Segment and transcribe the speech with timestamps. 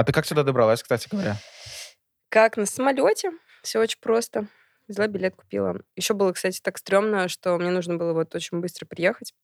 [0.00, 1.36] А ты как сюда добралась, кстати говоря?
[2.30, 3.32] Как на самолете.
[3.62, 4.46] Все очень просто.
[4.88, 5.78] Взяла билет, купила.
[5.94, 9.34] Еще было, кстати, так стрёмно, что мне нужно было вот очень быстро приехать.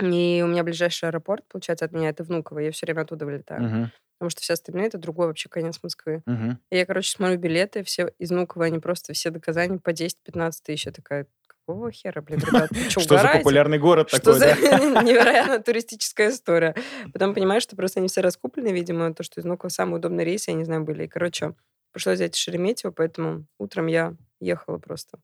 [0.00, 2.58] И у меня ближайший аэропорт, получается, от меня это Внуково.
[2.58, 3.62] Я все время оттуда вылетаю.
[3.62, 6.22] Мгм, Потому что все остальные это другой вообще конец Москвы.
[6.26, 6.58] мгм.
[6.72, 10.64] И я, короче, смотрю билеты, все из Внуково, они просто все до Казани по 10-15
[10.64, 10.86] тысяч.
[10.86, 11.28] Я такая,
[11.68, 15.02] какого хера, блин, ребят, вы что, Что за популярный город Что такой, за да?
[15.02, 16.74] невероятно туристическая история.
[17.12, 20.50] Потом понимаешь, что просто они все раскуплены, видимо, то, что из Внуково самые удобные рейсы,
[20.50, 21.04] я не знаю, были.
[21.04, 21.54] И, короче,
[21.92, 25.18] пришлось взять Шереметьево, поэтому утром я ехала просто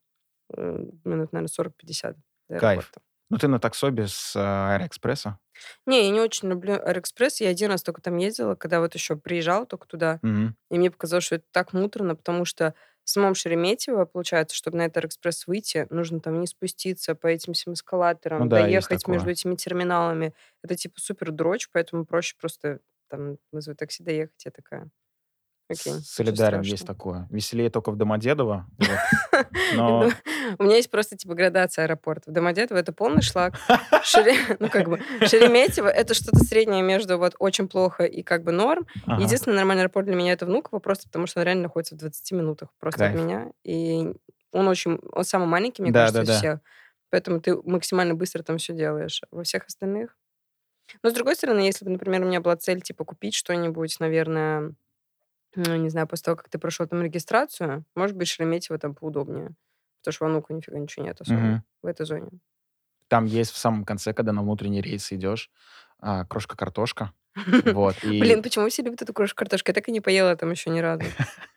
[0.55, 2.17] э, минут, наверное, 40-50
[2.51, 3.01] до, кайф, аэропорта.
[3.31, 5.39] Ну, ты на такси без а, Аэроэкспресса?
[5.87, 7.41] Не, я не очень люблю Аэроэкспресс.
[7.41, 10.19] Я один раз только там ездила, когда вот еще приезжала только туда.
[10.20, 10.55] Мгм.
[10.70, 12.75] И мне показалось, что это так муторно, потому что
[13.11, 17.75] самом Шереметьево, получается, чтобы на этот Аэроэкспресс выйти, нужно там не спуститься по этим всем
[17.75, 20.35] эскалаторам, Ну да, доехать между этими терминалами.
[20.62, 24.45] Это типа супер дрочь, поэтому проще просто там вызвать такси, доехать.
[24.45, 24.91] Я такая,
[25.69, 25.93] окей.
[25.95, 27.27] Солидарен, есть такое.
[27.31, 28.67] Веселее только в Домодедово.
[28.79, 29.47] вот.
[29.75, 30.11] Но
[30.59, 32.33] У меня есть просто типа градация аэропортов.
[32.33, 33.55] Домодедово это полный шлак.
[34.05, 38.53] Шере- Ну, как бы, Шереметьево это что-то среднее между вот очень плохо и как бы
[38.53, 38.87] норм.
[39.06, 39.23] ага.
[39.23, 42.33] Единственный нормальный аэропорт для меня это Внуково, просто потому что он реально находится в 20
[42.33, 43.15] минутах просто Кайф.
[43.15, 43.51] от меня.
[43.65, 44.12] И
[44.53, 44.99] он очень...
[45.12, 46.39] Он самый маленький, мне Да, кажется, из да, да.
[46.39, 46.61] всех.
[47.11, 49.23] Поэтому ты максимально быстро там все делаешь.
[49.31, 50.17] Во всех остальных...
[51.03, 54.75] Но, с другой стороны, если бы, например, у меня была цель, типа, купить что-нибудь, наверное,
[55.56, 59.55] ну, не знаю, после того, как ты прошел там регистрацию, может быть, Шереметьево там поудобнее.
[60.00, 61.64] Потому что в Ануку нифига ничего нет особо Мгм.
[61.83, 62.28] в этой зоне.
[63.08, 65.50] Там есть в самом конце, когда на внутренний рейс идешь,
[65.98, 67.12] а, крошка-картошка.
[67.75, 67.97] Вот.
[68.05, 69.70] И, Блин, почему все любят эту крошку картошку?
[69.70, 71.02] Я так и не поела там еще ни разу.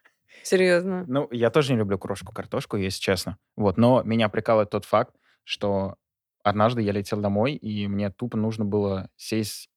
[0.43, 1.03] Серьезно.
[1.07, 3.37] Ну, я тоже не люблю крошку-картошку, если честно.
[3.55, 3.77] Вот.
[3.77, 5.95] Но меня прикалывает тот факт, что
[6.43, 9.69] однажды я летел домой, и мне тупо нужно было сесть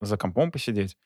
[0.00, 0.96] за компом посидеть.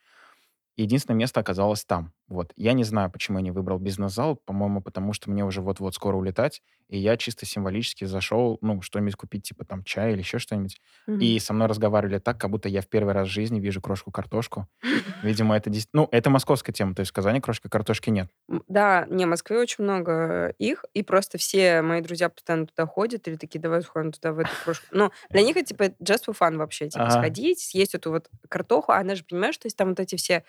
[0.76, 2.12] Единственное место оказалось там.
[2.31, 2.53] Вот.
[2.56, 4.36] Я не знаю, почему я не выбрал бизнес-зал.
[4.36, 6.62] По-моему, потому что мне уже вот-вот скоро улетать.
[6.89, 10.81] И я чисто символически зашел, ну, что-нибудь купить, типа там чай или еще что-нибудь.
[11.09, 11.19] Мгм.
[11.19, 14.69] И со мной разговаривали так, как будто я в первый раз в жизни вижу крошку-картошку.
[15.25, 15.72] Видимо, это...
[15.93, 16.94] Ну, это московская тема.
[16.94, 18.31] То есть в Казани крошки-картошки нет.
[18.69, 23.27] Да, не, в Москве очень много их, и просто все мои друзья постоянно туда ходят,
[23.27, 24.87] или такие, давай сходим туда, в эту кружку.
[24.93, 28.93] Ну, для них это, типа, just for fun вообще, типа, сходить, съесть эту вот картоху,
[28.93, 30.44] а она же, понимаешь, то есть там вот эти все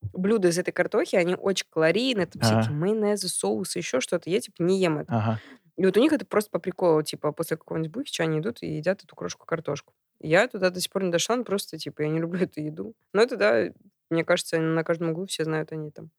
[0.00, 2.60] блюда из этой картохи, они очень калорийные, там Ага.
[2.60, 4.30] всякие майонезы, соусы, еще что-то.
[4.30, 5.14] Я, типа, не ем это.
[5.14, 5.40] Ага.
[5.76, 8.76] И вот у них это просто по приколу, типа, после какого-нибудь бухича они идут и
[8.76, 9.92] едят эту крошку-картошку.
[10.20, 12.94] Я туда до сих пор не дошла, ну, просто, типа, я не люблю эту еду.
[13.12, 13.64] Но это, да,
[14.10, 16.10] мне кажется, на каждом углу все знают они там.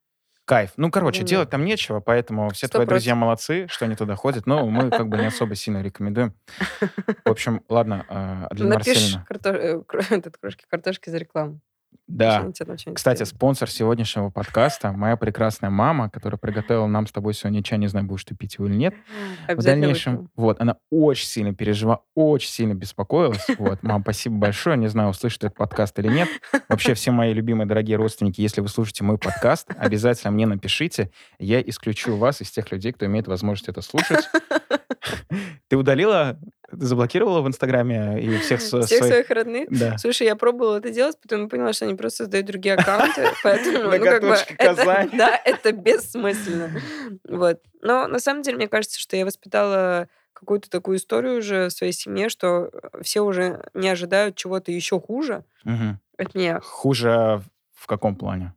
[0.46, 0.72] Кайф.
[0.78, 1.52] Ну, короче, Ну, делать нет.
[1.52, 5.10] там нечего, поэтому все Сто твои друзья молодцы, что они туда ходят, но мы как
[5.10, 6.34] бы не особо сильно рекомендуем.
[6.80, 6.80] В
[7.30, 9.50] общем, ладно, а, Аделина Напишешь карто...
[9.50, 11.60] э, этот, крошки картошки за рекламу.
[12.08, 12.50] Да.
[12.94, 17.88] Кстати, спонсор сегодняшнего подкаста, моя прекрасная мама, которая приготовила нам с тобой сегодня чай, не
[17.88, 18.96] знаю, будешь ты пить его или нет.
[19.50, 20.32] В дальнейшем, выпью.
[20.38, 23.46] вот, она очень сильно переживала, очень сильно беспокоилась.
[23.58, 24.78] Вот, мам, спасибо большое.
[24.78, 26.30] Не знаю, услышит этот подкаст или нет.
[26.70, 31.12] Вообще, все мои любимые дорогие родственники, если вы слушаете мой подкаст, обязательно мне напишите.
[31.40, 34.30] Я исключу вас из тех людей, кто имеет возможность это слушать.
[35.68, 36.40] Ты удалила,
[36.72, 39.04] заблокировала в Инстаграме и всех Всех своих...
[39.04, 39.68] своих родных.
[39.70, 39.98] Да.
[39.98, 44.04] Слушай, я пробовала это делать, потом поняла, что они просто создают другие аккаунты, поэтому, ну,
[44.04, 46.72] как бы, это, да, это бессмысленно.
[47.28, 47.62] Вот.
[47.82, 51.94] Но на самом деле, мне кажется, что я воспитала какую-то такую историю уже в своей
[51.94, 52.70] семье, что
[53.02, 55.44] все уже не ожидают чего-то еще хуже
[56.18, 56.60] от меня.
[56.62, 57.42] Хуже
[57.74, 58.54] в каком плане?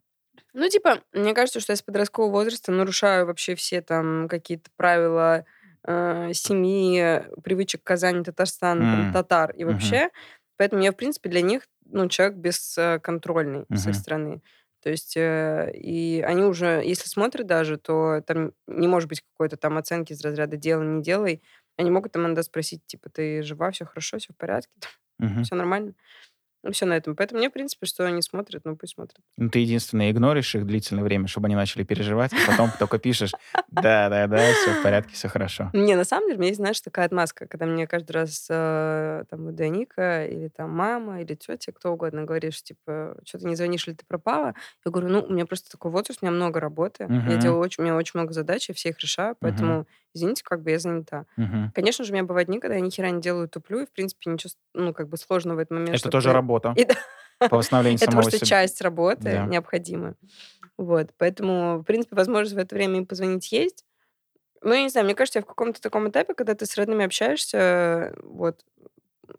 [0.52, 5.44] Ну, типа, мне кажется, что я с подросткового возраста нарушаю вообще все там какие-то правила
[5.84, 10.10] э, семьи, привычек Казани, Татарстана, там, М, татар и вообще.
[10.56, 11.62] Поэтому я, в принципе, для них
[11.92, 14.42] ну, человек бесконтрольный с их стороны.
[14.82, 19.56] То есть, э, и они уже, если смотрят даже, то там не может быть какой-то
[19.56, 21.42] там оценки из разряда «делай, не делай».
[21.76, 24.70] Они могут там иногда спросить, типа, ты жива, все хорошо, все в порядке,
[25.18, 25.42] Мгм.
[25.42, 25.94] все нормально.
[26.62, 27.16] Ну, все на этом.
[27.16, 29.18] Поэтому мне, в принципе, что они смотрят, ну, пусть смотрят.
[29.38, 33.32] Ну, ты единственное игноришь их длительное время, чтобы они начали переживать, а потом только пишешь,
[33.68, 35.70] да-да-да, все в порядке, все хорошо.
[35.72, 39.24] Не, на самом деле, у меня есть, знаешь, такая отмазка, когда мне каждый раз э,
[39.30, 43.86] там Даника или там мама или тетя, кто угодно, говоришь, типа, что ты не звонишь
[43.88, 44.54] или ты пропала.
[44.84, 47.82] Я говорю, ну, у меня просто такой возраст, у меня много работы, я делаю очень,
[47.82, 51.26] у меня очень много задач, я все их решаю, поэтому, извините, как бы я занята.
[51.36, 51.72] Мгм.
[51.74, 53.90] Конечно же, у меня бывают дни, когда я ни хера не делаю, туплю, и, в
[53.92, 55.96] принципе, ничего, ну, как бы сложного в этот момент.
[55.96, 58.46] Это тоже ты- работа И да, по восстановлению это просто себя.
[58.46, 59.46] часть работы Да.
[59.46, 60.14] необходимая.
[60.76, 63.84] Вот, поэтому, в принципе, возможность в это время им позвонить есть.
[64.62, 67.04] Ну, я не знаю, мне кажется, я в каком-то таком этапе, когда ты с родными
[67.04, 68.64] общаешься, вот,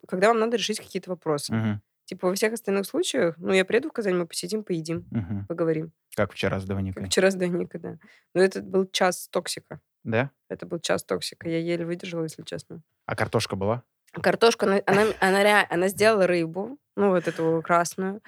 [0.07, 1.53] когда вам надо решить какие-то вопросы.
[1.53, 1.81] Мгм.
[2.05, 5.45] Типа во всех остальных случаях, ну, я приеду в Казань, мы посидим, поедим, Мгм.
[5.47, 5.91] поговорим.
[6.15, 7.05] Как вчера с Как Доминикой.
[7.05, 7.97] вчера с Даникой, да.
[8.33, 9.79] Но это был час токсика.
[10.03, 10.31] Да?
[10.49, 11.49] Это был час токсика.
[11.49, 12.81] Я еле выдержала, если честно.
[13.05, 13.83] А картошка была?
[14.13, 18.21] Картошку, она, она, она, она сделала рыбу, ну, вот эту красную,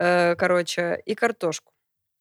[0.00, 1.72] э, короче, и картошку.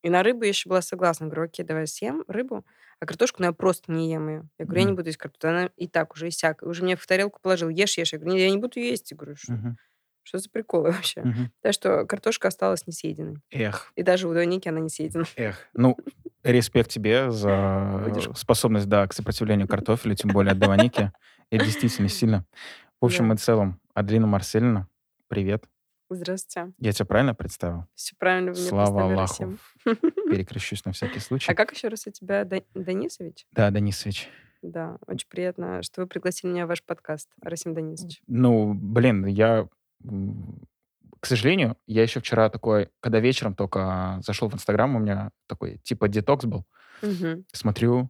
[0.04, 1.28] И на рыбу я еще была согласна.
[1.28, 2.66] Говорю, окей, давай съем рыбу,
[3.00, 4.44] а картошку, ну, я просто не ем ее.
[4.60, 5.48] Я говорю, я не буду есть картошку.
[5.48, 6.62] Она и так уже, и сяк.
[6.62, 8.13] Уже мне в тарелку положил, ешь, ешь.
[8.13, 9.12] Я говорю, «Не, я не буду есть.
[9.12, 9.78] Я говорю, что, Мгм.
[10.25, 11.22] Что за приколы вообще?
[11.22, 11.51] Мгм.
[11.62, 13.38] Так что картошка осталась несъеденной.
[13.51, 15.25] Эх, И даже у Доники она не съедена.
[15.38, 15.57] эх.
[15.74, 15.98] Ну,
[16.44, 18.36] респект тебе за Выдержку.
[18.36, 21.12] способность, да, к сопротивлению картофеля, тем более от Доминики.
[21.51, 22.45] Это действительно сильно.
[23.00, 24.88] В общем и целом, Аделина Марселина,
[25.27, 25.66] привет.
[26.10, 26.71] Здравствуйте.
[26.80, 27.86] Я тебя правильно представил?
[27.95, 29.57] Все правильно вы Слава Аллаху.
[29.86, 31.51] Перекрещусь на всякий случай.
[31.51, 33.45] А как еще раз у тебя, Да- Данисович?
[33.51, 34.30] Да, Данисович.
[34.62, 38.21] Да, очень приятно, что вы пригласили меня в ваш подкаст, Расим Данисович.
[38.28, 39.68] Ну, блин, я...
[41.19, 45.80] К сожалению, я еще вчера такой, когда вечером только зашел в Инстаграм, у меня такой
[45.80, 46.65] типа детокс был.
[47.01, 47.45] Мгм.
[47.51, 48.09] Смотрю,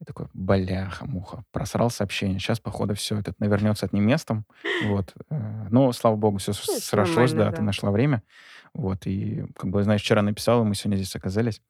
[0.00, 2.38] и такой, бляха-муха, просрал сообщение.
[2.38, 4.44] Сейчас, походу, все это навернется одним местом.
[4.84, 5.12] Вот.
[5.30, 7.52] э, Но, слава богу, все Ну, срослось, да, да.
[7.56, 8.22] ты нашла время.
[8.74, 9.06] Вот.
[9.06, 11.60] И, как бы, знаешь, вчера написал, и мы сегодня здесь оказались.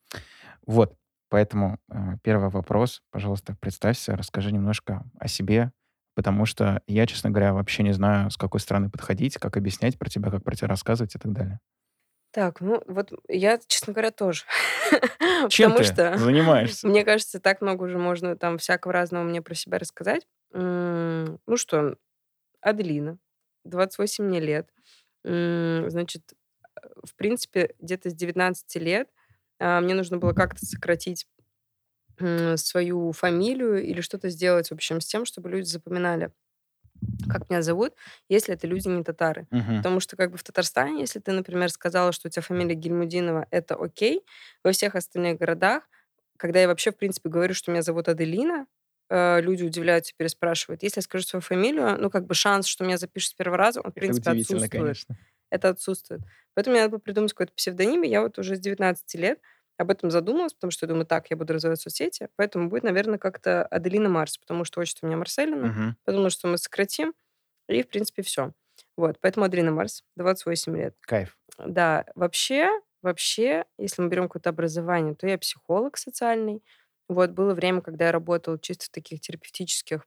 [0.67, 0.95] Вот.
[1.31, 3.03] Поэтому э, первый вопрос.
[3.11, 5.73] Пожалуйста, представься, расскажи немножко о себе,
[6.19, 10.11] потому что я, честно говоря, вообще не знаю, с какой стороны подходить, как объяснять про
[10.11, 11.61] тебя, как про тебя рассказывать и так далее.
[12.33, 14.45] Так, ну вот я, честно говоря, тоже.
[15.49, 16.87] Чем Потому ты что, занимаешься?
[16.89, 20.27] мне кажется, так много уже можно там всякого разного мне про себя рассказать.
[20.53, 21.97] М, Ну что,
[22.63, 23.19] Аделина,
[23.65, 24.71] 28 мне лет.
[25.25, 26.35] М, Значит,
[26.83, 29.11] э, в принципе, где-то с 19 лет
[29.61, 31.27] а, мне нужно было как-то сократить
[32.57, 36.31] свою фамилию или что-то сделать, в общем, с тем, чтобы люди запоминали,
[37.31, 37.95] как меня зовут,
[38.29, 39.47] если это люди не татары.
[39.51, 39.79] Мгм.
[39.79, 43.47] Потому что как бы в Татарстане, если ты, например, сказала, что у тебя фамилия Гильмудинова,
[43.51, 44.23] это окей.
[44.65, 45.85] Во всех остальных городах,
[46.37, 48.67] когда я вообще, в принципе, говорю, что меня зовут Аделина,
[49.11, 50.83] э, люди удивляются, переспрашивают.
[50.83, 53.81] Если я скажу свою фамилию, ну, как бы шанс, что меня запишут с первого раза,
[53.81, 54.71] он, в Это принципе, отсутствует.
[54.71, 55.17] конечно.
[55.51, 56.23] Это отсутствует.
[56.55, 59.41] Поэтому мне надо было придумать какой-то псевдоним, и я вот уже с 19 лет
[59.79, 63.19] об этом задумалась, потому что я думаю, так, я буду развивать соцсети, поэтому будет, наверное,
[63.19, 65.97] как-то Аделина Марс, потому что отчество у меня Марселина, Мгм.
[66.05, 67.15] подумала, что мы сократим,
[67.69, 68.53] и, в принципе, все.
[68.97, 70.97] Вот, поэтому Аделина Марс, 28 лет.
[71.07, 71.37] Кайф.
[71.59, 72.71] Да, вообще,
[73.03, 76.63] вообще, если мы берем какое-то образование, то я психолог социальный.
[77.09, 80.07] Вот, было время, когда я работала чисто в таких терапевтических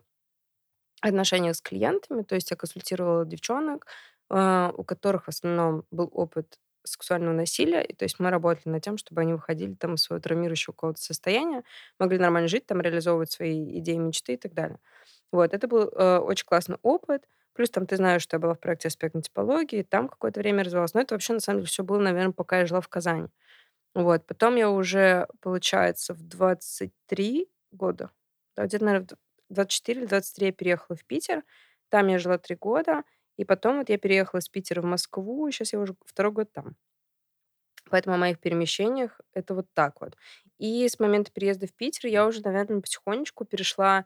[1.01, 3.87] отношениях с клиентами, то есть я консультировала девчонок,
[4.29, 8.83] а, у которых в основном был опыт сексуального насилия, и то есть мы работали над
[8.83, 11.63] тем, чтобы они выходили там из своего травмирующего какого-то состояния,
[11.99, 14.79] могли нормально жить, там реализовывать свои идеи, мечты и так далее.
[15.31, 17.27] Вот, это был э, очень классный опыт.
[17.53, 20.93] Плюс там ты знаешь, что я была в проекте «Аспектной типологии», там какое-то время развивалась.
[20.93, 23.27] Но это вообще, на самом деле, все было, наверное, пока я жила в Казани.
[23.93, 24.25] Вот.
[24.25, 28.11] Потом я уже, получается, в 23 года,
[28.55, 29.07] да, где-то, наверное,
[29.49, 31.43] в 24 или 23 я переехала в Питер.
[31.89, 33.03] Там я жила три года.
[33.41, 36.51] И потом вот я переехала из Питера в Москву, и сейчас я уже второй год
[36.53, 36.75] там.
[37.89, 40.15] Поэтому о моих перемещениях это вот так вот.
[40.59, 44.05] И с момента переезда в Питер я уже, наверное, потихонечку перешла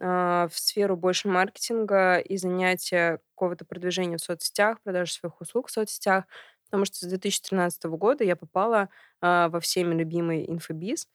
[0.00, 5.72] а, в сферу больше маркетинга и занятия какого-то продвижения в соцсетях, продажи своих услуг в
[5.72, 6.26] соцсетях,
[6.66, 8.90] потому что с 2013 года я попала
[9.20, 11.08] а, во всеми любимый инфобиз.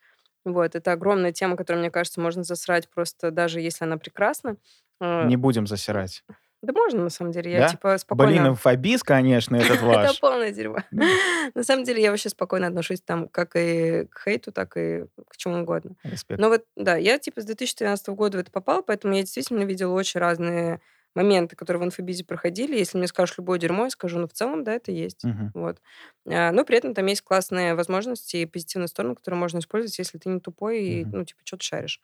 [0.45, 4.58] Вот, это огромная тема, которую, мне кажется, можно засрать просто даже если она прекрасна.
[5.01, 6.24] А, Не будем засирать.
[6.63, 7.51] Да можно, на самом деле.
[7.51, 7.67] Я, Да?
[7.67, 8.32] типа, спокойно...
[8.32, 10.20] Блин, инфобиз, конечно, этот Это ваш.
[10.20, 10.77] полное дерьмо.
[11.55, 15.36] На самом деле я вообще спокойно отношусь там как и к хейту, так и к
[15.38, 15.96] чему угодно.
[16.03, 16.39] Респект.
[16.39, 19.93] Но вот, да, я типа с 2013 года в это попала, поэтому я действительно видела
[19.93, 20.79] очень разные
[21.15, 22.75] моменты, которые в инфобизе проходили.
[22.77, 25.24] Если мне скажешь любое дерьмо, я скажу, ну, в целом, да, это есть.
[25.25, 25.51] Мгм.
[25.53, 25.79] Вот.
[26.27, 30.17] А, Но при этом там есть классные возможности и позитивные стороны, которые можно использовать, если
[30.17, 31.17] ты не тупой и, Мгм.
[31.20, 32.01] ну, типа, что-то шаришь.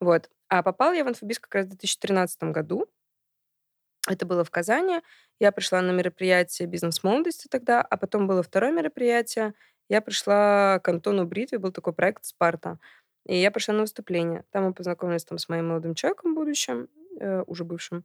[0.00, 0.28] Вот.
[0.48, 2.86] А попала я в инфобиз как раз в 2013 году.
[4.08, 5.00] Это было в Казани.
[5.38, 9.54] Я пришла на мероприятие «Бизнес молодости» тогда, а потом было второе мероприятие.
[9.88, 12.78] Я пришла к Антону Бритве, был такой проект «Спарта».
[13.26, 14.44] И я пришла на выступление.
[14.50, 16.88] Там мы познакомились там с моим молодым человеком будущим,
[17.20, 18.04] э, уже бывшим,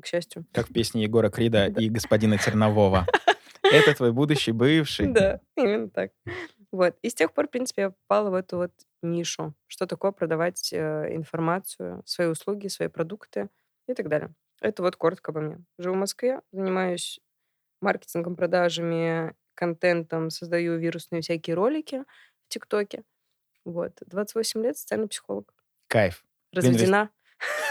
[0.00, 0.44] к счастью.
[0.52, 1.80] Как в песне Егора Крида Да.
[1.80, 3.06] и господина Тернового.
[3.62, 5.06] Это твой будущий бывший.
[5.06, 6.10] Да, именно так.
[6.72, 6.96] Вот.
[7.02, 9.54] И с тех пор, в принципе, я попала в эту вот нишу.
[9.68, 13.48] Что такое продавать э, информацию, свои услуги, свои продукты
[13.88, 14.32] и так далее.
[14.62, 15.58] Это вот коротко обо мне.
[15.78, 17.20] Живу в Москве, занимаюсь
[17.80, 22.04] маркетингом, продажами, контентом, создаю вирусные всякие ролики
[22.46, 23.02] в ТикТоке.
[23.64, 23.92] Вот.
[24.06, 25.52] 28 лет, социальный психолог.
[25.88, 26.24] Кайф.
[26.52, 27.10] Разведена.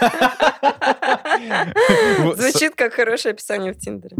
[2.36, 4.16] Звучит как хорошее описание в Тиндере.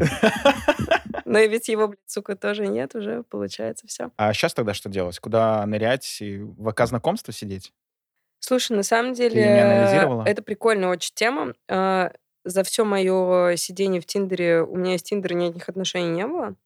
[1.27, 4.11] Но ведь его, блядь, сука, тоже нет уже, получается, все.
[4.17, 5.19] А сейчас тогда что делать?
[5.19, 6.19] Куда нырять?
[6.21, 7.73] И в ВК знакомства сидеть?
[8.39, 9.43] Слушай, на самом деле,
[10.27, 11.55] это прикольная очень тема.
[12.45, 16.57] За все мое сидение в Тиндере у меня с Тиндера никаких отношений не было.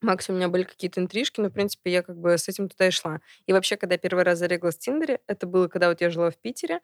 [0.00, 2.86] Максимум у меня были какие-то интрижки, но, в принципе, я как бы с этим туда
[2.86, 3.20] и шла.
[3.46, 6.30] И вообще, когда я первый раз зареглась в Тиндере, это было, когда вот я жила
[6.30, 6.80] в Питере,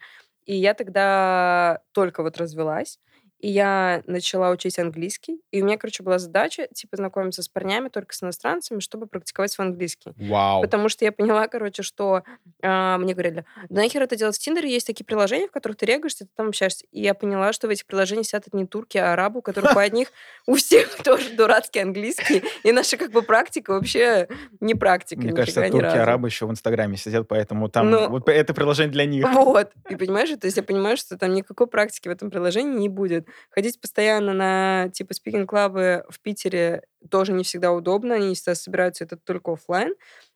[0.46, 2.98] и я тогда только вот развелась,
[3.44, 7.90] и я начала учить английский, и у меня, короче, была задача, типа, знакомиться с парнями
[7.90, 10.14] только с иностранцами, чтобы практиковать свой английский.
[10.16, 10.62] Вау.
[10.62, 12.22] Потому что я поняла, короче, что
[12.62, 15.84] а, мне говорили, да нахер это делать в Тиндере, есть такие приложения, в которых ты
[15.84, 16.86] регаешься, ты там общаешься.
[16.90, 19.78] И я поняла, что в этих приложениях сидят не турки, а арабы, у которых у
[19.78, 20.08] одних
[20.46, 24.26] у всех тоже дурацкий английский, и наша как бы практика вообще
[24.60, 25.20] не практика.
[25.20, 28.08] Мне кажется, турки, арабы еще в Инстаграме сидят, поэтому там Ну.
[28.08, 29.28] вот это приложение для них.
[29.34, 29.70] Вот.
[29.90, 33.28] И понимаешь, то есть я понимаю, что там никакой практики в этом приложении не будет.
[33.50, 39.04] Ходить постоянно на типа speaking club'ы в Питере тоже не всегда удобно, они всегда собираются,
[39.04, 39.94] это только оффлайн.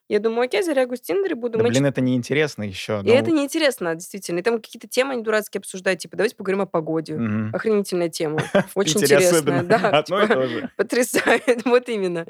[0.09, 3.03] Я думаю, окей, зарегаюсь в Тиндере, буду Да, мыть блин, это неинтересно еще.
[3.05, 4.39] И это неинтересно, действительно.
[4.39, 5.99] И там какие-то темы они дурацкие обсуждают.
[5.99, 7.13] Типа, давайте поговорим о погоде.
[7.53, 8.41] Охренительная тема.
[8.73, 9.61] Очень интересная.
[9.61, 10.71] Да, Одно и типа, то же.
[10.75, 11.63] потрясает.
[11.69, 12.25] Вот именно.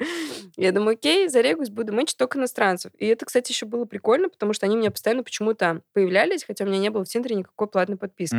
[0.56, 2.92] Я думаю, окей, зарегусь, буду мыть только иностранцев.
[2.98, 6.64] И это, кстати, еще было прикольно, потому что они у меня постоянно почему-то появлялись, хотя
[6.64, 8.36] у меня не было в Тиндере никакой платной подписки.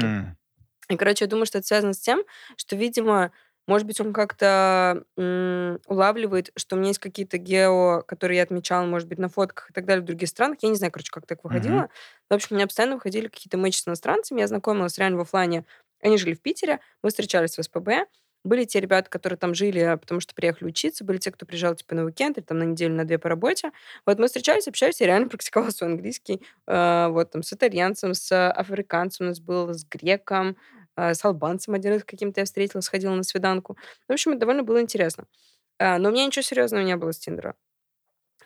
[0.94, 2.24] И, короче, я думаю, что это связано с тем,
[2.58, 3.32] что, видимо,
[3.68, 8.86] может быть, он как-то м, улавливает, что у меня есть какие-то гео, которые я отмечала,
[8.86, 10.58] может быть, на фотках и так далее в других странах.
[10.62, 11.84] Я не знаю, короче, как так выходило.
[11.84, 11.90] Мгм.
[12.30, 14.42] В общем, у меня постоянно выходили какие-то матчи с иностранцами.
[14.42, 15.66] Я знакомилась реально в оффлайне.
[16.02, 18.08] Они жили в Питере, мы встречались в СПБ.
[18.44, 21.04] Были те ребята, которые там жили, потому что приехали учиться.
[21.06, 23.72] Были те, кто приезжал типа на уикенд или там на неделю, на две по работе.
[24.08, 26.42] Вот мы встречались, общались, я реально практиковала свой английский.
[26.68, 30.58] Э, вот там с итальянцем, с африканцем у нас был, с греком,
[30.98, 33.78] с албанцем один раз каким-то я встретила, сходила на свиданку.
[34.08, 35.26] В общем, это довольно было интересно.
[35.80, 37.56] А, Но у меня ничего серьезного не было с Тиндера.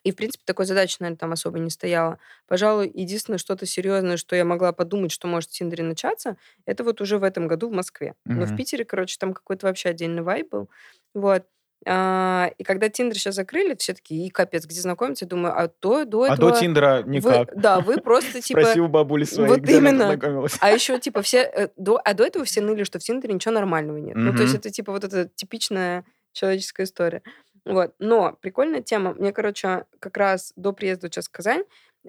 [0.03, 2.19] И, в принципе, такой задачи, наверное, там особо не стояло.
[2.47, 7.01] Пожалуй, единственное что-то серьезное, что я могла подумать, что может в Тиндере начаться, это вот
[7.01, 8.13] уже в этом году в Москве.
[8.33, 8.53] Но в.
[8.53, 10.69] Питере, короче, там какой-то вообще отдельный вайб был.
[11.15, 11.45] Вот.
[11.87, 15.25] А, И когда Тиндер сейчас закрыли, все таки и капец, где знакомиться?
[15.25, 16.51] Я думаю, а то до А этого...
[16.51, 17.55] до Тиндера вы- никак.
[17.55, 18.61] Да, вы просто типа...
[18.61, 20.05] Спроси у бабули своей, вот где она именно.
[20.05, 20.57] познакомилась.
[20.61, 21.39] А еще, типа, все...
[21.43, 24.15] э, До, а до этого все ныли, что в Тиндере ничего нормального нет.
[24.15, 27.21] Ну, то есть это, типа, вот эта типичная человеческая история.
[27.65, 27.93] Вот.
[27.99, 29.13] Но прикольная тема.
[29.13, 31.63] Мне, короче, как раз до приезда сейчас в Казань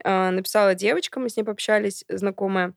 [0.04, 2.74] а, написала девочка, мы с ней пообщались, знакомая.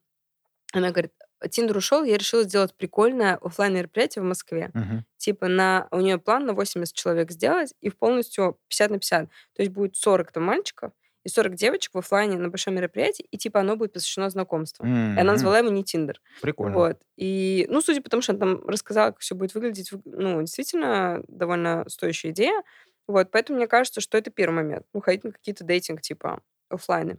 [0.74, 1.12] Она говорит,
[1.50, 4.72] Тиндер ушел, я решила сделать прикольное оффлайн мероприятие в Москве.
[4.74, 5.06] Мгм.
[5.18, 9.30] Типа на, у нее план на 80 человек сделать и в полностью 50 на 50.
[9.30, 10.92] То есть будет 40 там мальчиков
[11.24, 14.86] и 40 девочек в offline'е на большом мероприятии, и типа оно будет посвящено знакомству.
[14.86, 16.22] И она назвала его не Тиндер.
[16.42, 16.76] Прикольно.
[16.76, 16.98] Вот.
[17.18, 20.40] И, ну, судя по тому, что она там рассказала, как все будет выглядеть, вы- ну,
[20.42, 22.64] действительно, довольно стоящая идея.
[23.08, 24.86] Вот, поэтому мне кажется, что это первый момент.
[24.94, 27.18] Ну, ходить на какие-то дейтинг, типа, оффлайны.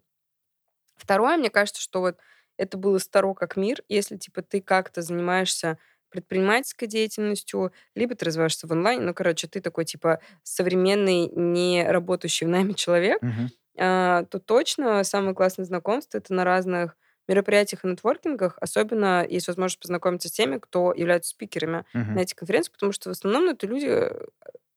[0.97, 2.19] Второе, мне кажется, что вот
[2.61, 5.79] это было старо как мир, если, типа, ты как-то занимаешься
[6.11, 12.47] предпринимательской деятельностью, либо ты развиваешься в онлайне, ну, короче, ты такой, типа, современный, не работающий
[12.47, 13.51] в найме человек, Мгм.
[13.79, 16.97] а, то точно самое классное знакомство это на разных
[17.29, 22.15] мероприятиях и нетворкингах, особенно есть возможность познакомиться с теми, кто являются спикерами Мгм.
[22.15, 24.27] на этих конференциях, потому что в основном ну, это люди, э,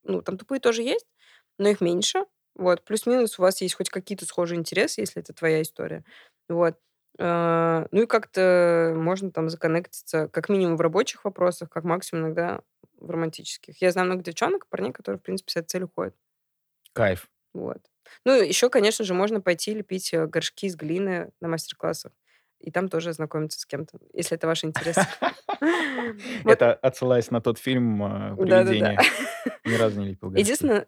[0.04, 1.08] ну, там тупые тоже есть,
[1.58, 2.26] но их меньше.
[2.56, 6.04] Вот, плюс-минус у вас есть хоть какие-то схожие интересы, если это твоя история.
[6.50, 6.78] Вот.
[7.20, 12.62] А, Ну и как-то можно там законнектиться, как минимум в рабочих вопросах, как максимум иногда
[13.00, 13.82] в романтических.
[13.82, 16.16] Я знаю много девчонок, парней, которые, в принципе, с этой целью ходят.
[16.94, 17.30] Кайф.
[17.54, 17.80] Вот.
[18.26, 22.12] Ну, еще, конечно же, можно пойти лепить э, горшки из глины на мастер-классах.
[22.64, 24.96] И там тоже знакомиться с кем-то, если это ваш интерес.
[26.46, 28.00] Это отсылаясь на тот фильм
[28.38, 28.64] Да-да-да.
[28.64, 29.00] «Привидение».
[29.66, 30.34] Ни разу не лепил.
[30.34, 30.86] Единственное,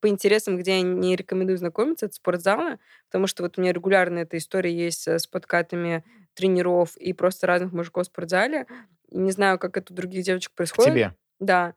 [0.00, 4.20] по интересам, где я не рекомендую знакомиться, это спортзалы, потому что вот у меня регулярно
[4.20, 8.66] эта история есть э, с подкатами тренеров и просто разных мужиков в спортзале.
[9.10, 10.92] Не знаю, как это у других девочек К происходит.
[10.92, 11.14] тебе.
[11.40, 11.74] Да.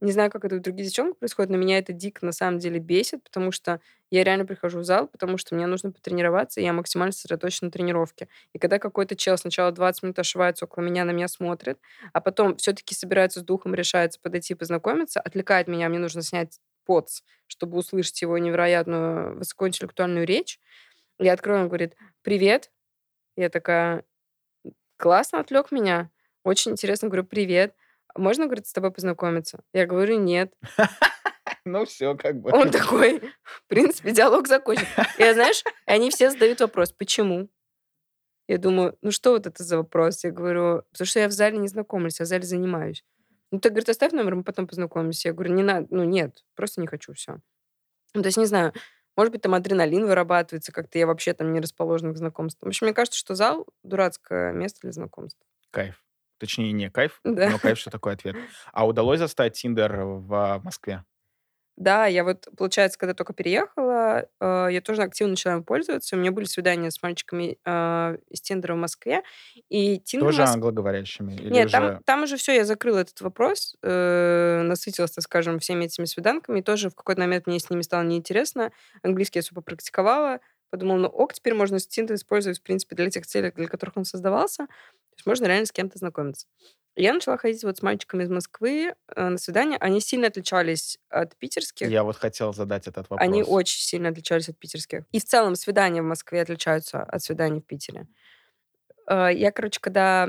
[0.00, 2.78] Не знаю, как это у других девчонок происходит, но меня это дико на самом деле
[2.78, 6.72] бесит, потому что я реально прихожу в зал, потому что мне нужно потренироваться, и я
[6.72, 8.28] максимально сосредоточена на тренировке.
[8.52, 11.78] И когда какой-то чел сначала 20 минут ошивается около меня, на меня смотрит,
[12.12, 17.22] а потом все-таки собирается с духом, решается подойти познакомиться, отвлекает меня, мне нужно снять поц,
[17.48, 20.60] чтобы услышать его невероятную высокоинтеллектуальную речь.
[21.18, 22.70] Я открою, он говорит, привет.
[23.36, 24.04] Я такая,
[24.96, 26.10] классно отвлек меня.
[26.44, 27.74] Очень интересно, говорю, привет.
[28.16, 29.60] Можно, говорит, с тобой познакомиться?
[29.72, 30.52] Я говорю, нет.
[31.64, 32.50] Ну все, как бы.
[32.52, 34.86] Он такой, в принципе, диалог закончен.
[35.18, 37.50] И, знаешь, они все задают вопрос, почему?
[38.46, 40.24] Я думаю, ну что вот это за вопрос?
[40.24, 43.04] Я говорю, потому что я в зале не знакомлюсь, я в зале занимаюсь.
[43.50, 45.28] Ну, ты, говорит, оставь номер, мы потом познакомимся.
[45.28, 47.38] Я говорю, не надо, ну, нет, просто не хочу, все.
[48.14, 48.72] Ну, то есть, не знаю,
[49.16, 52.68] может быть, там адреналин вырабатывается, как-то я вообще там не расположена к знакомствам.
[52.68, 55.40] В общем, мне кажется, что зал— дурацкое место для знакомств.
[55.70, 56.02] Кайф.
[56.38, 57.50] Точнее, не кайф, Да.
[57.50, 58.36] но кайф, что такой ответ.
[58.72, 61.04] А удалось застать Тиндер в Москве?
[61.76, 66.16] Да, я вот, получается, когда только переехала, э, я тоже активно начала им пользоваться.
[66.16, 69.22] У меня были свидания с мальчиками э, из Тиндера в Москве.
[69.68, 71.34] И Тиндер Тоже Мос- англоговорящими?
[71.34, 71.72] Или Нет, уже...
[71.76, 76.58] там, там уже все, я закрыла этот вопрос, э, насытилась, так скажем, всеми этими свиданками.
[76.58, 78.72] И тоже в какой-то момент мне с ними стало неинтересно.
[79.04, 80.40] Английский я особо практиковала.
[80.70, 84.04] Подумала, ну ок, теперь можно Тиндер использовать, в принципе, для тех целей, для которых он
[84.04, 84.66] создавался.
[85.18, 86.46] То есть можно реально с кем-то знакомиться.
[86.94, 89.76] Я начала ходить вот с мальчиками из Москвы э, на свидания.
[89.78, 91.88] Они сильно отличались от питерских.
[91.88, 93.20] Я вот хотел задать этот вопрос.
[93.20, 95.04] Они очень сильно отличались от питерских.
[95.12, 98.06] И в целом свидания в Москве отличаются от свиданий в Питере.
[99.08, 100.28] Э, Я, короче, когда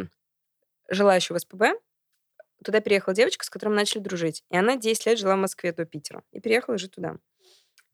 [0.89, 1.73] жила еще в СПБ,
[2.63, 4.43] туда переехала девочка, с которой мы начали дружить.
[4.49, 6.23] И она 10 лет жила в Москве до Питера.
[6.31, 7.17] И переехала жить туда.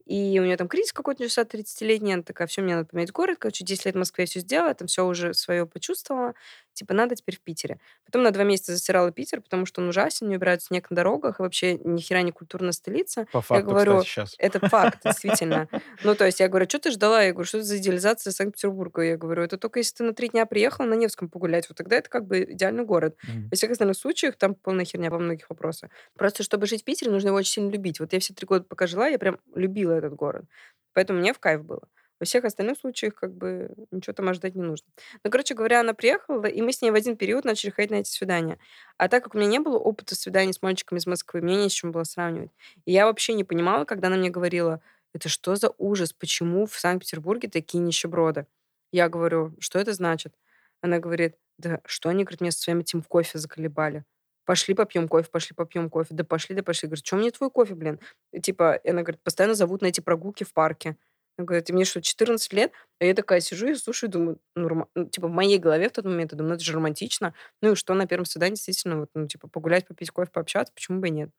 [0.05, 2.13] И у нее там кризис какой-то начался 30-летний.
[2.13, 3.37] Она такая, все, мне надо поменять город.
[3.39, 6.35] Короче, 10 лет в Москве все сделала, там все уже свое почувствовала.
[6.75, 7.79] Типа, надо теперь в Питере.
[8.05, 11.39] Потом на два месяца засирала Питер, потому что он ужасен, не убирают снег на дорогах,
[11.39, 13.27] и вообще ни хера не культурная столица.
[13.31, 14.35] По факту, говорю, кстати, сейчас.
[14.37, 15.67] Это факт, действительно.
[16.03, 17.23] Ну, то есть я говорю, что ты ждала?
[17.23, 19.01] Я говорю, что это за идеализация Санкт-Петербурга?
[19.01, 21.95] Я говорю, это только если ты на три дня приехала на Невском погулять, вот тогда
[21.95, 23.15] это как бы идеальный город.
[23.23, 23.49] Мгм.
[23.49, 25.89] Во всех остальных случаях там полная херня во многих вопросах.
[26.17, 27.99] Просто, чтобы жить в Питере, нужно его очень сильно любить.
[27.99, 30.45] Вот я все три года, пока жила, я прям любила этот город.
[30.93, 31.87] Поэтому мне в кайф было.
[32.19, 34.87] Во всех остальных случаях как бы ничего там ожидать не нужно.
[35.23, 37.95] Ну, короче говоря, она приехала, и мы с ней в один период начали ходить на
[37.95, 38.57] эти свидания.
[38.97, 41.69] А так как у меня не было опыта свиданий с мальчиками из Москвы, мне не
[41.69, 42.51] с чем было сравнивать.
[42.85, 44.81] И я вообще не понимала, когда она мне говорила,
[45.13, 48.47] это что за ужас, почему в Санкт-Петербурге такие нищеброды?
[48.91, 50.33] Я говорю, что это значит?
[50.81, 54.05] Она говорит, да что они, говорит, меня со своим этим кофе заколебали.
[54.45, 56.13] Пошли попьем кофе, пошли попьем кофе.
[56.13, 56.87] Да пошли, да пошли.
[56.87, 57.99] Говорит, что мне твой кофе, блин?
[58.41, 60.97] Типа, и она говорит, постоянно зовут на эти прогулки в парке.
[61.37, 62.71] Она говорит, мне что, 14 лет?
[62.99, 64.87] А я такая сижу и слушаю, думаю, норма...
[64.95, 67.33] ну, типа, в моей голове в тот момент, я думаю, ну, это же романтично.
[67.61, 70.99] Ну, и что на первом свидании действительно, вот, ну, типа, погулять, попить кофе, пообщаться, почему
[71.01, 71.29] бы и нет?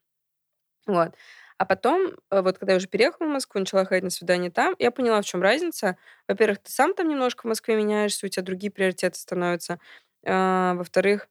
[0.87, 1.13] Вот.
[1.59, 4.75] А потом, э, вот когда я уже переехала в Москву, начала ходить на свидание там,
[4.79, 5.97] я поняла, в чем разница.
[6.29, 9.81] Во-первых, ты сам там немножко в Москве меняешься, у тебя другие приоритеты становятся.
[10.27, 11.29] А, во-вторых,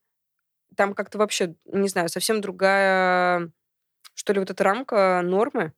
[0.77, 3.51] там как-то вообще, не знаю, совсем другая,
[4.15, 5.73] что ли, вот эта рамка нормы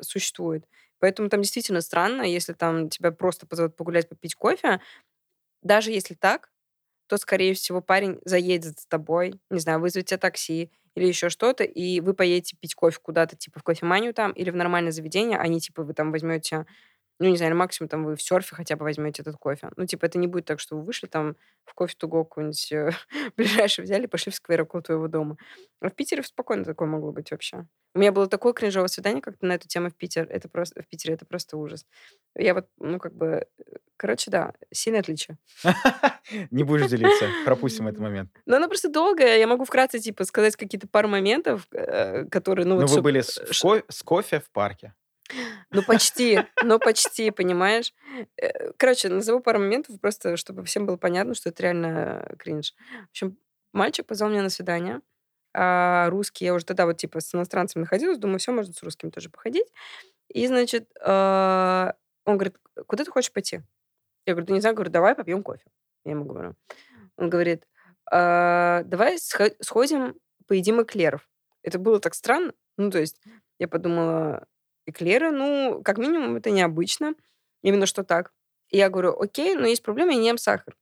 [0.00, 0.66] существует.
[1.02, 4.80] Поэтому там действительно странно, если там тебя просто позовут погулять, попить кофе.
[5.62, 6.50] Даже если так,
[7.08, 11.64] то, скорее всего, парень заедет за тобой, не знаю, вызовет тебе такси или еще что-то,
[11.64, 15.48] и вы поедете пить кофе куда-то, типа, в кофеманию там или в нормальное заведение, а
[15.48, 16.66] не, типа, вы там возьмете,
[17.18, 19.70] ну, не знаю, максимум там вы в серфе хотя бы возьмете этот кофе.
[19.76, 22.90] Ну, типа, это не будет так, что вы вышли там в кофе туго какой-нибудь э,
[23.36, 25.36] ближайший взяли, пошли в сквер около твоего дома.
[25.80, 27.66] А в Питере спокойно такое могло быть вообще.
[27.94, 30.26] У меня было такое кринжовое свидание как-то на эту тему в Питер.
[30.30, 31.84] Это просто в Питере это просто ужас.
[32.34, 33.26] Я вот, ну, как бы,
[33.58, 33.62] э,
[33.98, 35.36] короче, да, сильное отличие.
[36.50, 37.26] Не будешь делиться.
[37.44, 38.30] Пропустим этот момент.
[38.46, 39.38] Но она просто долгая.
[39.38, 43.04] Я могу вкратце, типа, сказать какие-то пару моментов, э, которые, ну, Ну, вот вы чтоб-
[43.04, 44.94] были ко- с кофе в парке.
[45.72, 47.94] Ну, почти, ну, почти, понимаешь?
[48.36, 52.74] Э, Короче, назову пару моментов, просто чтобы всем было понятно, что это реально э, кринж.
[53.06, 53.38] В общем,
[53.72, 55.00] мальчик позвал меня на свидание,
[55.54, 59.10] а русский, я уже тогда вот, типа, с иностранцем находилась, думаю, все, можно с русским
[59.10, 59.66] тоже походить.
[60.28, 61.92] И, значит, э,
[62.24, 62.56] он говорит,
[62.86, 63.60] куда ты хочешь пойти?
[64.26, 65.64] Я говорю, не знаю, говорю, давай попьем кофе.
[66.04, 66.54] Я ему говорю.
[67.16, 67.66] Он говорит,
[68.10, 71.28] «А, давай схо- сходим, поедим эклеров.
[71.62, 72.52] Это было так странно.
[72.76, 73.20] Ну, то есть
[73.58, 74.46] я подумала,
[74.86, 77.14] эклеры, ну, как минимум, это необычно.
[77.62, 78.32] Именно что так.
[78.70, 80.76] И я говорю, окей, но есть проблема, я не ем сахар.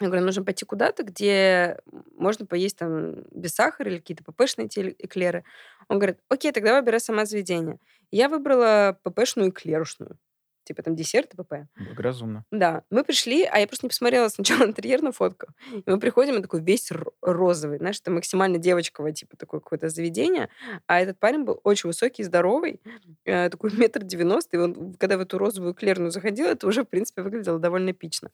[0.00, 1.78] Я говорю, нужно пойти куда-то, где
[2.16, 5.44] можно поесть там без сахара или какие-то ППшные эклеры.
[5.88, 7.78] Он говорит, окей, тогда выбирай сама заведение.
[8.10, 10.18] Я выбрала ППшную эклерушную.
[10.64, 11.54] Типа там десерт и ПП.
[11.76, 12.44] Благоразумно.
[12.50, 15.46] Да, мы пришли, а я просто не посмотрела сначала интерьер на фотку.
[15.72, 17.78] И мы приходим, и такой весь ро- розовый.
[17.78, 20.48] Знаешь, это максимально девочковое, типа, такое какое-то заведение.
[20.86, 22.80] А этот парень был очень высокий здоровый,
[23.24, 24.56] э, такой метр девяносто.
[24.56, 28.30] И он, когда в эту розовую эклерную заходил, это уже, в принципе, выглядело довольно эпично.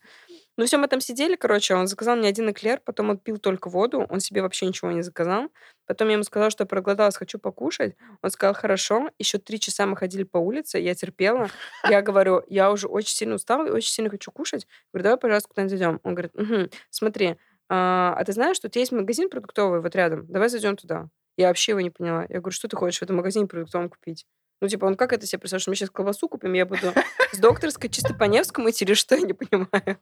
[0.61, 3.70] Ну, все, мы там сидели, короче, он заказал мне один эклер, потом он пил только
[3.70, 5.49] воду, он себе вообще ничего не заказал.
[5.87, 7.96] Потом я ему сказала, что я проголодалась, хочу покушать.
[8.20, 9.09] Он сказал, хорошо.
[9.18, 11.49] Еще три часа мы ходили по улице, я терпела.
[11.88, 14.66] Я говорю, я уже очень сильно устала и очень сильно хочу кушать.
[14.92, 16.01] Говорю, давай, пожалуйста, куда-нибудь зайдем.
[16.03, 17.37] Он говорит, «Мгм, смотри,
[17.70, 20.27] а, а ты знаешь, что тут есть магазин продуктовый вот рядом?
[20.27, 21.09] Давай зайдем туда.
[21.38, 22.27] Я вообще его не поняла.
[22.29, 24.27] Я говорю, что ты хочешь в этом магазине продуктовом купить?
[24.61, 26.92] Ну, типа, он как это себе представляет, что мы сейчас колбасу купим, я буду
[27.33, 29.99] с докторской чисто по Невскому идти или что, я не понимаю.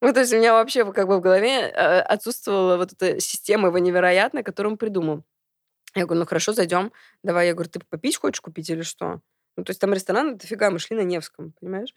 [0.00, 3.68] Ну, то есть у меня вообще как бы в голове э, отсутствовала вот эта система
[3.68, 5.24] его невероятная, которую он придумал.
[5.94, 6.92] Я говорю, ну хорошо, зайдем.
[7.22, 9.20] Давай, я говорю, ты попить хочешь купить или что?
[9.56, 11.92] Ну, то есть там ресторан, дофига, мы шли на Невском, понимаешь?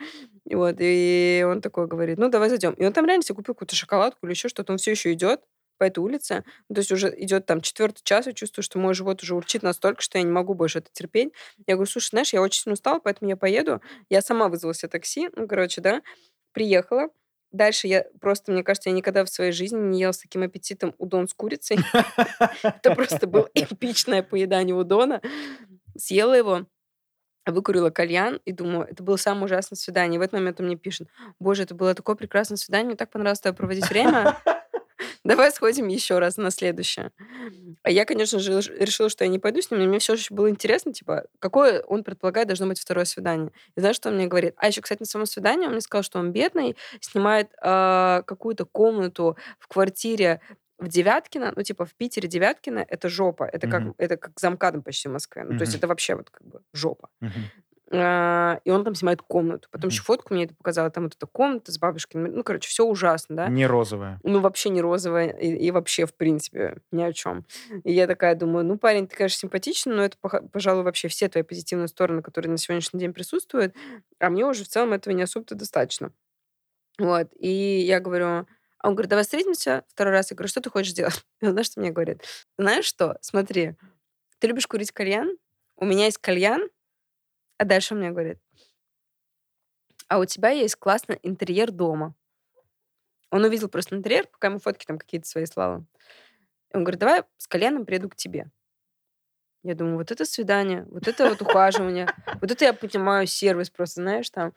[0.45, 2.73] И вот, и он такой говорит, ну, давай зайдем.
[2.73, 5.41] И он там реально себе купил какую-то шоколадку или еще что-то, он все еще идет
[5.83, 6.45] по этой улице.
[6.73, 10.01] То есть уже идет там четвертый час, и чувствую, что мой живот уже урчит настолько,
[10.01, 11.33] что я не могу больше это терпеть.
[11.67, 13.81] Я говорю, слушай, знаешь, я очень сильно устала, поэтому я поеду.
[14.09, 16.01] Я сама вызвала себе такси, ну, короче, да,
[16.53, 17.09] приехала.
[17.51, 20.95] Дальше я просто, мне кажется, я никогда в своей жизни не ела с таким аппетитом
[20.99, 21.79] удон с курицей.
[22.63, 25.21] Это просто было эпичное поедание удона.
[25.97, 26.65] Съела его,
[27.45, 30.15] выкурила кальян и думаю, это было самое ужасное свидание.
[30.15, 33.11] И в этот момент он мне пишет, боже, это было такое прекрасное свидание, мне так
[33.11, 34.37] понравилось проводить время.
[35.23, 37.11] Давай сходим еще раз на следующее.
[37.83, 40.33] А я, конечно же, решила, что я не пойду с ним, но мне все еще
[40.33, 43.51] было интересно, типа, какое он предполагает должно быть второе свидание.
[43.75, 44.53] И знаешь, что он мне говорит?
[44.57, 48.65] А еще, кстати, на самом свидании он мне сказал, что он бедный, снимает э, какую-то
[48.65, 50.41] комнату в квартире
[50.77, 53.43] в Девяткино, ну, типа, в Питере Девяткино, это жопа.
[53.43, 53.95] Это как, mm-hmm.
[53.97, 55.43] это как замкадом почти в Москве.
[55.43, 55.57] Ну, mm-hmm.
[55.57, 57.09] то есть это вообще вот как бы жопа.
[57.21, 57.29] Mm-hmm.
[57.95, 59.67] А, и он там снимает комнату.
[59.71, 59.93] Потом mm-hmm.
[59.93, 60.89] еще фотку мне это показала.
[60.89, 62.21] Там вот эта комната с бабушкой.
[62.21, 63.47] Ну, короче, все ужасно, да?
[63.49, 64.19] Не розовая.
[64.23, 65.29] Ну, вообще не розовая.
[65.29, 67.45] И, и вообще, в принципе, ни о чем.
[67.83, 70.17] И я такая думаю, ну, парень, ты, конечно, симпатичный, но это,
[70.51, 73.75] пожалуй, вообще все твои позитивные стороны, которые на сегодняшний день присутствуют.
[74.19, 76.11] А мне уже в целом этого не особо-то достаточно.
[76.97, 77.29] Вот.
[77.39, 78.45] И я говорю, а
[78.83, 80.31] он говорит, давай встретимся второй раз.
[80.31, 81.23] Я говорю, что ты хочешь сделать?
[81.41, 82.23] И он, знаешь, что мне говорит?
[82.57, 83.17] Знаешь что?
[83.21, 83.75] Смотри,
[84.39, 85.37] ты любишь курить кальян?
[85.75, 86.69] У меня есть кальян,
[87.63, 88.39] а дальше он мне говорит,
[90.09, 92.13] а у тебя есть классный интерьер дома.
[93.31, 95.85] Он увидел просто интерьер, пока ему фотки там какие-то свои слала.
[96.73, 98.51] Он говорит, давай с коленом приеду к тебе.
[99.63, 102.09] Я думаю, вот это свидание, вот это вот ухаживание,
[102.41, 104.51] вот это я понимаю сервис просто, знаешь, там.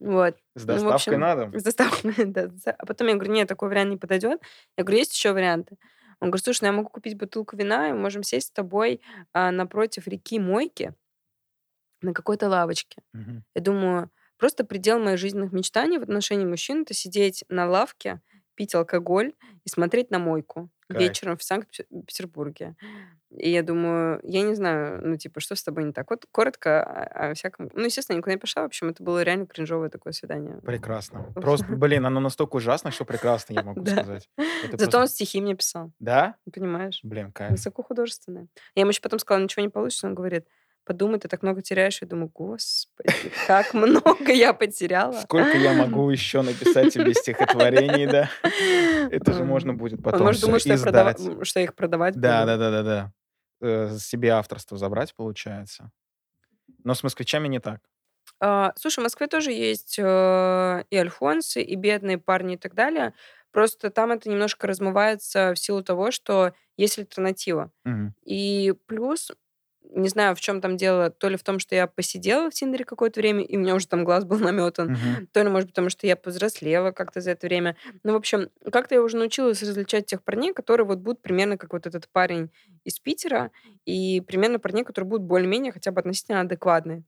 [0.00, 0.38] Вот.
[0.54, 1.58] С доставкой ну, общем, на дом?
[1.58, 2.50] С доставкой, да.
[2.78, 4.40] А потом я говорю, нет, такой вариант не подойдет.
[4.78, 5.76] Я говорю, есть еще варианты.
[6.20, 9.02] Он говорит, слушай, ну я могу купить бутылку вина, и мы можем сесть с тобой
[9.34, 10.94] а, напротив реки Мойки,
[12.02, 13.02] на какой-то лавочке.
[13.12, 13.44] Мгм.
[13.54, 18.20] Я думаю, просто предел моих жизненных мечтаний в отношении мужчин это сидеть на лавке,
[18.54, 19.34] пить алкоголь
[19.64, 21.00] и смотреть на мойку Кайф.
[21.00, 22.76] вечером в Санкт-Петербурге.
[23.30, 26.08] И я думаю, я не знаю, ну, типа, что с тобой не так?
[26.08, 27.70] Вот коротко о, о всяком...
[27.74, 28.62] Ну, естественно, я никуда не пошла.
[28.62, 30.60] В общем, это было реально кринжовое такое свидание.
[30.64, 31.24] Прекрасно.
[31.34, 34.30] Просто, блин, оно настолько ужасно, что прекрасно, я могу сказать.
[34.72, 36.36] Зато он стихи мне писал, Да?
[36.52, 37.00] понимаешь?
[37.02, 37.50] Блин, кайф.
[37.50, 38.48] Высокохудожественное.
[38.74, 40.06] Я ему еще потом сказала, ничего не получится.
[40.06, 40.46] Он говорит,
[40.88, 42.00] подумай, ты так много теряешь.
[42.00, 43.12] Я думаю, господи,
[43.46, 45.12] как много я потеряла.
[45.20, 48.30] Сколько я могу еще написать тебе стихотворений, да?
[49.10, 52.22] Это же можно будет потом Он может думать, что, я их продавать буду.
[52.22, 53.12] Да, да, да, да,
[53.60, 53.98] да.
[53.98, 55.90] Себе авторство забрать, получается.
[56.84, 57.80] Но с москвичами не так.
[58.40, 63.12] А, слушай, в Москве тоже есть э, и альфонсы, и бедные парни и так далее.
[63.50, 67.72] Просто там это немножко размывается в силу того, что есть альтернатива.
[67.84, 68.12] Угу.
[68.24, 69.32] И плюс
[69.90, 72.84] не знаю, в чем там дело, то ли в том, что я посидела в Тиндере
[72.84, 75.26] какое-то время, и у меня уже там глаз был наметан, Мгм.
[75.32, 77.76] то ли, может, потому что я повзрослела как-то за это время.
[78.04, 81.72] Ну, в общем, как-то я уже научилась различать тех парней, которые вот будут примерно как
[81.72, 82.50] вот этот парень
[82.84, 83.50] из Питера,
[83.84, 87.04] и примерно парней, которые будут более-менее хотя бы относительно адекватные.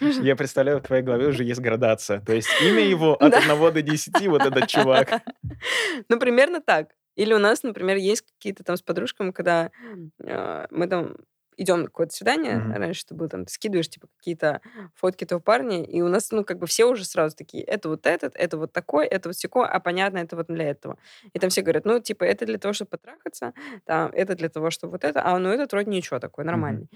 [0.00, 2.20] Я представляю, в твоей голове уже есть градация.
[2.20, 3.38] То есть имя его от Да.
[3.38, 5.22] 1 до 10, вот этот чувак.
[6.08, 6.90] Ну, примерно так.
[7.14, 9.70] Или у нас, например, есть какие-то там с подружками, когда
[10.18, 11.16] э, мы там
[11.56, 12.72] идем на какое-то свидание, Мгм.
[12.78, 14.60] раньше это было там, ты скидываешь, типа, какие-то
[14.94, 18.06] фотки этого парня, и у нас, ну, как бы все уже сразу такие, это вот
[18.06, 20.98] этот, это вот такой, это вот секой, а понятно, это вот для этого.
[21.32, 23.52] И там все говорят, ну, типа, это для того, чтобы потрахаться,
[23.84, 26.88] там, это для того, чтобы вот это, а ну, этот вроде ничего такой, нормальный.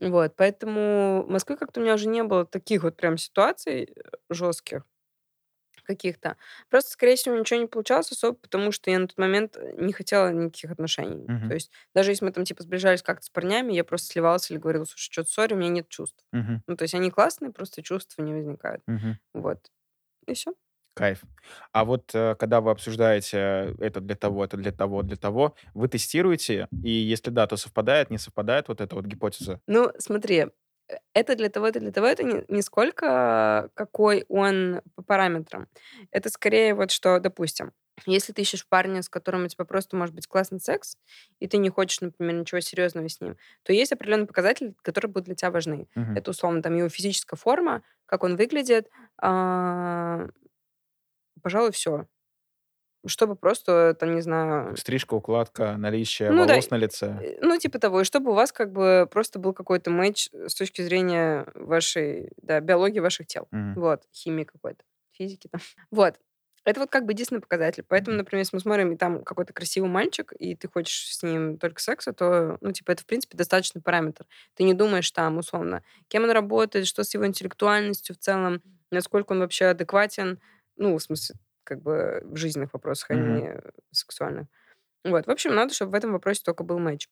[0.00, 3.94] Вот, поэтому в Москве как-то у меня уже не было таких вот прям ситуаций
[4.30, 4.84] жестких
[5.94, 6.36] каких-то.
[6.68, 9.92] Просто, скорее всего, ничего не получалось особо, потому что я на тот момент э, не
[9.92, 11.24] хотела никаких отношений.
[11.28, 11.48] Мгм.
[11.48, 14.58] То есть даже если мы там типа сближались как-то с парнями, я просто сливалась или
[14.58, 16.24] говорила, слушай, что-то сори, у меня нет чувств.
[16.32, 16.62] Мгм.
[16.66, 18.82] Ну, то есть они классные, просто чувства не возникают.
[18.86, 19.18] Мгм.
[19.34, 19.70] Вот.
[20.26, 20.52] И все.
[20.94, 21.22] Кайф.
[21.72, 25.88] А вот э, когда вы обсуждаете это для того, это для того, для того, вы
[25.88, 29.60] тестируете, и если да, то совпадает, не совпадает вот эта вот гипотеза?
[29.66, 30.46] Ну, смотри,
[31.14, 35.68] это для того, это для того, это не, не сколько какой он по параметрам.
[36.10, 37.72] Это скорее вот что, допустим,
[38.06, 40.96] если ты ищешь парня, с которым у тебя просто может быть классный секс,
[41.38, 45.26] и ты не хочешь, например, ничего серьезного с ним, то есть определенные показатели, которые будут
[45.26, 45.86] для тебя важны.
[45.94, 46.14] Мгм.
[46.14, 48.88] Это, условно, там его физическая форма, как он выглядит,
[49.20, 50.28] а,
[51.42, 52.06] пожалуй, все.
[53.06, 57.38] Чтобы просто, там, не знаю, Стрижка, укладка, наличие ну да, волос на лице.
[57.40, 60.82] ну типа того, и чтобы у вас как бы просто был какой-то матч с точки
[60.82, 63.48] зрения вашей, да, биологии ваших тел.
[63.50, 63.74] Мгм.
[63.74, 65.60] Вот, химии какой-то, физики там.
[65.90, 66.16] Вот.
[66.64, 67.84] Это вот как бы единственный показатель.
[67.88, 71.56] Поэтому, например, если мы смотрим, и там какой-то красивый мальчик, и ты хочешь с ним
[71.56, 74.26] только секса, то, ну, типа, это, в принципе, достаточный параметр.
[74.54, 79.32] Ты не думаешь там, условно, кем он работает, что с его интеллектуальностью в целом, насколько
[79.32, 80.38] он вообще адекватен,
[80.76, 83.42] ну, в смысле, как бы в жизненных вопросах, а Мгм.
[83.42, 83.60] не
[83.92, 84.46] сексуальных.
[85.04, 85.26] Вот.
[85.26, 87.08] В общем, надо, чтобы в этом вопросе только был матч.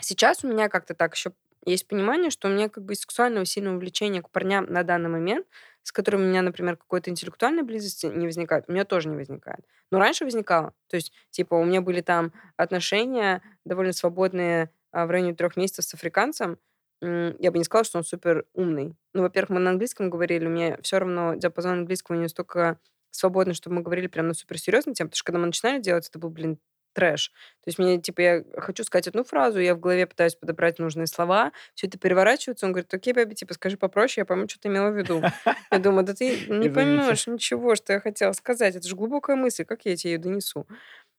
[0.00, 1.32] Сейчас у меня как-то так еще
[1.66, 5.46] есть понимание, что у меня как бы сексуального сильного влечения к парням на данный момент,
[5.82, 9.60] с которыми у меня, например, какой-то интеллектуальной близости не возникает, у меня тоже не возникает.
[9.90, 10.72] Но раньше возникало.
[10.88, 15.84] То есть, типа, у меня были там отношения довольно свободные а, в районе трех месяцев
[15.84, 16.58] с африканцем.
[17.02, 18.94] Я бы не сказала, что он супер умный.
[19.14, 22.78] Ну, во-первых, мы на английском говорили, у меня все равно диапазон английского не настолько
[23.10, 26.18] свободный, чтобы мы говорили прям на суперсерьезную тему, потому что когда мы начинали делать, это
[26.18, 26.58] был, блин,
[26.92, 27.30] трэш.
[27.64, 31.06] То есть мне, типа, я хочу сказать одну фразу, я в голове пытаюсь подобрать нужные
[31.06, 34.68] слова, все это переворачивается, он говорит, окей, бэби, типа, скажи попроще, я пойму, что ты
[34.68, 35.22] имела в виду.
[35.70, 38.76] Я думаю, да ты не поймешь ничего, что я хотела сказать.
[38.76, 40.66] Это же глубокая мысль, как я тебе ее донесу?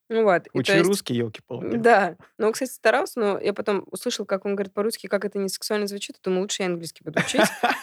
[0.10, 0.48] Ну вот.
[0.48, 1.78] И Учи есть, русский, елки-палки.
[1.78, 2.18] да.
[2.38, 5.48] Но он, кстати, старался, но я потом услышал, как он говорит по-русски, как это не
[5.48, 7.40] сексуально звучит, и думаю, лучше я английский буду учить,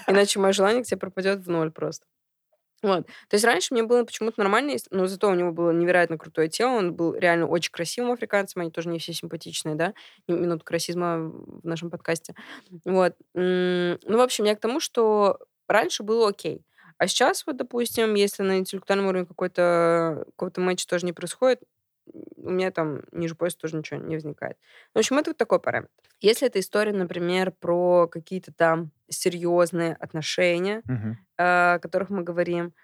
[0.06, 2.04] иначе мое желание к тебе пропадет в ноль просто.
[2.82, 3.06] Вот.
[3.06, 6.78] То есть раньше мне было почему-то нормально, но зато у него было невероятно крутое тело,
[6.78, 9.94] он был реально очень красивым африканцем, они тоже не все симпатичные, да,
[10.28, 12.34] минутка расизма в нашем подкасте.
[12.84, 13.14] Вот.
[13.34, 16.62] Ну, в общем, я к тому, что раньше было окей.
[16.98, 21.60] А сейчас, вот, допустим, если на интеллектуальном уровне какой-то какой-то матч тоже не происходит,
[22.48, 24.56] у меня там ниже пояса тоже ничего не возникает.
[24.94, 25.92] В общем, это вот такой параметр.
[26.20, 30.82] Если это история, например, про какие-то там серьезные отношения,
[31.36, 32.74] а, о которых мы говорим.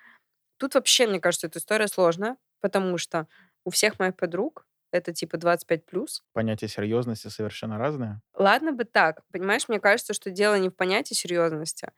[0.58, 3.26] Тут вообще, мне кажется, эта история сложная, потому что
[3.64, 6.22] у всех моих подруг это типа 25 плюс.
[6.32, 8.20] Понятие серьезности совершенно разное.
[8.34, 11.88] Ладно бы так, понимаешь, мне кажется, что дело не в понятии серьезности,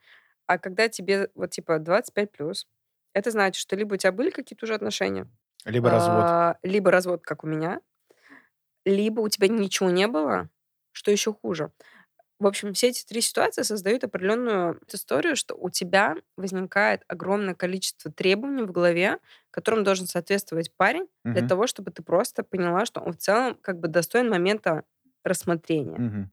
[0.47, 2.67] а когда тебе вот типа 25 плюс,
[3.13, 5.27] это значит, что либо у тебя были какие-то уже отношения,
[5.67, 6.33] Либо развод.
[6.33, 7.81] а, либо развод, как у меня,
[8.85, 10.49] либо у тебя ничего не было,
[10.91, 11.71] что еще хуже.
[12.39, 18.11] В общем, все эти три ситуации создают определенную историю, что у тебя возникает огромное количество
[18.11, 19.19] требований в голове,
[19.51, 21.47] которым должен соответствовать парень для Мгм.
[21.47, 24.83] того, чтобы ты просто поняла, что он в целом как бы достоин момента
[25.23, 26.05] рассмотрения.
[26.05, 26.29] Мгм.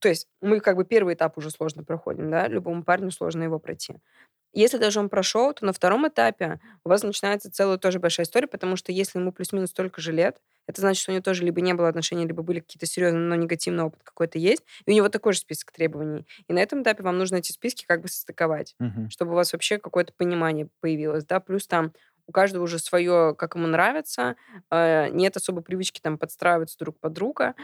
[0.00, 3.58] То есть мы как бы первый этап уже сложно проходим, да, любому парню сложно его
[3.58, 3.96] пройти.
[4.58, 8.48] Если даже он прошел, то на втором этапе у вас начинается целая тоже большая история,
[8.48, 11.60] потому что если ему плюс-минус столько же лет, это значит, что у него тоже либо
[11.60, 15.08] не было отношений, либо были какие-то серьезные, но негативный опыт какой-то есть, и у него
[15.08, 16.26] такой же список требований.
[16.48, 19.08] И на этом этапе вам нужно эти списки как бы состыковать, Мгм.
[19.10, 21.92] чтобы у вас вообще какое-то понимание появилось, да, плюс там
[22.26, 24.36] у каждого уже свое, как ему нравится,
[24.70, 27.54] э, нет особо привычки там подстраиваться друг под друга,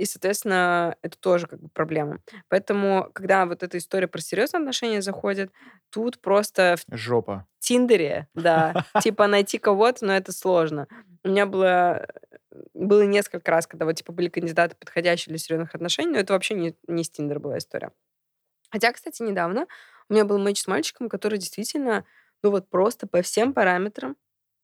[0.00, 2.20] и, соответственно, это тоже как бы проблема.
[2.48, 5.52] Поэтому, когда вот эта история про серьезные отношения заходит,
[5.90, 7.46] тут просто в Жопа.
[7.58, 10.88] Тиндере, да, типа найти кого-то, но это сложно.
[11.22, 12.06] У меня было,
[12.72, 16.54] было несколько раз, когда вот типа были кандидаты, подходящие для серьезных отношений, но это вообще
[16.54, 17.92] не, не с Тиндера была история.
[18.70, 19.66] Хотя, кстати, недавно
[20.08, 22.06] у меня был матч с мальчиком, который действительно,
[22.42, 24.16] ну вот просто по всем параметрам,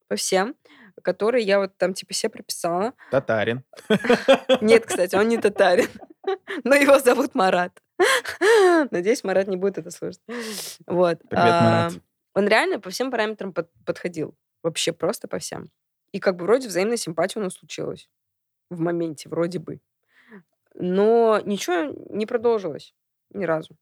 [0.09, 0.57] по всем,
[1.03, 2.95] которые я вот там типа себе прописала.
[3.11, 3.65] Татарин.
[4.61, 5.89] Нет, кстати, он не татарин,
[6.65, 7.81] но его зовут Марат.
[8.91, 10.21] Надеюсь, Марат не будет это слушать.
[10.87, 11.19] Вот.
[11.29, 11.93] Привет, Марат.
[11.93, 12.01] а,
[12.35, 14.35] Он реально по всем параметрам под- подходил.
[14.63, 15.71] Вообще просто по всем.
[16.13, 18.09] И как бы вроде взаимная симпатия у нас случилась.
[18.71, 19.81] В моменте, вроде бы.
[20.75, 22.95] Но ничего не продолжилось
[23.31, 23.77] ни разу.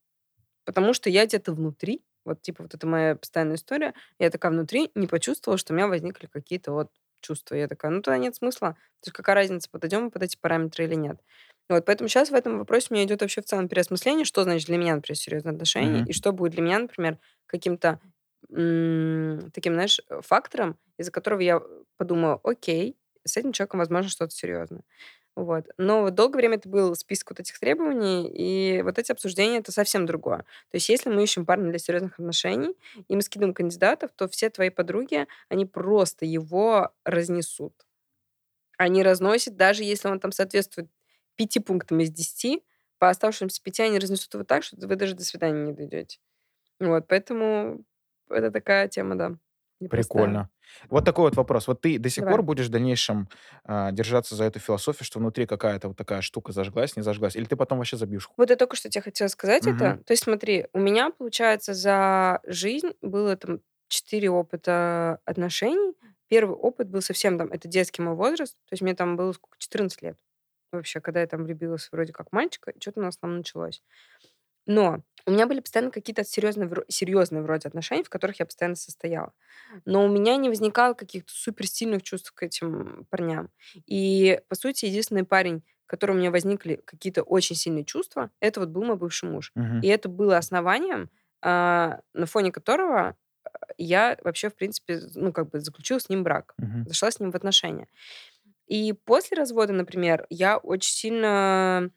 [0.64, 4.90] Потому что я где-то внутри, вот типа вот это моя постоянная история, я такая внутри
[4.94, 6.90] не почувствовала, что у меня возникли какие-то вот
[7.25, 7.57] чувства.
[7.57, 8.75] Я такая, ну тогда нет смысла.
[9.01, 11.21] То есть какая разница, подойдем мы под эти параметры или нет.
[11.69, 14.67] Вот, поэтому сейчас в этом вопросе у меня идет вообще в целом переосмысление, что значит
[14.69, 16.07] для меня, например, серьезные отношения, Мгм.
[16.07, 18.01] и что будет для меня, например, каким-то
[18.51, 21.63] м, таким, знаешь, э, фактором, из-за которого я
[21.97, 24.83] подумаю, окей, с этим человеком, возможно, что-то серьезное.
[25.37, 25.66] Вот.
[25.79, 29.73] Но вот долгое время это был список вот этих требований, и вот эти обсуждения это
[29.73, 30.38] совсем другое.
[30.70, 32.77] То есть если мы ищем парня для серьезных отношений,
[33.09, 37.75] и мы скидываем кандидатов, то все твои подруги, они просто его разнесут.
[38.79, 40.88] Они разносят, даже если он там соответствует
[41.37, 42.62] пяти пунктам из десяти,
[42.99, 46.18] по оставшимся пяти они разнесут его так, что вы даже до свидания не дойдете.
[46.81, 47.85] Вот, поэтому
[48.31, 49.37] это такая тема, да.
[49.89, 50.51] Прикольно.
[50.89, 51.69] Вот такой вот вопрос.
[51.69, 52.27] Вот ты до сих Давай.
[52.27, 53.29] пор будешь в дальнейшем
[53.65, 57.37] а, держаться за эту философию, что внутри какая-то вот такая штука зажглась, не зажглась?
[57.37, 58.29] Или ты потом вообще забьешь?
[58.37, 59.99] Вот я только что тебе хотела сказать Мгм.
[59.99, 60.03] это.
[60.05, 65.95] То есть смотри, у меня, получается, за жизнь было там четыре опыта отношений.
[66.29, 69.57] Первый опыт был совсем там, это детский мой возраст, то есть мне там было сколько,
[69.59, 70.17] 14 лет
[70.73, 73.83] вообще, когда я там влюбилась вроде как мальчика, и что-то у нас там началось.
[74.67, 79.33] Но у меня были постоянно какие-то серьезные, серьезные вроде отношения, в которых я постоянно состояла.
[79.85, 83.51] Но у меня не возникало каких-то суперсильных чувств к этим парням.
[83.87, 88.61] И, по сути, единственный парень, к которому у меня возникли какие-то очень сильные чувства, это
[88.61, 89.53] вот был мой бывший муж.
[89.55, 89.81] Мгм.
[89.81, 91.11] И это было основанием,
[91.41, 96.23] а, на фоне которого а, я вообще, в принципе, ну, как бы заключила с ним
[96.23, 96.55] брак.
[96.59, 96.87] Мгм.
[96.87, 97.89] Зашла с ним в отношения.
[98.67, 101.91] И после развода, например, я очень сильно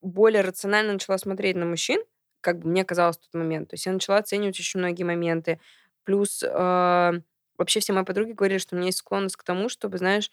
[0.00, 2.02] более рационально начала смотреть на мужчин,
[2.40, 3.70] как бы мне казалось в тот момент.
[3.70, 5.60] То есть я начала оценивать очень многие моменты.
[6.04, 7.12] Плюс э,
[7.58, 10.30] вообще все мои подруги говорили, что у меня есть склонность к тому, чтобы, знаешь,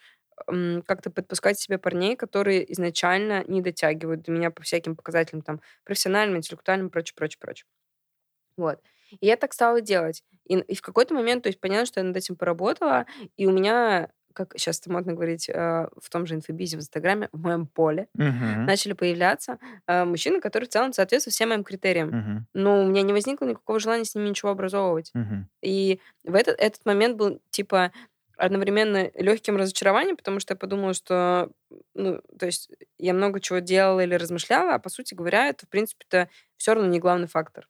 [0.86, 6.38] как-то подпускать себе парней, которые изначально не дотягивают до меня по всяким показателям, там, профессиональным,
[6.38, 7.66] интеллектуальным, прочее, прочее, прочее.
[8.58, 8.80] Вот.
[9.20, 10.24] И я так стала делать.
[10.46, 13.06] И, и в какой-то момент, то есть поняла, что я над этим поработала,
[13.38, 17.30] и у меня как сейчас это модно говорить, э, в том же инфобизе в Инстаграме,
[17.32, 18.66] в моем поле Мгм.
[18.66, 22.10] начали появляться э, мужчины, которые в целом соответствуют всем моим критериям.
[22.10, 22.48] Мгм.
[22.54, 25.12] Но у меня не возникло никакого желания с ними ничего образовывать.
[25.14, 25.50] Мгм.
[25.64, 27.92] И в этот, этот момент был типа
[28.38, 31.50] одновременно легким разочарованием, потому что я подумала, что,
[31.94, 35.70] ну, то есть я много чего делала или размышляла, а по сути говоря, это, в
[35.70, 37.68] принципе-то, все равно не главный фактор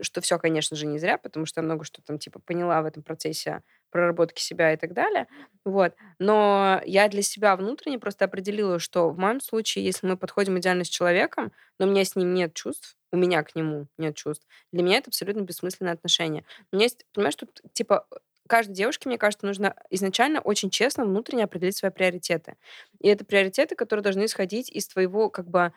[0.00, 2.86] что все, конечно же, не зря, потому что я много что там, типа, поняла в
[2.86, 5.26] этом процессе проработки себя и так далее.
[5.64, 5.94] Вот.
[6.18, 10.84] Но я для себя внутренне просто определила, что в моем случае, если мы подходим идеально
[10.84, 14.46] с человеком, но у меня с ним нет чувств, у меня к нему нет чувств,
[14.72, 16.44] для меня это абсолютно бессмысленное отношение.
[16.72, 18.06] У меня есть, понимаешь, тут, типа,
[18.48, 22.56] каждой девушке, мне кажется, нужно изначально очень честно внутренне определить свои приоритеты.
[23.00, 25.72] И это приоритеты, которые должны исходить из твоего, как бы,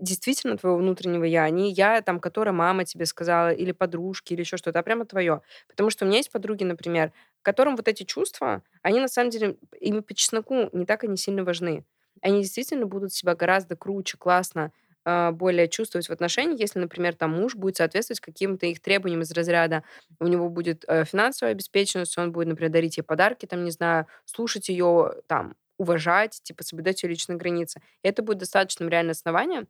[0.00, 4.40] действительно твоего внутреннего я, а не я, там, которая мама тебе сказала, или подружки, или
[4.40, 5.42] еще что-то, а прямо твое.
[5.68, 9.56] Потому что у меня есть подруги, например, которым вот эти чувства, они на самом деле,
[9.80, 11.84] им по чесноку не так они сильно важны.
[12.22, 14.72] Они действительно будут себя гораздо круче, классно,
[15.04, 19.30] а, более чувствовать в отношениях, если, например, там муж будет соответствовать каким-то их требованиям из
[19.32, 19.84] разряда,
[20.18, 24.06] у него будет э, финансовая обеспеченность, он будет, например, дарить ей подарки, там, не знаю,
[24.24, 27.80] слушать ее, там, уважать, типа, соблюдать ее личные границы.
[28.02, 29.68] И это будет достаточным реально основанием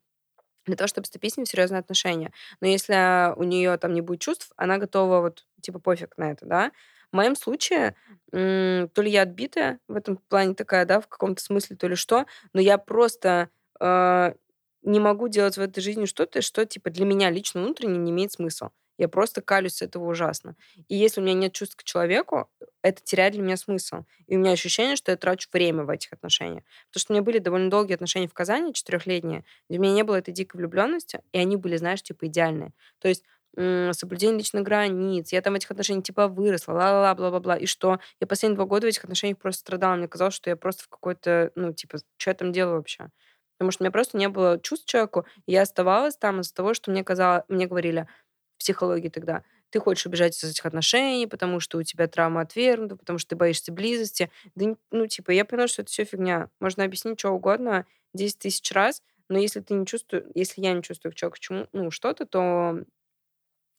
[0.66, 2.32] для того, чтобы вступить с ним в серьезные отношения.
[2.60, 6.46] Но если у нее там не будет чувств, она готова вот, типа, пофиг на это,
[6.46, 6.72] да.
[7.12, 7.94] В моем случае,
[8.32, 12.26] то ли я отбитая в этом плане такая, да, в каком-то смысле, то ли что,
[12.52, 13.50] но я просто
[13.80, 14.34] э,
[14.82, 18.32] не могу делать в этой жизни что-то, что, типа, для меня лично внутренне не имеет
[18.32, 18.72] смысла.
[18.98, 20.56] Я просто калюсь с этого ужасно.
[20.88, 22.48] И если у меня нет чувств к человеку,
[22.82, 24.04] это теряет для меня смысл.
[24.26, 26.64] И у меня ощущение, что я трачу время в этих отношениях.
[26.88, 30.04] Потому что у меня были довольно долгие отношения в Казани, четырехлетние, где у меня не
[30.04, 32.72] было этой дикой влюбленности, и они были, знаешь, типа идеальные.
[33.00, 33.24] То есть
[33.56, 37.56] соблюдение личных границ, я там в этих отношениях типа выросла, ла-ла-ла, бла-бла-бла.
[37.56, 38.00] И что?
[38.20, 39.94] Я последние два года в этих отношениях просто страдала.
[39.94, 43.10] Мне казалось, что я просто в какой-то, ну, типа, что я там делаю вообще?
[43.56, 46.74] Потому что у меня просто не было чувств человеку, и я оставалась там из-за того,
[46.74, 48.08] что мне казалось, мне говорили,
[48.58, 49.42] психологии тогда.
[49.70, 53.36] Ты хочешь убежать из этих отношений, потому что у тебя травма отвергнута, потому что ты
[53.36, 54.30] боишься близости.
[54.54, 56.48] Да, ну, типа, я поняла, что это все фигня.
[56.60, 60.82] Можно объяснить что угодно 10 тысяч раз, но если ты не чувствуешь, если я не
[60.82, 62.84] чувствую к человеку чему, ну, что-то, то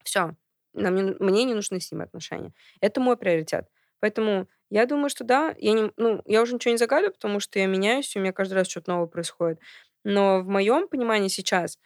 [0.03, 0.35] все.
[0.73, 2.53] Нам не, мне не нужны с ним отношения.
[2.81, 3.67] Это мой приоритет.
[3.99, 7.59] Поэтому я думаю, что да, я, не, ну, я уже ничего не загадываю, потому что
[7.59, 9.59] я меняюсь, и у меня каждый раз что-то новое происходит.
[10.03, 11.79] Но в моем понимании сейчас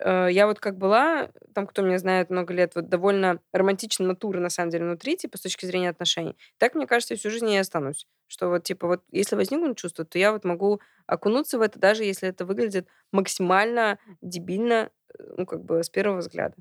[0.00, 4.50] я вот как была, там, кто меня знает много лет, вот довольно романтичная натура, на
[4.50, 6.36] самом деле, внутри, типа, с точки зрения отношений.
[6.58, 8.06] Так, мне кажется, всю жизнь я и останусь.
[8.26, 12.04] Что вот, типа, вот если возникнут чувства, то я вот могу окунуться в это, даже
[12.04, 16.56] если это выглядит максимально дебильно, э, ну, как бы, с первого взгляда.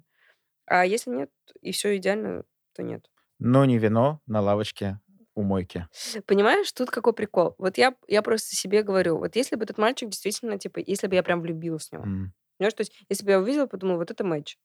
[0.66, 1.30] А если нет,
[1.62, 2.44] и все идеально,
[2.74, 3.10] то нет.
[3.40, 5.00] Но не вино на лавочке
[5.36, 5.88] у мойки.
[6.26, 7.56] Понимаешь, тут какой прикол?
[7.58, 11.16] Вот я, я просто себе говорю, вот если бы этот мальчик действительно, типа, если бы
[11.16, 12.34] я прям влюбилась в него, М.
[12.58, 14.58] Понимаешь, то есть, если бы я увидела, подумала, вот это матч,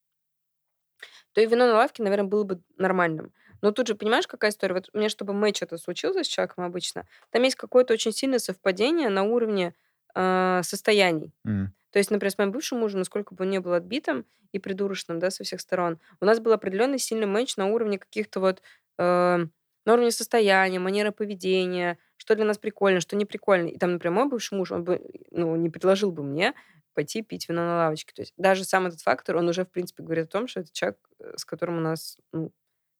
[1.32, 3.32] то и вино на лавке, наверное, было бы нормальным.
[3.60, 4.74] Но тут же, понимаешь, какая история?
[4.74, 8.38] Вот у меня, чтобы матч это случился с человеком обычно, там есть какое-то очень сильное
[8.38, 9.74] совпадение на уровне
[10.14, 11.32] э, состояний.
[11.46, 11.72] М.
[11.90, 15.18] То есть, например, с моим бывшим мужем, насколько бы он не был отбитым и придурочным,
[15.18, 18.62] да, со всех сторон, у нас был определенный сильный матч на уровне каких-то вот,
[18.98, 19.38] э,
[19.84, 23.68] на уровне состояния, манеры поведения, что для нас прикольно, что не прикольно.
[23.68, 26.54] И там, например, мой бывший муж, он бы, ну, не предложил бы мне
[26.98, 28.12] пойти пить вино на лавочке.
[28.12, 30.70] То есть даже сам этот фактор, он уже, в принципе, говорит о том, что это
[30.72, 32.50] человек, э, с которым у нас ну,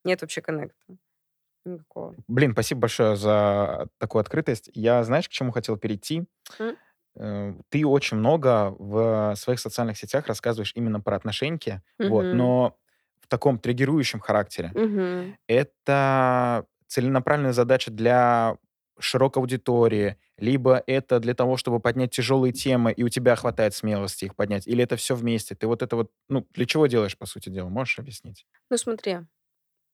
[0.04, 0.78] нет вообще коннекта
[1.64, 2.16] никакого.
[2.28, 4.70] Блин, спасибо большое за такую открытость.
[4.74, 6.24] Я, знаешь, к чему хотел перейти?
[7.16, 12.36] Э, Ты очень много в своих социальных сетях рассказываешь именно про отношеньки, вот, Мгм.
[12.36, 12.76] но
[13.20, 14.74] в таком триггерующем характере.
[14.74, 15.36] Мгм.
[15.48, 18.56] Это целенаправленная задача для
[18.98, 24.26] широкой аудитории, либо это для того, чтобы поднять тяжелые темы, и у тебя хватает смелости
[24.26, 25.54] их поднять, или это все вместе?
[25.54, 27.68] Ты вот это вот, ну, для чего делаешь, по сути дела?
[27.68, 28.46] Можешь объяснить?
[28.70, 29.18] Ну, смотри,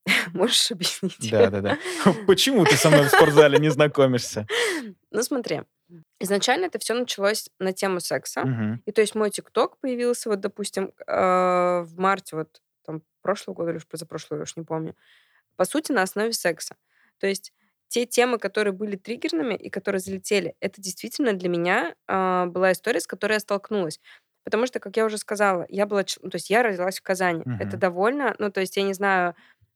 [0.33, 1.31] можешь объяснить?
[1.31, 1.79] Да-да-да.
[2.27, 4.47] Почему ты со мной в спортзале не знакомишься?
[5.11, 5.63] Ну, смотри,
[6.21, 8.79] изначально это все началось на тему секса.
[8.85, 13.71] И то есть мой ТикТок появился, вот, допустим, э, в марте вот там прошлого года
[13.71, 14.95] или позапрошлого, я уж не помню.
[15.57, 16.77] По сути, на основе секса.
[17.19, 17.53] То есть
[17.95, 23.01] те темы, которые были триггерными и которые залетели, это действительно для меня а, была история,
[23.01, 24.01] с которой я столкнулась.
[24.45, 27.45] Потому что, как я уже сказала, я была, то есть я родилась в Казани.
[27.59, 27.79] Это Мгм.
[27.79, 29.35] довольно, ну, то есть я не знаю,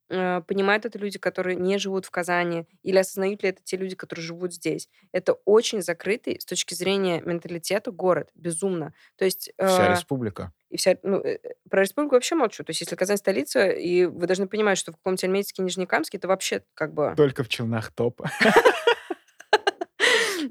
[0.08, 3.96] э, понимают это люди, которые не живут в Казани, или осознают ли это те люди,
[3.96, 4.88] которые живут здесь.
[5.12, 8.92] Это очень закрытый с точки зрения менталитета город, безумно.
[9.16, 10.52] То есть Вся э, республика.
[10.70, 12.64] и вся, ну, э, э, про республику вообще молчу.
[12.64, 16.28] То есть если Казань столица, и вы должны понимать, что в каком-то Альметьевске, Нижнекамске, это
[16.28, 17.14] вообще как бы...
[17.16, 18.22] Только в Челнах топ.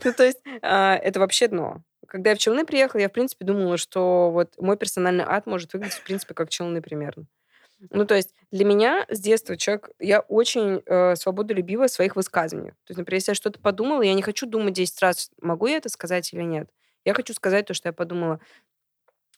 [0.04, 1.82] Ну, то есть а, это вообще дно.
[2.08, 5.74] Когда я в Челны приехала, я, в принципе, думала, что вот мой персональный ад может
[5.74, 7.26] выглядеть, в принципе, как Челны примерно.
[7.92, 12.74] Ну, то есть для меня с детства человек, я очень э, свободолюбивая в своих высказываниях.
[12.86, 15.78] То есть, например, если я что-то подумала, я не хочу думать 10 раз, могу я
[15.78, 16.70] это сказать или нет.
[17.06, 18.40] Я хочу сказать то, что я подумала.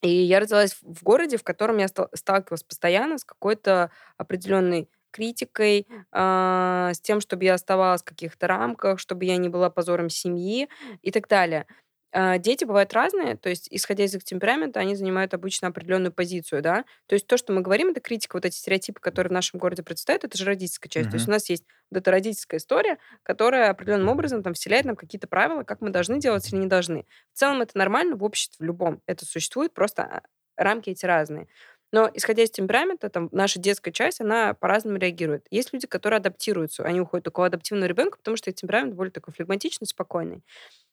[0.01, 5.87] И я родилась в городе, в котором я стал- сталкивалась постоянно с какой-то определенной критикой,
[6.11, 10.69] а, с тем, чтобы я оставалась в каких-то рамках, чтобы я не была позором семьи
[11.01, 11.65] и так далее.
[12.11, 16.61] А, Дети бывают разные, то есть, исходя из их темперамента, они занимают обычно определенную позицию,
[16.63, 16.85] да.
[17.07, 19.83] То есть то, что мы говорим, это критика, вот эти стереотипы, которые в нашем городе
[19.83, 21.09] представляют, это же родительская часть.
[21.11, 24.95] То есть у нас есть вот эта родительская история, которая определенным образом там вселяет нам
[24.95, 27.05] какие-то правила, как мы должны делать или не должны.
[27.33, 29.01] В целом это нормально в обществе, в любом.
[29.05, 30.21] Это существует, просто а,
[30.57, 31.47] рамки эти разные.
[31.91, 35.47] Но исходя из темперамента, там, наша детская часть, она по-разному реагирует.
[35.49, 36.83] Есть люди, которые адаптируются.
[36.83, 40.43] Они уходят такого адаптивного ребенка, потому что их темперамент более такой флегматичный, спокойный.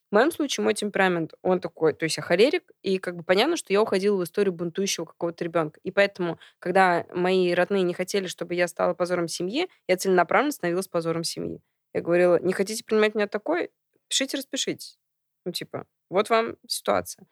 [0.09, 3.57] В моем случае мой темперамент, он такой, то есть я холерик, и как бы понятно,
[3.57, 5.79] что я уходила в историю бунтующего какого-то ребенка.
[5.83, 10.87] И поэтому, когда мои родные не хотели, чтобы я стала позором семьи, я целенаправленно становилась
[10.87, 11.59] позором семьи.
[11.93, 13.69] Я говорила, не хотите принимать меня такой?
[14.07, 14.97] Пишите, распишитесь.
[15.45, 17.25] Ну, типа, вот вам ситуация.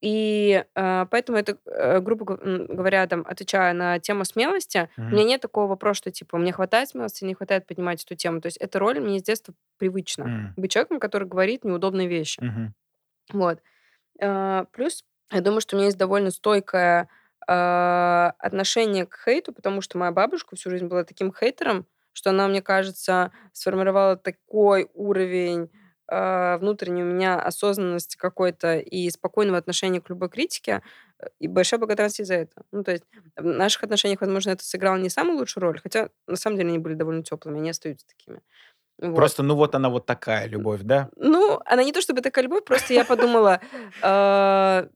[0.00, 5.40] И э, поэтому это, э, грубо говоря, там, отвечая на тему смелости, у меня нет
[5.40, 8.40] такого вопроса, что, типа, мне хватает смелости, не хватает поднимать эту тему.
[8.40, 10.22] То есть эта роль мне с детства привычна.
[10.22, 10.54] М.
[10.56, 12.40] Быть человеком, который говорит неудобные вещи.
[12.40, 12.74] Мгм.
[13.32, 13.60] Вот.
[14.20, 17.08] А, Плюс, я думаю, что у меня есть довольно стойкое
[17.48, 22.48] а, отношение к хейту, потому что моя бабушка всю жизнь была таким хейтером, что она,
[22.48, 25.70] мне кажется, сформировала такой уровень
[26.10, 30.82] а, внутренней у меня осознанности какой-то и спокойного отношения к любой критике,
[31.18, 32.62] э, и большая благодарность ей за это.
[32.72, 33.04] Ну, то есть
[33.36, 36.78] в наших отношениях, возможно, это сыграло не самую лучшую роль, хотя на самом деле они
[36.78, 38.40] были довольно теплыми, они остаются такими.
[39.00, 39.16] Вот.
[39.16, 41.10] Просто, ну вот она вот такая любовь, да?
[41.16, 43.60] Ну, она не то чтобы такая любовь, просто я подумала,
[44.02, 44.88] а,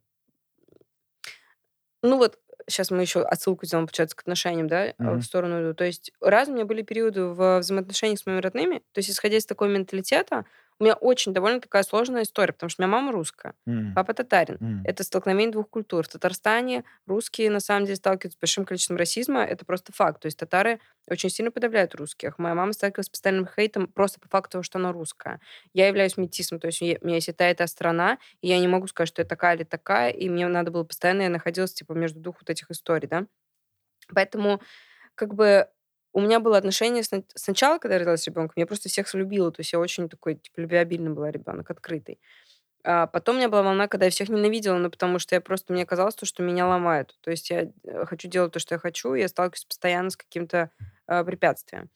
[2.02, 2.38] ну вот
[2.68, 5.74] сейчас мы еще отсылку сделаем, получается, к отношениям, да, э, в сторону.
[5.74, 9.36] То есть раз у меня были периоды в взаимоотношениях с моими родными, то есть исходя
[9.36, 10.44] из такого менталитета,
[10.82, 13.94] у меня очень довольно такая сложная история, потому что у меня мама русская, М.
[13.94, 14.60] папа татарин.
[14.60, 14.84] М.
[14.84, 16.04] Это столкновение двух культур.
[16.04, 19.44] В Татарстане русские, на самом деле, сталкиваются с большим количеством расизма.
[19.44, 20.20] Это просто факт.
[20.22, 22.38] То есть татары очень сильно подавляют русских.
[22.38, 25.40] Моя мама сталкивалась с постоянным хейтом просто по факту того, что она русская.
[25.72, 28.58] Я являюсь метисом, то есть у меня есть и та, и та страна, и я
[28.58, 31.72] не могу сказать, что я такая или такая, и мне надо было постоянно, я находилась
[31.74, 33.26] типа между двух вот этих историй, да.
[34.14, 34.60] Поэтому
[35.16, 35.68] как бы
[36.12, 39.60] у меня было отношение сна- сначала, когда я родилась ребенком, я просто всех любила, то
[39.60, 42.18] есть я очень такой, типа, любвеобильный была ребенок, открытый.
[42.84, 45.72] А потом у меня была волна, когда я всех ненавидела, ну, потому что я просто,
[45.72, 47.16] мне казалось, то, что меня ломают.
[47.22, 50.16] То есть я э, хочу делать то, что я хочу, и я сталкиваюсь постоянно с
[50.16, 50.70] каким-то
[51.08, 51.90] э, препятствием.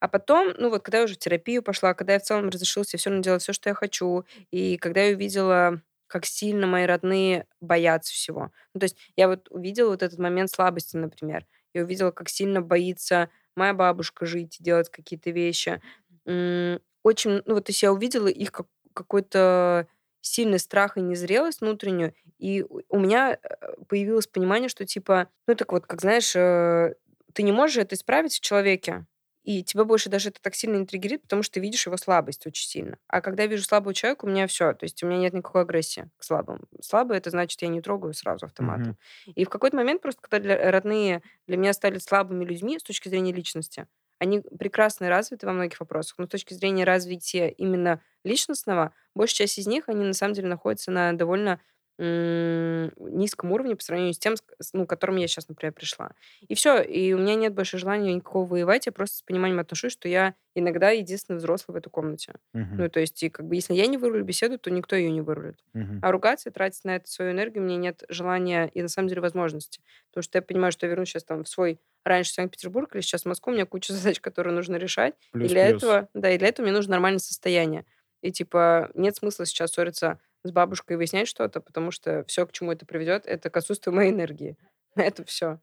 [0.00, 2.84] А потом, ну вот, когда я уже в терапию пошла, когда я в целом разрешила
[2.84, 6.84] себе все равно делать все, что я хочу, и когда я увидела, как сильно мои
[6.84, 8.52] родные боятся всего.
[8.74, 11.46] Ну, то есть я вот увидела вот этот момент слабости, например.
[11.72, 15.80] Я увидела, как сильно боится моя бабушка жить и делать какие-то вещи.
[16.26, 19.86] Очень, ну вот, то есть я увидела их как, какой-то
[20.22, 23.48] сильный страх и незрелость внутреннюю, и у у меня э,
[23.88, 26.94] появилось понимание, что типа, ну так вот, как знаешь, э,
[27.34, 29.06] ты не можешь это исправить в человеке,
[29.44, 32.66] и тебя больше даже это так сильно триггерит, потому что ты видишь его слабость очень
[32.68, 32.98] сильно.
[33.08, 34.72] А когда я вижу слабого человека, у меня все.
[34.72, 36.66] То есть у меня нет никакой агрессии к слабым.
[36.80, 38.96] Слабый это значит, я не трогаю сразу автоматом.
[39.26, 39.34] Мгм.
[39.34, 43.08] И в какой-то момент просто, когда для- родные для меня стали слабыми людьми с точки
[43.08, 43.86] зрения личности,
[44.18, 49.58] они прекрасно развиты во многих вопросах, но с точки зрения развития именно личностного, большая часть
[49.58, 51.60] из них, они на самом деле находятся на довольно
[51.98, 56.10] м, низком уровне по сравнению с тем, с ну, к которому я щас, например, пришла.
[56.48, 56.80] И всё.
[56.82, 58.86] И у меня нет больше желания никакого воевать.
[58.86, 62.34] Я просто с пониманием отношусь, что я иногда единственный взрослый в этой комнате.
[62.52, 62.76] Мгм.
[62.78, 65.20] Ну, то есть, и как бы если я не вырулю беседу, то никто ее не
[65.20, 65.58] вырулит.
[65.72, 66.00] Мгм.
[66.02, 69.08] А ругаться и тратить на это свою энергию у меня нет желания и, на самом
[69.08, 69.80] деле, возможности.
[70.10, 73.22] Потому что я понимаю, что я вернусь щас там в свой раньше Санкт-Петербург или сейчас
[73.22, 75.14] в Москву, у меня куча задач, которые нужно решать.
[75.38, 75.82] И для плюс.
[75.82, 77.84] этого, да, и для этого мне нужно нормальное состояние.
[78.22, 82.72] И типа нет смысла сейчас ссориться с бабушкой выяснять что-то, потому что всё, к чему
[82.72, 84.56] это приведет, это к отсутствию моей энергии.
[84.96, 85.60] Это всё.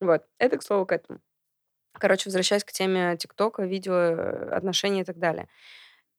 [0.00, 0.24] Вот.
[0.38, 1.20] Это, к слову, к этому.
[1.94, 5.48] Короче, возвращаясь к теме "Тиктока", видео, э, отношений и так далее.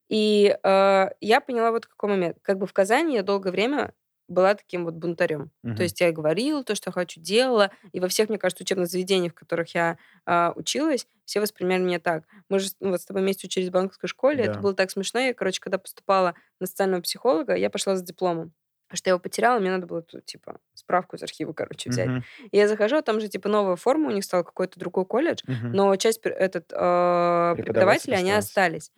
[0.09, 2.37] И, э, я поняла вот какой момент.
[2.43, 3.93] Как бы в Казани я долгое время
[4.33, 5.51] была таким вот бунтарем.
[5.75, 5.83] То Мгм.
[5.83, 7.71] есть я говорила то, что хочу, делала.
[7.93, 11.99] И во всех, мне кажется, учебных заведениях, в которых я, а, училась, все воспринимали меня
[11.99, 12.25] так.
[12.49, 14.43] Мы же ну, вот с тобой вместе учились в банковской школе.
[14.45, 14.59] Это Да.
[14.59, 15.19] было так смешно.
[15.21, 18.53] Я, короче, когда поступала на социального психолога, я пошла за дипломом.
[18.93, 22.11] Что я его потеряла, мне надо было типа, справку из архива, короче, взять.
[22.11, 22.23] Мгм.
[22.51, 25.41] И я захожу, а там же, типа, новая форма у них стала, какой-то другой колледж,
[25.47, 25.71] Мгм.
[25.71, 26.71] но часть этот,
[27.53, 28.33] Преподаватель преподавателей, они осталась.
[28.33, 28.91] остались.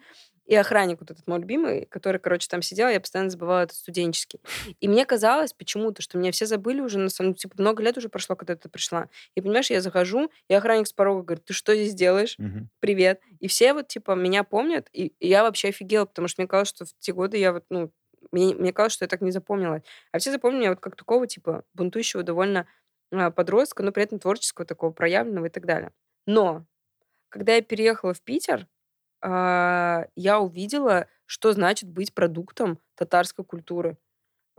[0.46, 4.40] И охранник вот этот мой любимый, который, короче, там сидел, я постоянно забывала этот студенческий.
[4.80, 8.10] И мне казалось почему-то, что меня все забыли уже, на самом типа, много лет уже
[8.10, 9.10] прошло, когда ты пришла.
[9.36, 12.36] И понимаешь, я захожу, и охранник с порога говорит: "Ты что здесь делаешь?
[12.38, 12.70] Мгм.
[12.80, 13.22] Привет".
[13.40, 16.70] И все вот, типа, меня помнят, и и я вообще офигела, потому что мне казалось,
[16.70, 17.92] что в те годы я вот, ну,
[18.32, 19.84] мне мне казалось, что я так не запомнилась.
[20.12, 22.68] А все запомнили меня вот как такого, типа, бунтующего довольно,
[23.12, 25.92] а, подростка, но при этом творческого, такого проявленного и так далее.
[26.28, 26.66] Но
[27.30, 28.68] когда я переехала в Питер,
[29.22, 33.98] а, я увидела, что значит быть продуктом татарской культуры.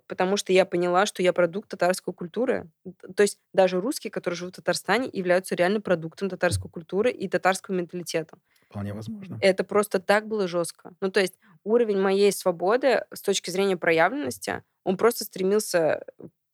[0.06, 2.70] Потому что я поняла, что я продукт татарской культуры.
[3.16, 7.74] То есть даже русские, которые живут в Татарстане, являются реально продуктом татарской культуры и татарского
[7.74, 8.38] менталитета.
[8.68, 9.36] Вполне возможно.
[9.40, 10.92] Это просто так было жестко.
[11.00, 11.34] Ну, то есть
[11.64, 16.04] уровень моей свободы с точки зрения проявленности, он просто стремился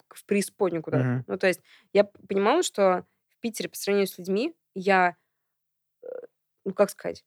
[0.09, 1.05] в преисподнюю куда-то.
[1.05, 1.25] Мгм.
[1.27, 1.61] Ну, то есть
[1.93, 5.17] я понимала, что в Питере по сравнению с людьми я,
[6.03, 6.07] э,
[6.65, 7.25] ну, как сказать,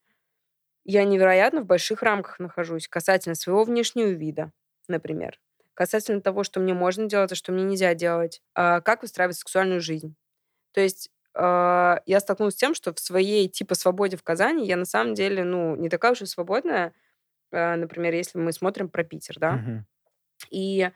[0.86, 4.52] я невероятно в больших рамках нахожусь касательно своего внешнего вида,
[4.88, 5.40] например,
[5.74, 9.82] касательно того, что мне можно делать, а что мне нельзя делать, а, как выстраивать сексуальную
[9.82, 10.16] жизнь.
[10.74, 14.78] То есть, а, я столкнулась с тем, что в своей типа свободе в Казани я
[14.78, 16.94] на самом деле, ну, не такая уж и свободная,
[17.52, 19.54] а, например, если мы смотрим про Питер, да.
[19.54, 19.86] Мгм.
[20.52, 20.92] И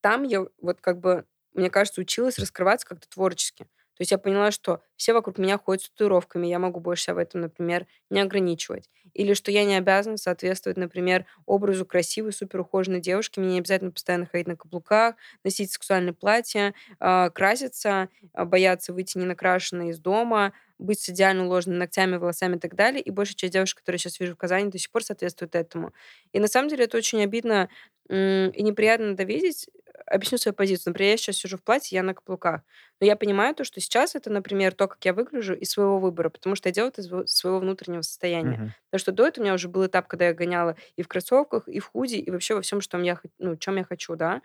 [0.00, 3.64] там я вот как бы, мне кажется, училась раскрываться как-то творчески.
[3.64, 7.14] То есть я поняла, что все вокруг меня ходят с татуировками, я могу больше ся
[7.14, 8.90] в этом, например, не ограничивать.
[9.14, 13.38] Или что я не обязана соответствовать, например, образу красивой, суперухоженной девушки.
[13.40, 19.18] Мне не обязательно постоянно ходить на каблуках, носить сексуальные платья, а, краситься, а, бояться выйти
[19.18, 23.00] ненакрашенной из дома, быть с идеально уложенными ногтями, волосами и так далее.
[23.00, 25.92] И большая часть девушек, которые я щас вижу в Казани, до сих пор соответствуют этому.
[26.32, 27.68] И на самом деле это очень обидно,
[28.10, 29.68] и неприятно это видеть.
[30.06, 30.90] Объясню свою позицию.
[30.92, 32.60] Например, я щас сижу в платье, я на каблуках.
[33.00, 36.28] Но я понимаю то, что сейчас это, например, то, как я выгляжу, из своего выбора,
[36.28, 38.58] потому что я делаю это из св своего внутреннего состояния.
[38.58, 38.74] Мгм.
[38.90, 41.68] Потому что до этого у меня уже был этап, когда я гоняла и в кроссовках,
[41.68, 44.42] и в худи, и вообще во всем, что я ну, чём я хочу, да.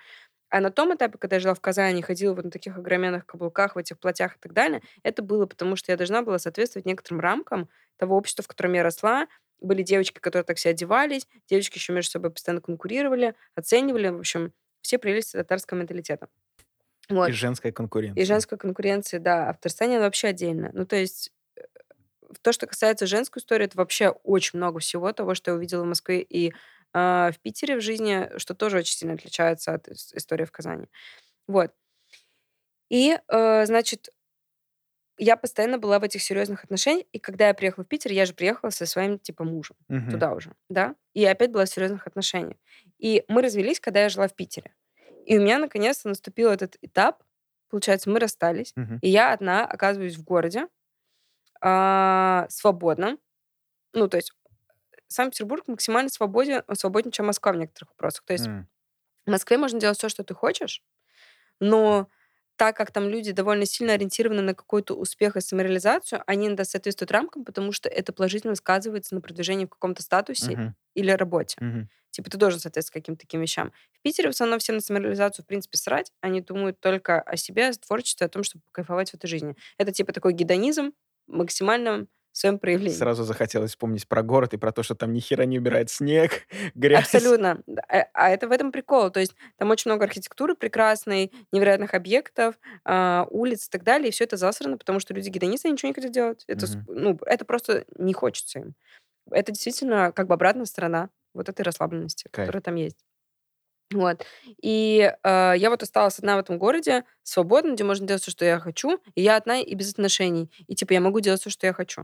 [0.50, 3.76] А на том этапе, когда я жила в Казани, ходила вот на таких огроменных каблуках,
[3.76, 7.22] в этих платьях и так далее, это было потому, что я должна была соответствовать некоторым
[7.22, 9.28] рамкам того общества, в котором я росла.
[9.62, 14.10] Были девочки, которые так се одевались, девочки еще между собой постоянно конкурировали, оценивали.
[14.10, 16.30] В общем, все прелести татарского менталитета.
[17.26, 17.34] И Вот.
[17.34, 17.72] женская
[18.16, 18.26] И конкуренция.
[18.26, 19.50] женской конкуренции, да.
[19.50, 20.72] А в Татарстане вообще отдельная.
[20.74, 21.62] Ну, то есть, э,
[22.42, 25.88] то, что касается женской истории, это вообще очень много всего того, что я увидела в
[25.88, 26.54] Москве и,
[26.94, 30.88] а, в Питере в жизни, что тоже очень сильно отличается от ис истории в Казани.
[31.48, 31.74] Вот.
[32.90, 34.10] И, э, значит
[35.20, 37.08] я постоянно была в этих серьезных отношениях.
[37.14, 40.10] И когда я приехала в Питер, я же приехала со своим, типа, мужем Мгм.
[40.10, 40.96] туда уже, да.
[41.14, 42.58] И я опять была в серьезных отношениях.
[43.00, 44.74] И мы развелись, когда я жила в Питере.
[45.26, 47.24] И у меня наконец-то наступил этот этап.
[47.70, 49.02] Получается, мы расстались, Мгм.
[49.02, 50.68] и я одна оказываюсь в городе,
[51.62, 53.20] а, свободном.
[53.94, 54.34] Ну, то есть
[55.10, 58.26] Санкт-Петербург максимально свободен, свободнее, чем Москва в некоторых вопросах.
[58.26, 58.70] То есть М.
[59.28, 60.84] в Москве можно делать всё, что ты хочешь,
[61.60, 62.10] но
[62.60, 67.12] так как там люди довольно сильно ориентированы на какой-то успех и самореализацию, они иногда соответствуют
[67.12, 70.76] рамкам, потому что это положительно сказывается на продвижении в каком-то статусе Мгм.
[70.96, 71.58] или работе.
[71.62, 71.90] Мгм.
[72.12, 73.72] Типа ты должен соответствовать каким-то таким вещам.
[73.94, 76.12] В Питере в основном все на самореализацию в принципе срать.
[76.22, 79.56] Они думают только о себе, о творчестве, о том, чтобы покайфовать в этой жизни.
[79.78, 80.94] Это типа такой гедонизм
[82.32, 82.96] в своем проявлении.
[82.96, 86.48] Сразу захотелось вспомнить про город и про то, что там ни хера не убирает снег,
[86.76, 87.14] грязь.
[87.14, 87.62] Абсолютно.
[87.68, 89.10] Д а а это в этом прикол.
[89.10, 92.56] То есть там очень много архитектуры прекрасной, невероятных объектов,
[92.86, 94.10] а, улиц и так далее.
[94.10, 96.44] И всё это засрано, потому что люди гедонисты, они ничего не хотят делать.
[96.48, 96.86] Это Мгм.
[96.88, 98.76] ну, это просто не хочется им.
[99.32, 102.48] Это действительно как бы обратная сторона вот этой расслабленности, Кайф.
[102.48, 102.98] которая там есть.
[103.92, 104.24] Вот.
[104.62, 108.46] И э, я вот осталась одна в этом городе, свободно, где можно делать все, что
[108.46, 109.00] я хочу.
[109.16, 110.52] И я одна и без отношений.
[110.68, 112.04] И типа я могу делать все, что я хочу.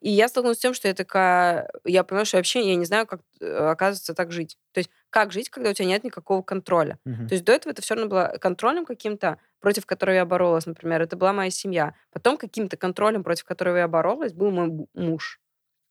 [0.00, 1.70] И я столкнулась с тем, что я такая...
[1.84, 4.56] Я понимаю, что вообще я не знаю, как, э, оказывается, так жить.
[4.72, 6.98] То есть как жить, когда у тебя нет никакого контроля?
[7.04, 7.28] Мгм.
[7.28, 11.02] То есть до этого это все равно было контролем каким-то, против которого я боролась, например.
[11.02, 11.94] Это была моя семья.
[12.12, 15.40] Потом каким-то контролем, против которого я боролась, был мой муж.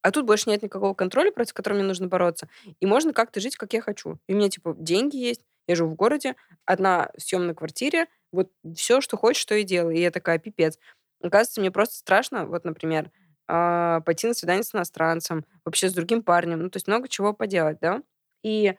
[0.02, 2.48] А тут больше нет никакого контроля, против которого мне нужно бороться.
[2.78, 4.18] И можно как-то жить, как я хочу.
[4.28, 8.50] И у меня, типа, деньги есть, я живу в городе, одна в съемной квартире, вот
[8.76, 9.96] все, что хочешь, что и делаю.
[9.96, 10.78] И я такая, пипец.
[11.20, 13.10] Оказывается, мне просто страшно, вот, например,
[13.48, 17.32] а, пойти на свидание с иностранцем, вообще с другим парнем, ну, то есть много чего
[17.32, 18.02] поделать, да.
[18.42, 18.74] И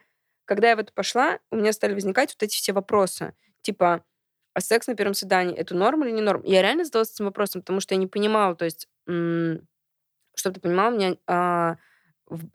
[0.45, 4.03] когда я в это пошла, у меня стали возникать вот эти все вопросы, типа,
[4.53, 6.41] а секс на первом свидании это норм или не норм?
[6.43, 8.87] Я реально задалась этим вопросом, потому что я не понимала, то есть,
[10.35, 11.77] чтобы ты понимала, у меня в-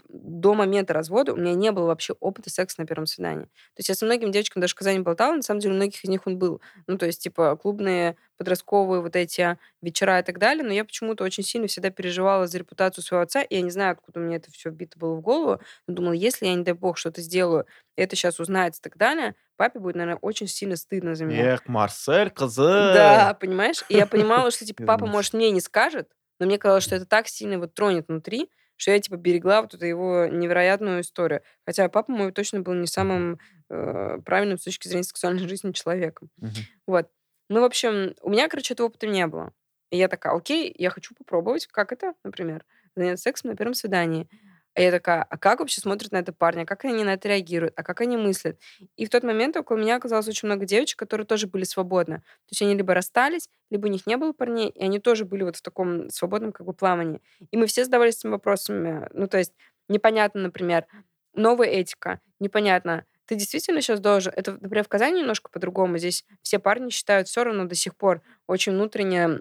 [0.09, 3.45] до момента развода у меня не было вообще опыта секса на первом свидании.
[3.45, 6.05] То есть я со многими девочками даже в Казани болтала, на самом деле у многих
[6.05, 6.61] из них он был.
[6.87, 11.25] Ну, то есть, типа, клубные, подростковые вот эти вечера и так далее, но я почему-то
[11.25, 14.51] очень сильно всегда переживала за репутацию своего отца, и я не знаю, откуда меня это
[14.51, 17.67] все вбито было в голову, но думала, если я, не дай бог, что-то сделаю,
[17.97, 21.55] это сейчас узнается и так далее, папе будет, наверное, очень сильно стыдно за меня.
[21.55, 22.63] Эх, Марсель, козы!
[22.63, 23.85] Да, понимаешь?
[23.89, 26.11] И я понимала, что, типа, папа, может, мне не скажет,
[26.41, 29.75] но мне казалось, что это так сильно вот тронет внутри, что я, типа, берегла вот
[29.75, 31.43] эту его невероятную историю.
[31.67, 33.39] Хотя папа мой точно был не самым
[33.71, 36.31] э, правильным с точки зрения сексуальной жизни человеком.
[36.39, 36.53] Мгм.
[36.87, 37.09] Вот.
[37.49, 39.53] Ну, в общем, у меня, короче, этого опыта не было.
[39.91, 42.65] И я такая, окей, я хочу попробовать, как это, например,
[42.97, 44.29] заняться сексом на первом свидании.
[44.75, 46.65] А я такая, а как вообще смотрят на это парни?
[46.65, 47.75] Как они на это реагируют?
[47.77, 48.59] А как они мыслят?
[48.97, 52.19] И в тот момент около меня оказалось очень много девочек, которые тоже были свободны.
[52.19, 55.43] То есть они либо расстались, либо у них не было парней, и они тоже были
[55.43, 57.21] вот в таком свободном как бы плавании.
[57.51, 59.09] И мы все задавались этими вопросами.
[59.13, 59.53] Ну, то есть
[59.89, 60.87] непонятно, например,
[61.35, 64.33] новая этика, непонятно, ты действительно сейчас должен...
[64.35, 65.99] Это, например, в Казани немножко по-другому.
[65.99, 69.41] Здесь все парни считают все равно до сих пор очень внутренне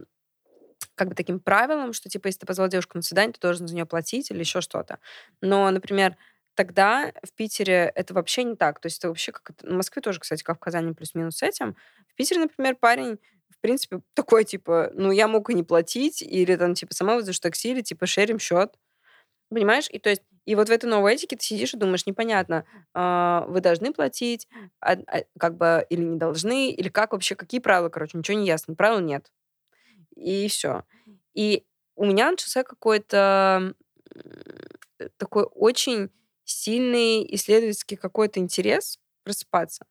[0.96, 3.76] как бы таким правилом, что типа, если ты позвал девушку на свидание, ты должен за
[3.76, 5.00] нее платить или еще что-то.
[5.42, 6.18] Но, например,
[6.56, 8.80] тогда в Питере это вообще не так.
[8.80, 9.52] То есть это вообще как...
[9.62, 11.76] В Москве тоже, кстати, как в Казани, плюс-минус с этим.
[12.10, 13.18] В Питере, например, парень
[13.50, 17.40] в принципе, такой, типа, ну, я мог и не платить, или там, типа, сама вызовешь
[17.40, 18.74] такси, или, типа, шерим счет.
[19.50, 19.88] Понимаешь?
[19.92, 23.46] И то есть, и вот в этой новой этике ты сидишь и думаешь, непонятно, а,
[23.50, 24.48] вы должны платить,
[24.80, 28.48] а- а, как бы, или не должны, или как вообще, какие правила, короче, ничего не
[28.48, 28.76] ясно.
[28.76, 29.30] Правил нет.
[30.22, 30.84] И все.
[31.34, 31.66] И
[31.96, 33.74] у меня начался какой-то
[35.18, 36.10] такой очень
[36.44, 39.86] сильный исследовательский какой-то интерес просыпаться.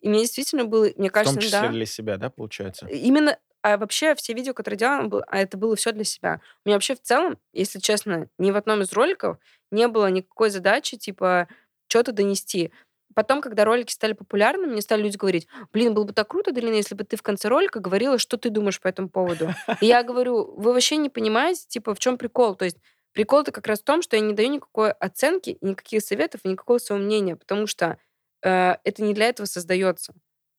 [0.00, 2.86] И мне действительно было, мне В том кажется, числе да, для себя, да, получается?
[2.86, 6.40] именно, а вообще все видео, которые я делала, а это было все для себя.
[6.64, 9.38] У меня вообще в целом, если честно, ни в одном из роликов
[9.70, 11.48] не было никакой задачи, типа,
[11.86, 12.70] что-то донести.
[13.14, 16.74] Потом, когда ролики стали популярны, мне стали люди говорить, блин, было бы так круто, Дарина,
[16.74, 19.50] если бы ты в конце ролика говорила, что ты думаешь по этому поводу.
[19.80, 22.54] И я говорю, вы вообще не понимаете, типа, в чем прикол?
[22.56, 22.78] То есть
[23.12, 26.78] прикол-то как раз в том, что я не даю никакой оценки, никаких советов и никакого
[26.78, 27.98] своего мнения, потому что
[28.42, 30.14] э, это не для этого создается.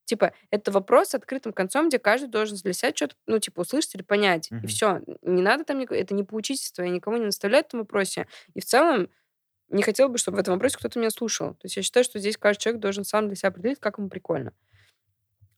[0.05, 3.95] Типа, это вопрос с открытым концом, где каждый должен для себя что-то, ну, типа, услышать
[3.95, 4.51] или понять.
[4.51, 4.67] И Мгм.
[4.67, 5.01] все.
[5.23, 8.27] Не надо там, это не поучительство, я никого не наставляю в этом вопросе.
[8.53, 9.09] И в целом
[9.69, 11.53] не хотела бы, чтобы в этом вопросе кто-то меня слушал.
[11.55, 14.09] То есть я считаю, что здесь каждый человек должен сам для себя определить, как ему
[14.09, 14.53] прикольно.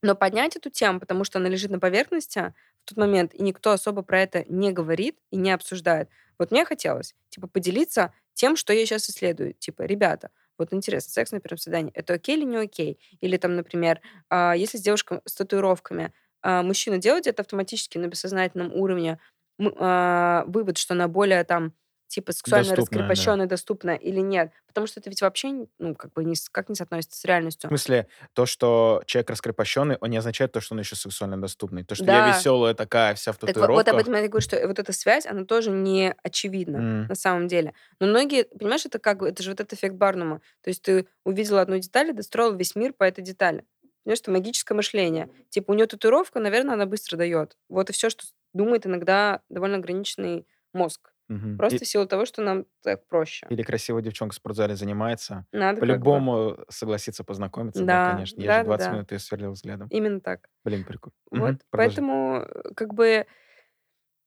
[0.01, 2.53] Но поднять эту тему, потому что она лежит на поверхности
[2.83, 6.09] в тот момент, и никто особо про это не говорит и не обсуждает.
[6.37, 9.53] Вот мне хотелось, типа, поделиться тем, что я сейчас исследую.
[9.53, 12.99] Типа, ребята, вот интересно, секс на первом свидании, это окей или не окей?
[13.21, 13.99] Или там, например,
[14.29, 19.19] а, если с девушкой с татуировками, а, мужчина делает это автоматически на бессознательном уровне,
[19.59, 21.73] а, вывод, что она более там
[22.07, 23.07] типа сексуально Доступная, да.
[23.09, 24.51] раскрепощенная, доступная или нет.
[24.67, 27.67] Потому что это ведь вообще, ну, как бы, с- как не соотносится с В реальностью.
[27.69, 31.83] смысле, то, что человек раскрепощенный, он не означает то, что он еще сексуально доступный.
[31.83, 32.37] То, что я Да.
[32.37, 34.01] веселая такая, вся в Так вот, вот об татуировках.
[34.01, 37.07] этом я говорю, что вот эта связь, она тоже не очевидна М.
[37.07, 37.73] на самом деле.
[37.99, 40.41] Но многие, понимаешь, это как, бы- это же вот этот эффект Барнума.
[40.61, 43.65] То есть ты увидела одну деталь и достроил весь мир по этой детали.
[44.03, 45.29] Понимаешь, это магическое мышление.
[45.49, 47.57] Типа у нее татуировка, наверное, она быстро дает.
[47.67, 51.11] Вот и все, что думает иногда довольно ограниченный мозг.
[51.27, 51.57] Мгм.
[51.57, 53.45] Просто И- в силу того, что нам так проще.
[53.49, 55.45] Или красивая девчонка в спортзале занимается.
[55.51, 55.87] Надо бы...
[55.87, 58.41] По-любому согласиться познакомиться, да, Да, конечно.
[58.41, 58.93] Я же да, да, 20 да.
[58.93, 59.87] минут ее сверлил взглядом.
[59.89, 60.47] Именно так.
[60.63, 61.13] Блин, прикольно.
[61.31, 63.25] Вот, поэтому э, как бы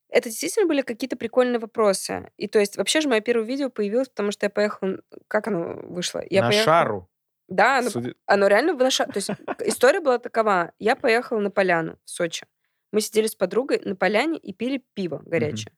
[0.09, 2.31] это действительно были какие-то прикольные вопросы.
[2.37, 4.99] И то есть вообще же мое первое видео появилось, потому что я поехала...
[5.29, 6.23] Как оно вышло?
[6.29, 7.11] Я На поехала- шару.
[7.49, 9.07] Да, оно, Суди- оно реально в наша...
[9.07, 9.31] То есть
[9.65, 10.73] история была такова.
[10.79, 12.47] Я поехала на поляну в Сочи.
[12.93, 15.73] Мы сидели с подругой на поляне и пили пиво горячее.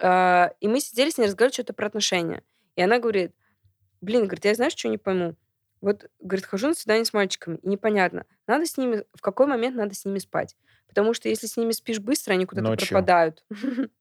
[0.00, 2.42] А, И мы сидели с ней, разговаривали что-то про отношения.
[2.76, 3.32] И она говорит,
[4.00, 5.34] блин, говорит, я знаешь, что не пойму?
[5.80, 9.76] Вот, говорит, хожу на свидание с мальчиками, и непонятно, надо с ними, в какой момент
[9.76, 10.56] надо с ними спать.
[10.88, 12.88] Потому что если с ними спишь быстро, они куда-то Ночью.
[12.88, 13.44] пропадают.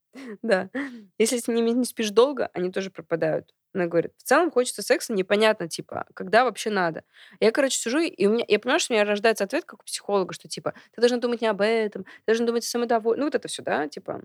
[0.41, 0.71] Да.
[1.19, 3.53] Если с ними не спишь долго, они тоже пропадают.
[3.73, 7.03] Она говорит, в целом хочется секса, непонятно, типа, когда вообще надо.
[7.39, 9.85] Я, короче, сижу, и у меня, я понимаю, что у меня рождается ответ, как у
[9.85, 13.19] психолога, что, типа, ты должна думать не об этом, ты должна думать о самодовольстве.
[13.19, 14.23] Ну, вот это все, да, типа,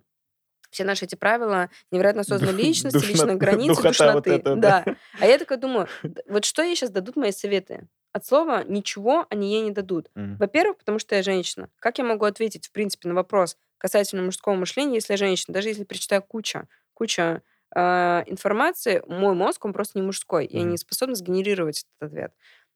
[0.73, 4.43] все наши эти правила невероятно осознанной личности, Душно- личной границы, духота вот душноты.
[4.57, 4.83] да.
[4.85, 4.97] да.
[5.21, 5.87] А я такая думаю,
[6.29, 7.87] вот что ей сейчас дадут мои советы?
[8.13, 10.11] От слова ничего они ей не дадут.
[10.15, 11.71] Во-первых, потому что я женщина.
[11.79, 15.55] Как я могу ответить, в принципе, на вопрос касательно мужского мышления, если я женщина?
[15.55, 17.43] Даже если прочитаю куча, куча
[17.75, 17.81] э,
[18.27, 20.47] информации, мой мозг, он просто не мужской.
[20.51, 22.33] Я не способна сгенерировать этот ответ.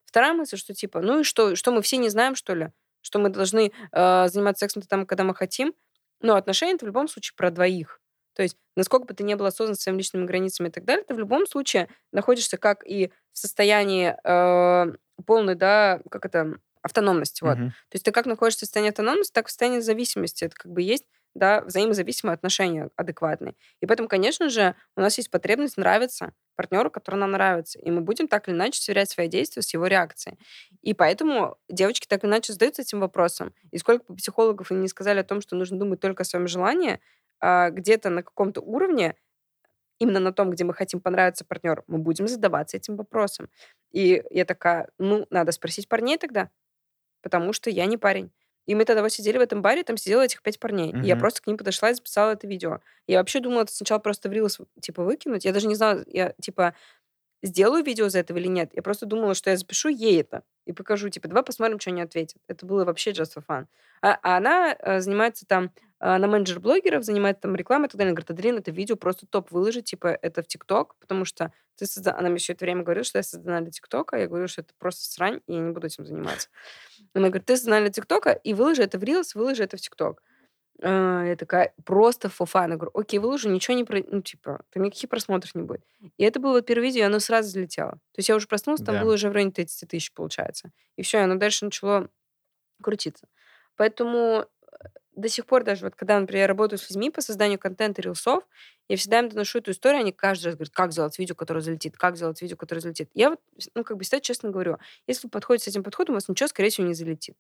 [0.06, 2.70] Вторая мысль, что типа, ну и что, что мы все не знаем, что ли?
[3.02, 5.74] Что мы должны э, заниматься сексом там, когда мы хотим?
[6.20, 8.00] Но отношения это в любом случае про двоих.
[8.34, 11.14] То есть, насколько бы ты не был осознан своими личными границами и так далее, ты
[11.14, 14.92] в любом случае находишься как и в состоянии э,
[15.24, 17.42] полной, да, как это, автономности.
[17.42, 17.58] Вот.
[17.58, 17.70] Мгм.
[17.70, 20.44] То есть ты как находишься в состоянии автономности, так и в состоянии зависимости.
[20.44, 21.04] Это как бы есть
[21.34, 23.54] да, взаимозависимые отношения адекватные.
[23.80, 27.78] И поэтому, конечно же, у нас есть потребность нравиться партнеру, который нам нравится.
[27.78, 30.38] И мы будем так или иначе сверять свои действия с его реакцией.
[30.82, 33.54] И поэтому девочки так или иначе задаются этим вопросом.
[33.70, 36.48] И сколько бы психологов им не сказали о том, что нужно думать только о своем
[36.48, 37.00] желании,
[37.40, 39.14] а, где-то на каком-то уровне,
[39.98, 43.48] именно на том, где мы хотим понравиться партнеру, мы будем задаваться этим вопросом.
[43.92, 46.50] И я такая, ну, надо спросить парней тогда,
[47.22, 48.30] потому что я не парень.
[48.66, 50.94] И мы тогда вот сидели в этом баре, там сидело этих пять парней.
[51.02, 52.80] И я просто к ним подошла и записала это видео.
[53.06, 55.44] Я вообще думала это сначала просто в Reels, типа, выкинуть.
[55.44, 56.74] Я даже не знала, я, типа,
[57.42, 58.70] сделаю видео из этого или нет.
[58.74, 62.02] Я просто думала, что я запишу ей это и покажу, типа, давай посмотрим, что они
[62.02, 62.42] ответят.
[62.48, 63.66] Это было вообще just for fun.
[64.02, 68.10] А, а она э, занимается там, она менеджер блогеров, занимается там рекламой и так далее.
[68.10, 71.86] Она говорит, Аделина, это видео просто топ выложить, типа, это в ТикТок, потому что ты
[71.86, 72.14] созда...
[72.18, 74.16] Она мне все это время говорила, что я создана для ТикТока.
[74.18, 76.48] Я говорю, что это просто срань, и я не буду этим заниматься.
[77.14, 80.22] Она говорит, ты создана для ТикТока, и выложи это в Reels, выложи это в ТикТок.
[80.82, 82.70] А, Я такая, просто fun.
[82.70, 84.02] Я говорю, окей, выложу, ничего не про...
[84.06, 85.82] Ну, типа, там никаких просмотров не будет.
[86.18, 87.92] И это было вот первое видео, и оно сразу залетело.
[87.92, 89.02] То есть я уже проснулась, там Да.
[89.02, 90.70] было уже в районе 30 тысяч, получается.
[90.96, 92.10] И все, и оно дальше начало
[92.82, 93.26] крутиться.
[93.76, 94.46] Поэтому
[95.16, 98.44] до сих пор даже, вот когда, например, я работаю с людьми по созданию контента рилсов,
[98.88, 101.96] я всегда им доношу эту историю, они каждый раз говорят, как сделать видео, которое залетит,
[101.96, 103.10] как сделать видео, которое залетит.
[103.14, 103.40] Я вот,
[103.74, 106.48] ну, как бы всегда честно говорю, если вы подходите с этим подходом, у вас ничего,
[106.48, 107.36] скорее всего, не залетит.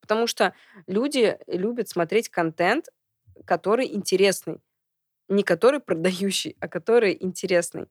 [0.00, 0.54] Потому что
[0.86, 2.86] люди любят смотреть контент,
[3.46, 4.60] который интересный.
[5.28, 7.86] Не который продающий, а который интересный.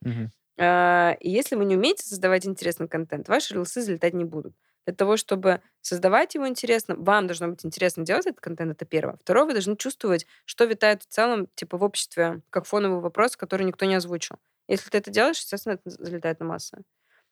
[0.60, 4.56] А, И если вы не умеете создавать интересный контент, ваши рилсы залетать не будут.
[4.90, 9.18] Для того, чтобы создавать его интересно, вам должно быть интересно делать этот контент, это первое.
[9.18, 13.68] Второе, вы должны чувствовать, что витает в целом, типа, в обществе, как фоновый вопрос, который
[13.68, 14.38] никто не озвучил.
[14.68, 16.82] Если ты это делаешь, естественно, это залетает на массы.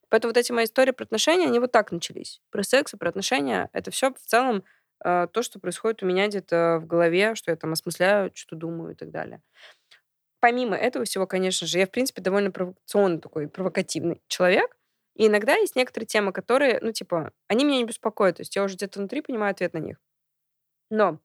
[0.09, 2.41] Поэтому вот эти мои истории про отношения, они вот так начались.
[2.51, 3.71] Про секс и про отношения.
[3.73, 4.63] Это все в целом
[5.03, 8.91] э, то, что происходит у меня где-то в голове, что я там осмысляю, что думаю
[8.91, 9.41] и так далее.
[10.39, 14.77] Помимо этого всего, конечно же, я, в принципе, довольно провокационный такой, провокативный человек.
[15.17, 18.37] И иногда есть некоторые темы, которые, ну, типа, они меня не беспокоят.
[18.37, 19.97] То есть я уже где-то внутри понимаю ответ на них.
[20.89, 21.19] Но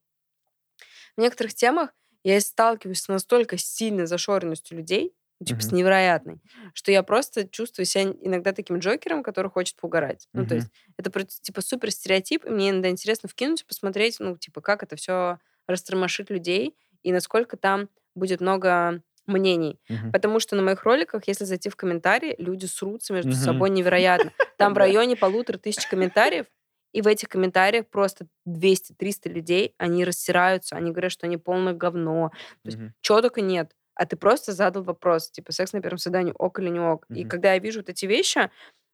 [1.16, 1.90] в некоторых темах
[2.24, 5.76] я сталкиваюсь с настолько сильной зашоренностью людей, ну, типа, с Мгм.
[5.76, 6.40] невероятной,
[6.72, 10.28] что я просто чувствую себя иногда таким Джокером, который хочет поугарать.
[10.32, 14.36] Ну, то есть это, типа, супер стереотип, и мне иногда интересно вкинуть и посмотреть, ну,
[14.36, 19.80] типа, как это все растормошит людей, и насколько там будет много мнений.
[19.88, 20.12] Мгм.
[20.12, 23.36] Потому что на моих роликах, если зайти в комментарии, люди срутся между Мгм.
[23.36, 24.32] собой невероятно.
[24.58, 26.46] Там в районе полутора тысяч комментариев,
[26.92, 32.30] и в этих комментариях просто 200-300 людей, они рассираются, они говорят, что они полное говно.
[32.62, 32.92] То есть Мгм.
[33.00, 33.72] чего только нет.
[33.94, 37.06] А ты просто задал вопрос, типа, секс на первом свидании ок или не ок.
[37.14, 37.26] И Мгм.
[37.26, 38.50] когда я вижу вот эти вещи,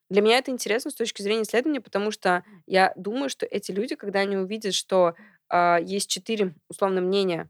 [0.09, 3.95] для меня это интересно с точки зрения исследования, потому что я думаю, что эти люди,
[3.95, 5.15] когда они увидят, что
[5.49, 7.49] а, есть четыре условно мнения,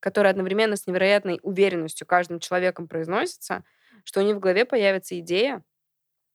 [0.00, 3.64] которые одновременно с невероятной уверенностью каждым человеком произносятся,
[4.04, 5.64] что у них в голове появится идея,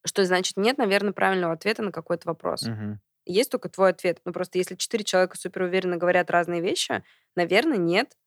[0.05, 2.63] что значит нет, наверное, правильного ответа на какой-то вопрос.
[2.63, 2.99] Мгм.
[3.25, 4.19] Есть только твой ответ.
[4.25, 7.03] Ну, просто если четыре человека суперуверенно говорят разные вещи,
[7.35, 8.17] наверное, нет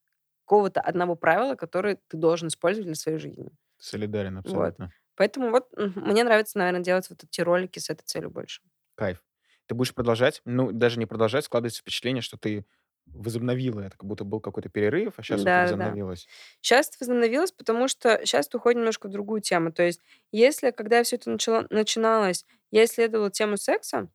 [0.45, 3.49] какого-то одного правила, которое ты должен использовать для своей жизни.
[3.77, 4.43] Солидарен Вот.
[4.45, 4.91] абсолютно.
[5.15, 8.61] Поэтому вот мне нравится, наверное, делать вот эти ролики с этой целью больше.
[8.95, 9.23] Кайф.
[9.67, 10.41] Ты будешь продолжать?
[10.45, 12.65] Ну, даже не продолжать, складывается впечатление, что ты
[13.13, 15.97] возобновила это, как будто был какой-то перерыв, а сейчас это Да, да, да.
[15.97, 16.29] возобновилось.
[16.61, 19.71] Сейчас это возобновилось, потому что сейчас это уходит немножко в другую тему.
[19.73, 20.01] То есть,
[20.31, 24.09] если, когда все это начало, начиналось, я исследовала тему секса,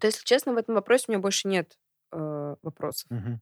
[0.00, 1.78] то, если честно, в этом вопросе у меня больше нет
[2.12, 3.40] э, вопросов, Мгм.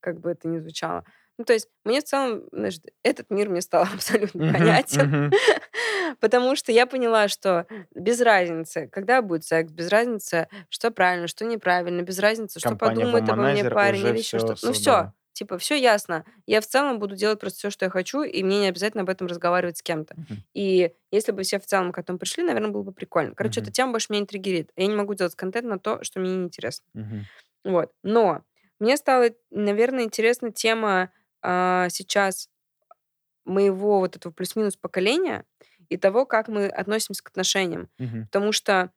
[0.00, 1.04] как бы это ни звучало.
[1.38, 5.00] Ну, то есть, мне в целом, знаешь, этот мир мне стал абсолютно Мгм, понятен.
[5.00, 5.34] мгм.
[6.20, 11.44] Потому что я поняла, что без разницы, когда будет секс, без разницы, что правильно, что
[11.44, 14.58] неправильно, без разницы, что Компания подумает обо мне парень или еще что-то.
[14.62, 16.24] Ну все, типа, все ясно.
[16.46, 19.10] Я в целом буду делать просто все, что я хочу, и мне не обязательно об
[19.10, 20.14] этом разговаривать с кем-то.
[20.16, 20.44] Мгм.
[20.54, 23.34] И если бы все в целом к этому пришли, наверное, было бы прикольно.
[23.34, 23.72] Короче, эта Мгм.
[23.72, 24.70] тема больше меня триггерит.
[24.76, 26.86] Я не могу делать контент на то, что мне неинтересно.
[26.94, 27.28] Мгм.
[27.64, 27.92] Вот.
[28.02, 28.42] Но
[28.78, 31.10] мне стала, наверное, интересна тема
[31.42, 32.48] а, сейчас
[33.44, 35.44] моего вот этого плюс-минус поколения
[35.88, 37.88] и того, как мы относимся к отношениям.
[37.98, 38.26] Мгм.
[38.26, 38.90] Потому что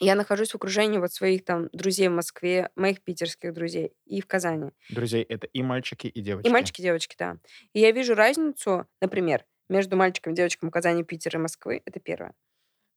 [0.00, 4.26] я нахожусь в окружении вот своих там друзей в Москве, моих питерских друзей и в
[4.26, 4.72] Казани.
[4.90, 6.48] Друзей это и мальчики, и И девочки.
[6.50, 7.36] мальчики, и девочки, да.
[7.72, 11.82] И я вижу разницу, например, между мальчиком и девочкой Казани, Питера и Москвы.
[11.84, 12.34] Это первое.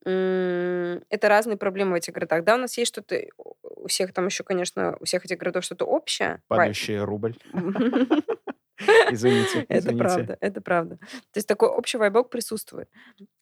[0.04, 2.44] Это разные проблемы в этих городах.
[2.44, 5.86] Да, у нас есть что-то, у всех там еще, конечно, у всех этих городов что-то
[5.86, 6.42] общее.
[6.48, 7.36] Падающий рубль.
[9.12, 10.98] Извините, Это правда, это правда.
[10.98, 12.90] То есть такой общий вайбок присутствует.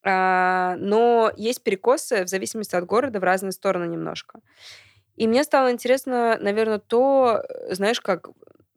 [0.03, 4.39] А, но есть перекосы в зависимости от города в разные стороны немножко.
[5.15, 8.29] И мне стало интересно, наверное, то, э, знаешь, как...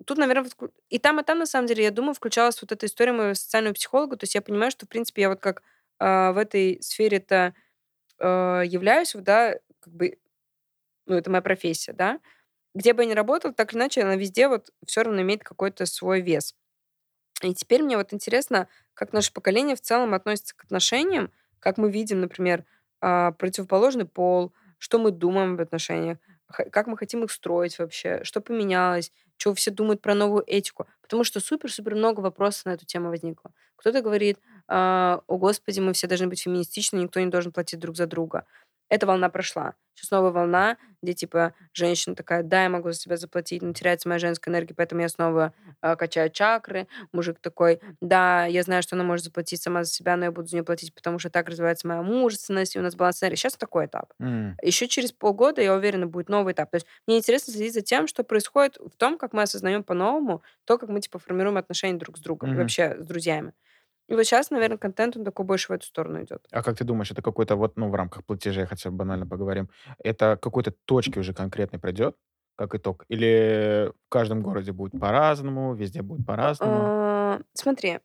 [0.05, 0.49] Тут, наверное,
[0.89, 3.75] и там, и там, на самом деле, я думаю, включалась вот эта история моего социального
[3.75, 4.17] психолога.
[4.17, 5.63] То есть я понимаю, что, в принципе, я вот как
[5.99, 7.55] а, в этой сфере-то
[8.19, 10.19] а, являюсь, да, как бы,
[11.07, 12.21] ну, это моя профессия, да.
[12.79, 15.85] Где бы я ни работала, так или иначе, она везде вот все равно имеет какой-то
[15.85, 16.55] свой вес.
[17.43, 21.91] И теперь мне вот интересно, как наше поколение в целом относится к отношениям, как мы
[21.91, 22.65] видим, например,
[23.01, 28.41] а, противоположный пол, что мы думаем об отношениях, как мы хотим их строить вообще, что
[28.41, 30.87] поменялось, что все думают про новую этику.
[31.03, 33.51] Потому что супер-супер много вопросов на эту тему возникло.
[33.75, 37.97] Кто-то говорит, а, о господи, мы все должны быть феминистичны, никто не должен платить друг
[37.97, 38.47] за друга.
[38.89, 39.75] Эта волна прошла.
[39.95, 44.09] Сейчас новая волна, где типа женщина такая, да, я могу за себя заплатить, но теряется
[44.09, 46.87] моя женская энергия, поэтому я снова а, качаю чакры.
[47.13, 50.47] Мужик такой, да, я знаю, что она может заплатить сама за себя, но я буду
[50.47, 53.37] за нее платить, потому что так развивается моя мужественность, и у нас баланс энергии.
[53.37, 54.13] Сейчас такой этап.
[54.21, 56.71] М, Еще через полгода, я уверена, будет новый этап.
[56.71, 60.43] То есть мне интересно следить за тем, что происходит в том, как мы осознаем по-новому
[60.65, 62.59] то, как мы типа формируем отношения друг с другом, и Мгм.
[62.59, 63.53] вообще с друзьями.
[64.09, 66.47] И вот сейчас, наверное, контент, он такой больше в эту сторону идет.
[66.51, 69.69] А как ты думаешь, это какой-то вот, ну, в рамках платежей, хотя бы банально поговорим,
[70.03, 72.17] это какой-то точки уже конкретной придет,
[72.57, 73.05] как итог?
[73.09, 76.95] Или в каждом городе будет по-разному, везде будет по-разному?
[76.99, 77.99] А, Смотри,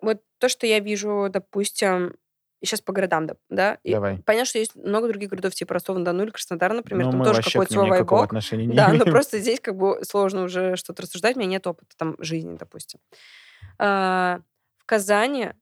[0.00, 2.16] вот то, что я вижу, допустим,
[2.62, 4.24] сейчас по городам, да, и Давай.
[4.24, 7.72] понятно, что есть много других городов, типа Ростов-на-Дону или Краснодар, например, Ну, там тоже какой-то
[7.72, 8.24] свой вайбок.
[8.24, 9.06] отношения не Да, но имеем.
[9.06, 13.00] просто здесь как бы сложно уже что-то рассуждать, у меня нет опыта там жизни, допустим.
[13.78, 14.40] А,
[14.84, 15.52] В Казани,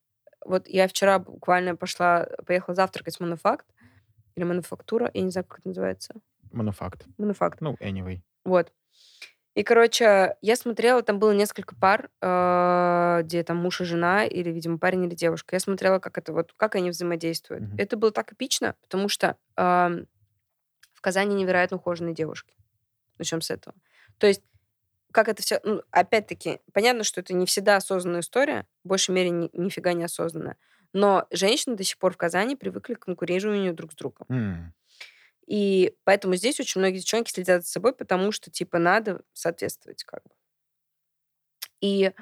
[0.44, 3.64] вот я вчера буквально пошла, поехала завтракать в Мануфакт,
[4.34, 6.14] или Мануфактура, я не знаю, как это называется.
[6.50, 7.06] Мануфакт.
[7.18, 7.60] Мануфакт.
[7.60, 8.20] Ну, anyway.
[8.44, 8.72] Вот.
[9.54, 14.50] И, короче, я смотрела, там было несколько пар, э, где там муж и жена, или,
[14.50, 15.54] видимо, парень или девушка.
[15.54, 17.62] Я смотрела, как это вот, как они взаимодействуют.
[17.62, 17.76] Мгм.
[17.78, 20.06] Это было так эпично, потому что ам,
[20.94, 22.56] в Казани невероятно ухоженные девушки.
[23.18, 23.76] Начнем с этого.
[24.18, 24.42] То есть,
[25.12, 25.60] как это все...
[25.64, 30.04] Ну, опять-таки, понятно, что это не всегда осознанная история, в большей мере ни- нифига не
[30.04, 30.56] осознанная.
[30.92, 34.26] Но женщины до сих пор в Казани привыкли к конкурированию друг с другом.
[34.28, 34.74] М,
[35.46, 40.22] И поэтому здесь очень многие девчонки следят за собой, потому что, типа, надо соответствовать как
[40.24, 40.30] бы.
[41.80, 42.12] И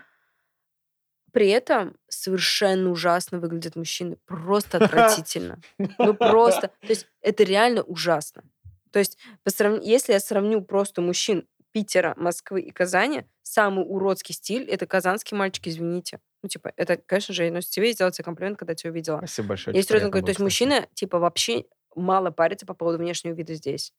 [1.33, 4.17] при этом совершенно ужасно выглядят мужчины.
[4.27, 5.61] Просто отвратительно.
[5.79, 6.69] Ну, просто.
[6.81, 8.43] То есть это реально ужасно.
[8.91, 14.35] То есть по срав- если я сравню просто мужчин Питера, Москвы и Казани, самый уродский
[14.35, 16.21] стиль— это казанские мальчики, извините.
[16.43, 19.19] Ну, типа, это, конечно же, я носит тебе и сделать себе комплимент, когда тебя увидела.
[19.19, 19.75] Спасибо большое.
[19.75, 21.65] Я очень серьезно говорю, то есть мужчины, типа, вообще
[21.95, 23.93] мало парятся по поводу внешнего вида здесь.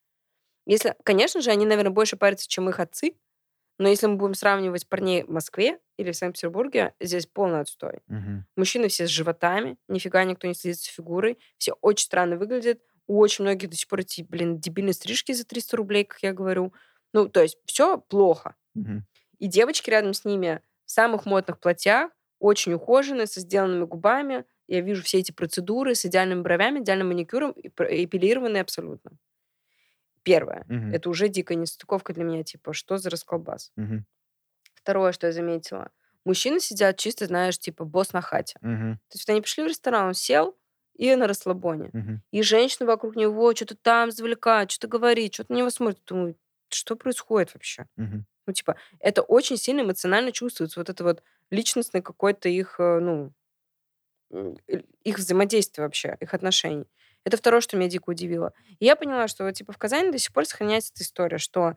[0.65, 3.15] Если, конечно же, они, наверное, больше парятся, чем их отцы,
[3.77, 8.01] но если мы будем сравнивать парней в Москве или в Санкт-Петербурге, здесь полный отстой.
[8.07, 8.45] Мгм.
[8.55, 13.19] Мужчины все с животами, нифига никто не следит за фигурой, все очень странно выглядят, у
[13.19, 16.73] очень многих до сих пор эти, блин, дебильные стрижки за 300 рублей, как я говорю.
[17.13, 18.55] Ну, то есть все плохо.
[18.73, 19.05] Мгм.
[19.39, 24.45] И девочки рядом с ними в самых модных платьях, очень ухоженные, со сделанными губами.
[24.67, 29.11] Я вижу все эти процедуры с идеальными бровями, идеальным маникюром, эпилированные абсолютно.
[30.23, 30.65] Первое.
[30.67, 30.93] Мгм.
[30.93, 33.71] Это уже дикая нестыковка для меня, типа, что за расколбас?
[33.75, 34.05] Мгм.
[34.75, 35.89] Второе, что я заметила.
[36.25, 38.57] Мужчины сидят чисто, знаешь, типа, босс на хате.
[38.61, 38.97] Мгм.
[39.09, 40.55] То есть они пришли в ресторан, он сел,
[40.95, 41.89] и на расслабоне.
[41.93, 42.21] Мгм.
[42.31, 46.03] И женщины вокруг него что-то там завлекают, что-то говорит, что-то на него смотрит.
[46.05, 46.35] Думаю,
[46.73, 47.87] что происходит вообще?
[47.97, 48.25] Мгм.
[48.47, 50.79] Ну, типа, это очень сильно эмоционально чувствуется.
[50.79, 53.33] Вот это вот личностный какой-то их, э, ну,
[55.03, 56.85] их взаимодействие вообще, их отношений.
[57.23, 58.53] Это второе, что меня дико удивило.
[58.79, 61.75] И я поняла, что типа, в Казани до сих пор сохраняется эта история, что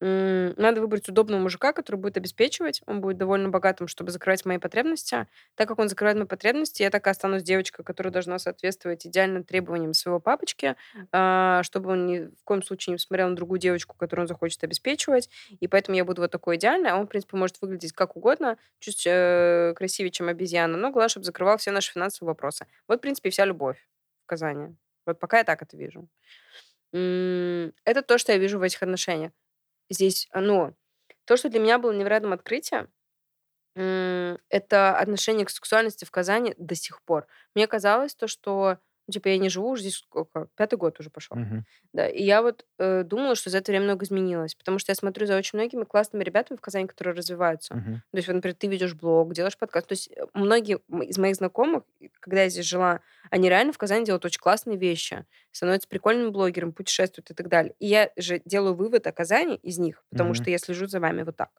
[0.00, 5.26] надо выбрать удобного мужика, который будет обеспечивать, он будет довольно богатым, чтобы закрывать мои потребности.
[5.54, 9.44] Так как он закрывает мои потребности, я так и останусь девочкой, которая должна соответствовать идеальным
[9.44, 10.76] требованиям своего папочки,
[11.12, 14.62] а, чтобы он ни в коем случае не посмотрел на другую девочку, которую он захочет
[14.64, 15.30] обеспечивать.
[15.60, 18.58] И поэтому я буду вот такой идеальной, а он, в принципе, может выглядеть как угодно,
[18.80, 22.66] чуть э, красивее, чем обезьяна, но главное, чтобы закрывал все наши финансовые вопросы.
[22.88, 23.78] Вот, в принципе, вся любовь
[24.24, 24.74] в Казани.
[25.06, 26.08] Вот пока я так это вижу.
[26.92, 29.32] Это то, что я вижу в этих отношениях
[29.90, 30.74] здесь, ну,
[31.24, 32.88] то, что для меня было невероятным открытием,
[33.76, 37.26] это отношение к сексуальности в Казани до сих пор.
[37.54, 40.48] Мне казалось то, что ну, типа, я не живу уже здесь сколько?
[40.56, 41.36] Пятый год уже пошел.
[41.36, 41.64] Мгм.
[41.92, 44.94] Да, и я вот э, думала, что за это время много изменилось, потому что я
[44.96, 47.74] смотрю за очень многими классными ребятами в Казани, которые развиваются.
[47.74, 48.02] Мгм.
[48.10, 49.88] То есть, вот, например, ты ведешь блог, делаешь подкаст.
[49.88, 51.84] То есть э, многие из моих знакомых,
[52.20, 53.00] когда я здесь жила,
[53.30, 57.74] они реально в Казани делают очень классные вещи, становятся прикольными блогерами, путешествуют и так далее.
[57.78, 60.34] И я же делаю вывод о Казани из них, потому Мгм.
[60.34, 61.50] что я слежу за вами вот так.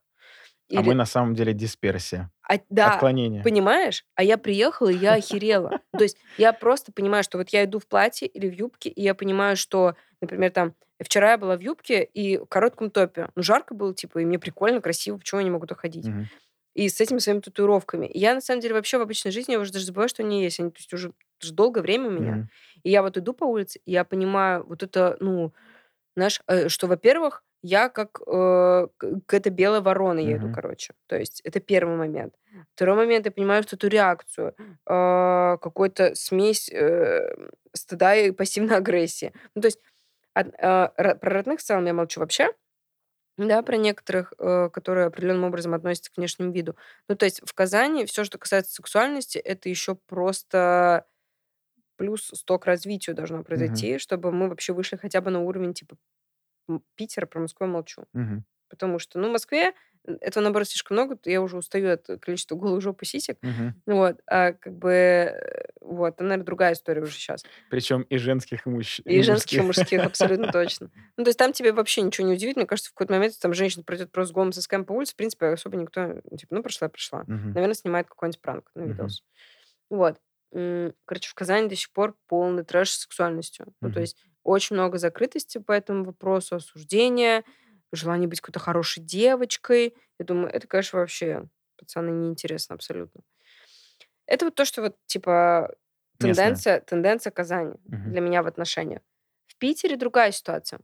[0.73, 2.31] А мы на самом деле дисперсия.
[2.47, 3.41] А, да, Отклонение.
[3.41, 4.05] понимаешь?
[4.15, 5.77] А я приехала, и я охерела.
[5.97, 9.01] То есть я просто понимаю, что вот я иду в платье или в юбке, и
[9.01, 13.29] я понимаю, что, например, там, вчера я была в юбке и в коротком топе.
[13.35, 16.05] Ну, жарко было, типа, и мне прикольно, красиво, почему я не могу туда ходить?
[16.07, 16.29] Мгм.
[16.75, 18.09] И с этими своими татуировками.
[18.13, 20.59] Я, на самом деле, вообще в обычной жизни, я уже даже забываю, что они есть.
[20.59, 22.33] Они, то есть, уже, уже долгое время у меня.
[22.33, 22.49] Мгм.
[22.83, 25.53] И я вот иду по улице, и я понимаю вот это, ну,
[26.15, 30.55] знаешь, э, что, во-первых, я как э, какая-то белая ворона еду, Мгм.
[30.55, 30.93] короче.
[31.07, 32.35] То есть это первый момент.
[32.75, 37.35] Второй момент, я понимаю что эту реакцию, э, какой-то смесь э,
[37.73, 39.33] стыда и пассивной агрессии.
[39.55, 39.79] Ну, то есть
[40.35, 42.53] от- э, ро- про родных в целом я молчу вообще,
[43.37, 46.75] да, про некоторых, э, которые определенным образом относятся к внешнему виду.
[47.09, 51.05] Ну, то есть в Казани все, что касается сексуальности, это еще просто
[51.97, 55.97] плюс 100 к развитию должно произойти, чтобы мы вообще вышли хотя бы на уровень типа
[56.95, 58.05] Питера, про Москву молчу.
[58.13, 58.45] Мгм.
[58.69, 59.73] Потому что, ну, в Москве
[60.07, 61.17] э, этого, наоборот, слишком много.
[61.25, 63.37] Я уже устаю от количества голых жоп и сисек.
[63.41, 63.81] Мгм.
[63.85, 64.21] Вот.
[64.27, 67.43] А как бы, э, вот, это, наверное, другая история уже сейчас.
[67.69, 69.01] Причем и женских, и, мужч...
[69.05, 69.99] И женских, и мужских.
[70.01, 70.89] мужских, абсолютно точно.
[71.17, 72.55] Ну, то есть там тебе вообще ничего не удивит.
[72.55, 75.15] Мне кажется, в какой-то момент там женщина пройдет просто с голым сосками по улице, в
[75.17, 77.23] принципе, особо никто, типа, ну, прошла, прошла.
[77.27, 77.53] Мгм.
[77.53, 79.23] Наверное, снимает какой-нибудь пранк на видос.
[79.89, 80.19] Вот.
[80.53, 83.67] М, Короче, в Казани до сих пор полный трэш с сексуальностью.
[83.81, 87.45] Ну, то есть очень много закрытости по этому вопросу, осуждения,
[87.93, 89.95] желание быть какой-то хорошей девочкой.
[90.19, 93.21] Я думаю, это, конечно, вообще, пацаны, неинтересно абсолютно.
[94.27, 95.75] Это вот то, что вот, типа,
[96.19, 98.11] тенденция, тенденция Казани Мгм.
[98.11, 99.01] для меня в отношениях.
[99.47, 100.79] В Питере другая ситуация.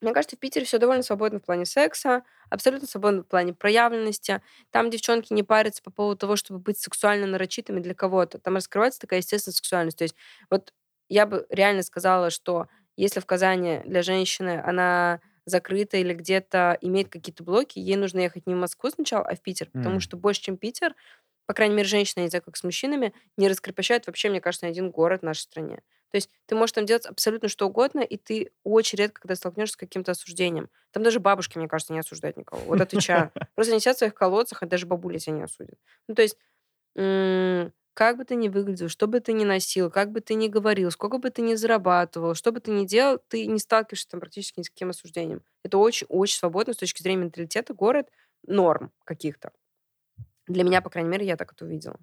[0.00, 4.42] Мне кажется, в Питере все довольно свободно в плане секса, абсолютно свободно в плане проявленности.
[4.70, 8.38] Там девчонки не парятся по поводу того, чтобы быть сексуально нарочитыми для кого-то.
[8.38, 9.98] Там раскрывается такая естественная сексуальность.
[9.98, 10.16] То есть
[10.50, 10.74] вот
[11.08, 17.08] я бы реально сказала, что если в Казани для женщины она закрыта или где-то имеет
[17.10, 19.70] какие-то блоки, ей нужно ехать не в Москву сначала, а в Питер.
[19.70, 20.00] Потому М.
[20.00, 20.94] что больше, чем Питер,
[21.46, 24.66] по крайней мере, женщины, я не знаю, как с мужчинами, не раскрепощают вообще, мне кажется,
[24.66, 25.76] ни один город в нашей стране.
[26.10, 29.74] То есть ты можешь там делать абсолютно что угодно, и ты очень редко, когда столкнешься
[29.74, 30.70] с каким-то осуждением.
[30.92, 32.64] Там даже бабушки, мне кажется, не осуждают никого.
[32.64, 33.32] Вот отвечаю.
[33.54, 35.78] Просто они сидят в своих колодцах, и даже бабули тебя не осудят.
[36.08, 36.38] Ну, то есть,
[37.94, 40.90] как бы ты ни выглядел, что бы ты ни носил, как бы ты ни говорил,
[40.90, 44.58] сколько бы ты ни зарабатывал, что бы ты ни делал, ты не сталкиваешься там практически
[44.58, 45.42] ни с каким осуждением.
[45.62, 48.08] Это очень-очень свободно с точки зрения менталитета город,
[48.46, 49.52] норм каких-то.
[50.46, 51.98] Для меня, по крайней мере, я так это увидела.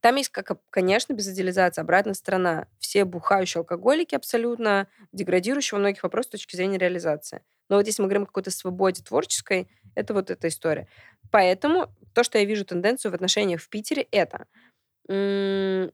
[0.00, 2.66] Там есть, как, конечно, без идеализации, обратная сторона.
[2.78, 7.42] Все бухающие алкоголики абсолютно, деградирующие во многих вопросах с точки зрения реализации.
[7.68, 10.88] Но вот если мы говорим о какой-то свободе творческой, это вот эта история.
[11.30, 14.46] Поэтому то, что я вижу тенденцию в отношениях в Питере, это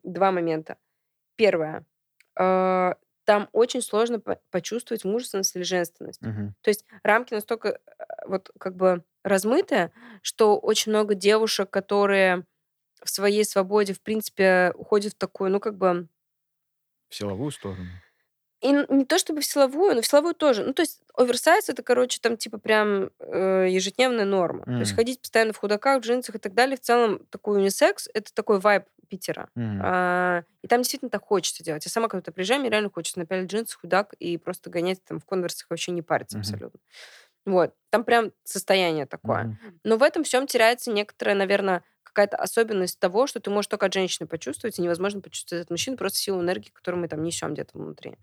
[0.02, 0.76] два момента.
[1.36, 1.84] Первое.
[2.38, 2.94] э,
[3.24, 6.22] Там очень сложно по- почувствовать мужественность или женственность.
[6.22, 6.54] Мгм.
[6.62, 7.78] То есть рамки настолько э,
[8.26, 9.92] вот как бы размытые,
[10.22, 12.44] что очень много девушек, которые
[13.04, 16.08] в своей свободе, в принципе, уходят в такую, ну, как бы...
[17.10, 17.84] В силовую сторону.
[18.60, 20.64] И н- не то чтобы в силовую, но в силовую тоже.
[20.64, 24.64] Ну, то есть оверсайз это, короче, там типа прям э, ежедневная норма.
[24.64, 24.96] То есть М.
[24.96, 26.76] ходить постоянно в худаках, в джинсах и так далее.
[26.76, 29.48] В целом такой унисекс, это такой вайб Питера.
[29.54, 29.80] Мгм.
[29.84, 31.84] А, и там действительно так хочется делать.
[31.84, 35.24] Я сама когда-то приезжаю, мне реально хочется напялить джинсы, худак и просто гонять там в
[35.24, 36.42] конверсах, вообще не париться Мгм.
[36.42, 36.80] абсолютно.
[37.46, 37.74] Вот.
[37.90, 39.44] Там прям состояние такое.
[39.44, 39.80] Мгм.
[39.84, 43.94] Но в этом всем теряется некоторая, наверное, какая-то особенность того, что ты можешь только от
[43.94, 47.78] женщины почувствовать, и невозможно почувствовать от мужчины просто силу энергии, которую мы там несем где-то
[47.78, 48.16] внутри.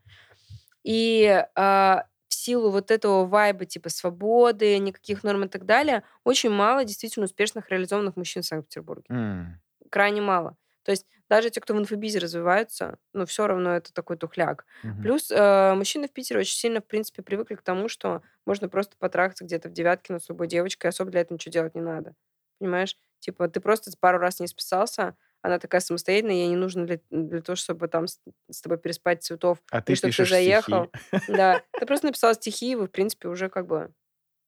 [0.83, 6.49] И а, в силу вот этого вайба, типа свободы, никаких норм и так далее, очень
[6.51, 9.05] мало действительно успешных реализованных мужчин в Санкт-Петербурге.
[9.09, 9.59] М.
[9.91, 10.57] Крайне мало.
[10.85, 14.65] То есть даже те, кто в инфобизе развиваются, ну, все равно это такой тухляк.
[14.83, 15.01] Мгм.
[15.01, 18.95] Плюс э, мужчины в Питере очень сильно, в принципе, привыкли к тому, что можно просто
[18.97, 22.15] потрахаться где-то в девятке над с любой девочкой, особо для этого ничего делать не надо.
[22.59, 22.97] Понимаешь?
[23.19, 27.41] Типа, ты просто пару раз не списался, она такая самостоятельная, ей не нужно для, для
[27.41, 28.19] того, чтобы там с,
[28.49, 30.89] с тобой переспать цветов, А или ты чтобы ты заехал.
[30.89, 30.91] стихи.
[31.27, 33.93] Да, ты просто написал стихи, и вы, в принципе, уже как бы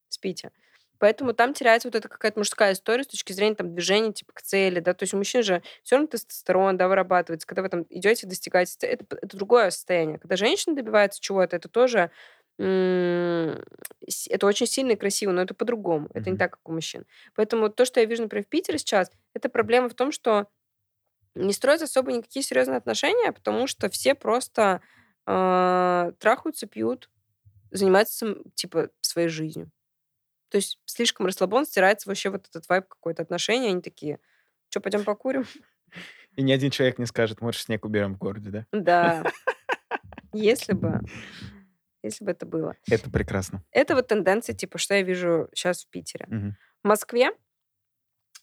[0.09, 0.51] спите.
[0.99, 4.41] Поэтому там теряется вот эта какая-то мужская история с точки зрения там движения типа к
[4.41, 7.85] цели, да, то есть у мужчин же все равно тестостерон, да, вырабатывается, когда вы там
[7.89, 10.19] идете, достигаете, это, это другое состояние.
[10.19, 12.11] Когда женщина добивается чего-то, это тоже
[12.59, 17.05] это очень сильно и красиво, но это по-другому, это не так, как у мужчин.
[17.35, 20.47] Поэтому то, что я вижу, например, в Питере сейчас, это проблема в том, что
[21.35, 24.81] не строят особо никакие серьезные отношения, потому что все просто
[25.27, 27.11] э, трахаются, пьют,
[27.69, 29.69] занимаются, типа, своей жизнью.
[30.49, 33.69] То есть слишком расслабон, стирается вообще вот этот вайб какой-то отношения.
[33.69, 34.19] Они такие,
[34.69, 35.45] что, пойдем покурим?
[36.35, 38.65] И ни один человек не скажет, может, снег уберем в городе, да?
[38.71, 39.23] Да,
[40.33, 41.01] если бы,
[42.03, 42.75] если бы это было.
[42.89, 43.63] Это прекрасно.
[43.71, 46.25] Это вот тенденция, типа, что я вижу сейчас в Питере.
[46.29, 46.57] Мгм.
[46.83, 47.31] В Москве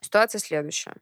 [0.00, 0.94] ситуация следующая.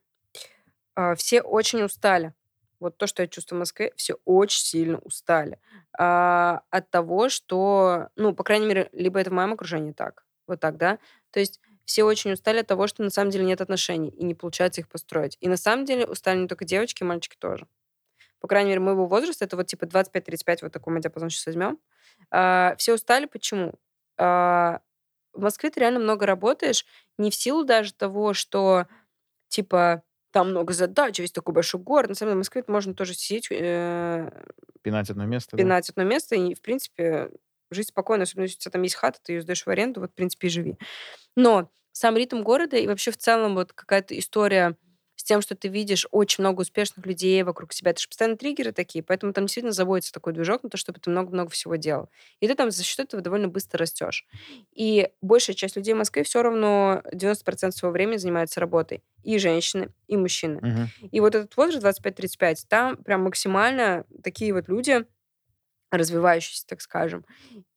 [0.94, 2.34] А, Все очень устали.
[2.78, 5.58] Вот то, что я чувствую в Москве, все очень сильно устали.
[5.96, 10.60] А, От того, что, ну, по крайней мере, либо это в моем окружении так, вот
[10.60, 10.98] так, да.
[11.30, 14.34] То есть все очень устали от того, что на самом деле нет отношений, и не
[14.34, 15.36] получается их построить.
[15.40, 17.66] И на самом деле устали не только девочки, мальчики тоже.
[18.40, 21.78] По крайней мере, моего возраста, это вот типа 25-35, вот такой мы диапазон сейчас возьмем.
[22.30, 23.74] А, Все устали, почему?
[24.18, 24.80] А,
[25.32, 26.84] В Москве ты реально много работаешь,
[27.18, 28.86] не в силу даже того, что
[29.48, 32.08] типа там много задач, весь такой большой город.
[32.10, 34.30] На самом деле в Москве можно тоже сидеть, э,
[34.82, 35.62] Пинать одно место, да?
[35.62, 37.30] пинать одно место и, в принципе,
[37.74, 38.24] жить спокойно.
[38.24, 40.48] Особенно если у тебя там есть хата, ты ее сдаешь в аренду, вот, в принципе,
[40.48, 40.78] и живи.
[41.36, 44.76] Но сам ритм города и вообще в целом вот какая-то история
[45.16, 47.92] с тем, что ты видишь очень много успешных людей вокруг себя.
[47.92, 51.10] Это же постоянно триггеры такие, поэтому там действительно заводится такой движок на то, чтобы ты
[51.10, 52.08] много-много всего делал.
[52.40, 54.26] И ты там за счет этого довольно быстро растешь.
[54.72, 59.02] И большая часть людей в Москве все равно 90% своего времени занимается работой.
[59.22, 60.58] И женщины, и мужчины.
[60.60, 60.88] Мгм.
[61.12, 65.06] И вот этот возраст 25-35, там прям максимально такие вот люди,
[65.98, 67.24] развивающиеся, так скажем.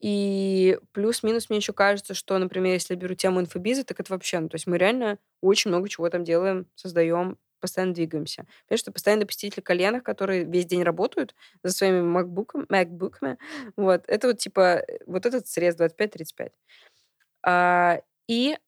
[0.00, 4.40] И плюс-минус мне еще кажется, что, например, если я беру тему инфобиза, так это вообще,
[4.40, 8.46] ну, то есть мы реально очень много чего там делаем, создаем, постоянно двигаемся.
[8.68, 13.38] Понимаешь, что постоянно посетители коленах, которые весь день работают за своими макбуками, макбуками,
[13.76, 16.52] вот, это вот типа, э, вот этот срез 25-35.
[17.42, 18.58] А, и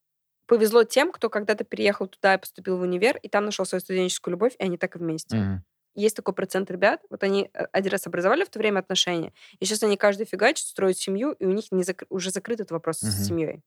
[0.47, 4.33] повезло тем, кто когда-то переехал туда и поступил в универ, и там нашел свою студенческую
[4.33, 5.37] любовь, и они так и вместе.
[5.37, 5.65] Мгм.
[5.99, 9.65] Есть такой процент ребят, вот они э, один раз образовали в то время отношения, и
[9.65, 13.03] сейчас они каждый фигачит, строят семью, и у них не закры- уже закрыт этот вопрос
[13.03, 13.11] Мгм.
[13.13, 13.63] с семьей.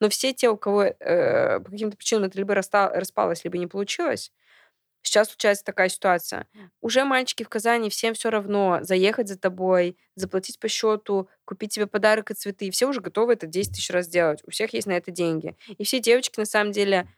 [0.00, 4.32] Но все те, у кого э, по каким-то причинам это либо распалось, либо не получилось,
[5.02, 6.46] сейчас случается такая ситуация.
[6.80, 11.86] Уже мальчики в Казани, всем все равно заехать за тобой, заплатить по счету, купить тебе
[11.86, 12.70] подарок и цветы.
[12.70, 14.40] Все уже готовы это 10 тысяч раз сделать.
[14.46, 15.56] У всех есть на это деньги.
[15.78, 17.08] И все девочки, на самом деле,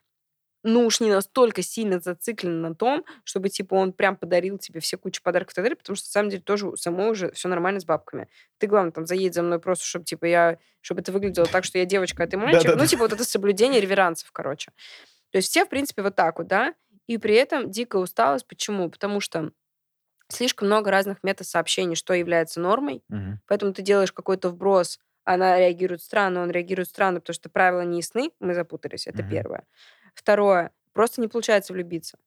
[0.63, 4.97] ну уж не настолько сильно зациклены на том, чтобы, типа, он прям подарил тебе все
[4.97, 7.81] кучу подарков и так далее, потому что, на самом деле, тоже самой уже все нормально
[7.81, 8.29] с бабками.
[8.59, 10.59] Ты, главное, там, заедь за мной просто, чтобы, типа, я...
[10.83, 12.75] Чтобы это выглядело так, что я девочка, а ты мальчик.
[12.77, 14.73] Ну, типа, вот это соблюдение реверансов, короче.
[15.31, 16.75] То есть все, в принципе, вот так вот, да?
[17.07, 18.47] И при этом дикая усталость.
[18.47, 18.91] Почему?
[18.91, 19.53] Потому что
[20.29, 23.41] слишком много разных мета-сообщений, что является нормой, Мгм.
[23.47, 27.99] Поэтому ты делаешь какой-то вброс, она реагирует странно, он реагирует странно, потому что правила не
[27.99, 29.31] ясны, мы запутались, это Мгм.
[29.31, 29.65] первое.
[30.15, 32.19] Второе, просто не получается влюбиться.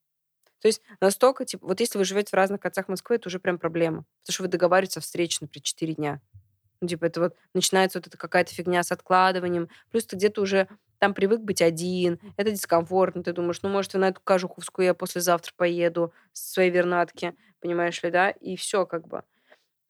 [0.62, 3.60] То есть настолько, типа, вот если вы живете в разных концах Москвы, это уже прям
[3.60, 4.06] проблема.
[4.24, 6.22] Потому что вы договариваетесь о встрече, например, 4 дня.
[6.82, 9.70] Ну, типа, это вот начинается вот эта какая-то фигня с откладыванием.
[9.92, 10.68] Плюс ты где-то уже
[11.00, 13.24] там привык быть один, это дискомфортно.
[13.24, 18.12] Ты думаешь, ну, может, на эту Кажуховскую я послезавтра поеду с своей вернатки, понимаешь ли,
[18.12, 18.32] да?
[18.32, 19.24] И все как бы.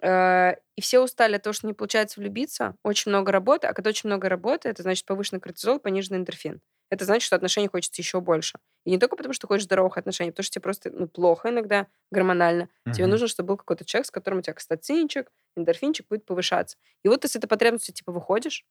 [0.02, 2.76] Э, И все устали от того, что не получается влюбиться.
[2.84, 3.68] Очень много работы.
[3.68, 6.62] А когда очень много работы, это значит повышенный кортизол, пониженный эндорфин.
[6.90, 8.60] Это значит, что отношений хочется еще больше.
[8.86, 11.88] И не только потому, что хочешь здоровых отношений, потому что тебе просто ну, плохо иногда
[12.12, 12.70] гормонально.
[12.92, 13.08] Тебе Мгм.
[13.08, 16.78] нужно, чтобы был какой-то человек, с которым у тебя окситоцинчик, эндорфинчик будет повышаться.
[17.04, 18.66] И вот ты с этой потребностью типа выходишь,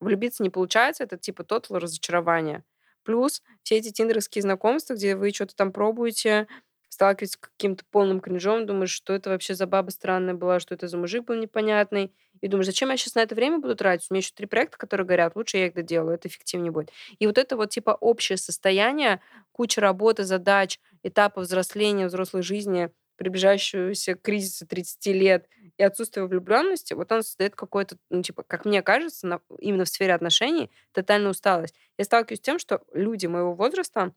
[0.00, 2.64] влюбиться не получается, это типа тотал разочарование.
[3.04, 6.48] Плюс все эти тиндерские знакомства, где вы что-то там пробуете,
[6.88, 10.88] сталкиваетесь с каким-то полным кринжом, думаешь, что это вообще за баба странная была, что это
[10.88, 12.12] за мужик был непонятный.
[12.42, 14.08] И думаешь, зачем я сейчас на это время буду тратить?
[14.10, 16.90] У меня еще три проекта, которые горят, лучше я их доделаю, это эффективнее будет.
[17.18, 19.20] И вот это вот типа общее состояние,
[19.52, 25.46] куча работы, задач, этапов взросления, взрослой жизни, приближающегося кризиса 30 лет
[25.78, 29.88] и отсутствие влюбленности, вот он создает какой-то, ну, типа, как мне кажется, на- именно в
[29.88, 31.74] сфере отношений, тотальную усталость.
[31.98, 34.12] Я сталкиваюсь с тем, что люди моего возраста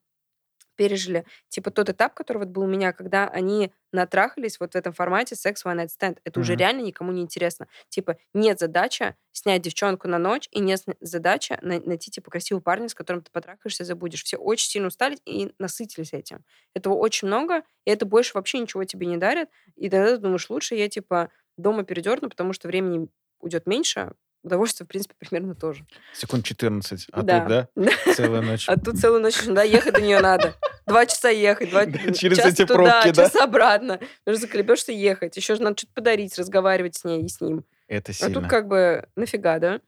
[0.79, 4.93] пережили, типа, тот этап, который вот был у меня, когда они натрахались вот в этом
[4.93, 6.19] формате секс one night stand.
[6.23, 6.55] Это уже Мгм.
[6.55, 7.67] реально никому не интересно.
[7.89, 12.87] Типа, нет задача снять девчонку на ночь, и нет задача на- найти, типа, красивого парня,
[12.89, 14.23] с которым ты потрахаешься и забудешь.
[14.23, 16.45] Все очень сильно устали и насытились этим.
[16.73, 19.49] Этого очень много, и это больше вообще ничего тебе не дарит.
[19.75, 23.07] И тогда ты думаешь, лучше я, типа, дома передерну, потому что времени
[23.39, 24.13] уйдет меньше,
[24.49, 25.85] удовольствие, в принципе, примерно тоже.
[26.13, 27.07] Секунд 14.
[27.11, 27.39] А Да.
[27.39, 27.49] тут,
[28.05, 28.67] да, целая ночь.
[28.67, 30.55] А тут целую ночь да, ехать до нее надо.
[30.85, 33.23] Два часа ехать, два Да, через час эти туда, пробки, да?
[33.29, 33.99] час обратно.
[34.25, 35.37] Уже заколебешься ехать.
[35.37, 37.63] Еще же надо что-то подарить, разговаривать с ней и с ним.
[37.87, 38.33] Это А сильно.
[38.41, 39.81] тут как бы нафига, да?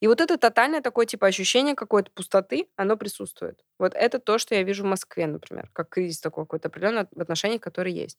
[0.00, 3.64] И вот это тотальное такое, типа, ощущение какой-то пустоты, оно присутствует.
[3.80, 7.20] Вот это то, что я вижу в Москве, например, как кризис такой какой-то определенный в
[7.20, 8.16] отношениях, которые есть.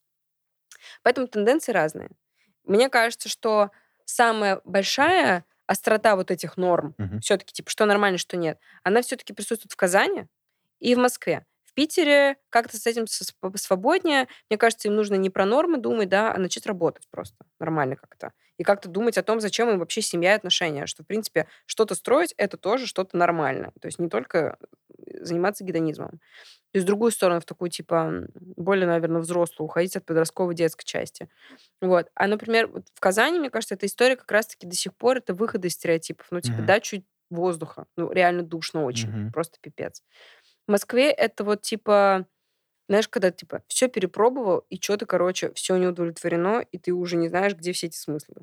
[1.03, 2.09] Поэтому тенденции разные.
[2.65, 3.71] Мне кажется, что
[4.05, 7.19] самая большая острота вот этих норм, Мгм.
[7.19, 10.27] все-таки, типа, что нормально, что нет, она все-таки присутствует в Казани
[10.79, 11.45] и в Москве.
[11.65, 14.27] В Питере как-то с этим свободнее.
[14.49, 18.33] Мне кажется, им нужно не про нормы думать, да, а начать работать просто нормально как-то.
[18.59, 20.85] И как-то думать о том, зачем им вообще семья и отношения.
[20.85, 23.71] Что, в принципе, что-то строить— это тоже что-то нормальное.
[23.81, 24.57] То есть не только
[25.07, 26.19] э, заниматься гедонизмом.
[26.73, 31.29] И с другую сторону, в такую, типа, более, наверное, взрослую, уходить от подростковой детской части.
[31.81, 32.07] Вот.
[32.15, 35.69] А, например, в Казани, мне кажется, эта история как раз-таки до сих пор это выходы
[35.69, 36.27] из стереотипов.
[36.31, 36.65] Ну, типа, Мгм.
[36.67, 37.85] да, чуть воздуха.
[37.97, 39.09] Ну, реально душно очень.
[39.09, 39.31] Мгм.
[39.31, 40.03] Просто пипец.
[40.67, 42.27] В Москве это вот, типа,
[42.89, 47.29] знаешь, когда, типа, все перепробовал, и что-то, короче, все не удовлетворено, и ты уже не
[47.29, 48.35] знаешь, где все эти смыслы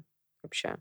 [0.42, 0.78] вообще.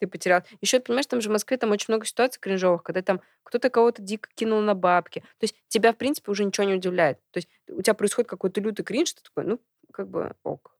[0.00, 0.42] Ты потерял.
[0.60, 4.02] Еще, понимаешь, там же в Москве там очень много ситуаций кринжовых, когда там кто-то кого-то
[4.02, 5.20] дико кинул на бабки.
[5.20, 7.18] То есть тебя, в принципе, уже ничего не удивляет.
[7.32, 9.60] То есть у тебя происходит какой-то лютый кринж, ты такой, ну,
[9.92, 10.76] как бы ок.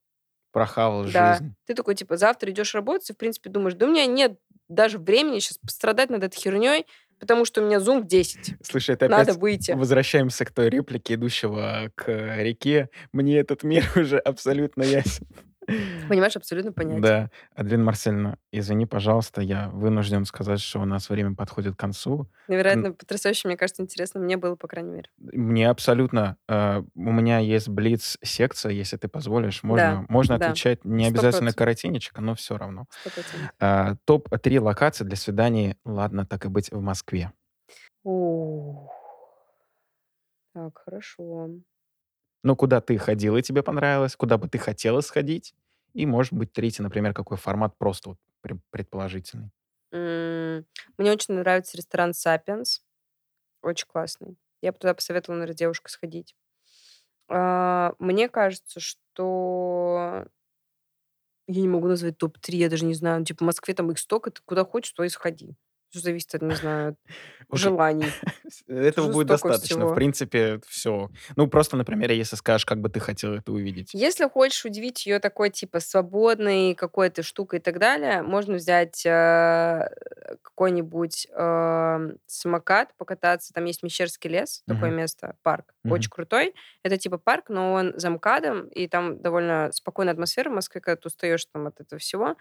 [0.51, 1.37] Прохавал Да.
[1.37, 1.53] жизнь.
[1.65, 4.99] Ты такой, типа, завтра идешь работать, и, в принципе, думаешь, да у меня нет даже
[4.99, 6.85] времени сейчас пострадать над этой херней,
[7.19, 8.55] потому что у меня зум в 10.
[8.63, 9.71] Слушай, это Надо опять выйти.
[9.71, 12.89] возвращаемся к той реплике, идущего к реке.
[13.11, 15.27] Мне этот мир уже абсолютно ясен.
[16.09, 17.01] Понимаешь, абсолютно понятно.
[17.01, 17.31] Да.
[17.55, 22.27] Аделина Марсельевна, извини, пожалуйста, я вынужден сказать, что у нас время подходит к концу.
[22.47, 24.19] Невероятно потрясающе, мне кажется, интересно.
[24.19, 25.09] Мне было, по крайней мере.
[25.17, 26.37] Мне абсолютно...
[26.47, 29.63] э, у меня есть блиц-секция, если ты позволишь.
[29.63, 30.47] Можно, можно да.
[30.47, 31.55] отвечать не Сто обязательно процентов.
[31.55, 32.85] коротенечко, но все равно.
[33.01, 33.51] Сто процентов.
[33.59, 37.31] А, Топ-3 локации для свиданий, ладно, так и быть, в Москве.
[38.03, 38.91] Ух.
[40.53, 41.49] Так, хорошо.
[42.43, 45.53] Ну, куда ты ходила и тебе понравилось, куда бы ты хотела сходить.
[45.93, 48.17] И, может быть, третий, например, какой формат просто вот
[48.71, 49.51] предположительный.
[50.97, 52.81] Мне очень нравится ресторан Sapiens.
[53.63, 54.37] Очень классный.
[54.61, 56.35] Я бы туда посоветовала, наверное, девушке сходить.
[57.29, 60.27] А, Мне кажется, что
[61.47, 63.19] я не могу назвать топ-3, я даже не знаю.
[63.19, 65.55] Ну, Типа в Москве там их столько, ты куда хочешь, то и сходи.
[65.89, 66.95] Все зависит от, не знаю,
[67.51, 68.11] желаний.
[68.67, 69.87] Этого Уже будет достаточно.
[69.87, 71.09] В принципе, все.
[71.35, 73.89] Ну, просто, например, если скажешь, как бы ты хотел это увидеть.
[73.93, 79.89] Если хочешь удивить ее такой, типа, свободной какой-то штукой и так далее, можно взять э,
[80.43, 83.53] какой-нибудь э, самокат, покататься.
[83.53, 85.73] Там есть Мещерский лес, такое место, парк.
[85.85, 86.53] Очень крутой.
[86.83, 91.01] Это типа парк, но он за МКАДом, и там довольно спокойная атмосфера в Москве, когда
[91.01, 92.35] ты устаешь там от этого всего.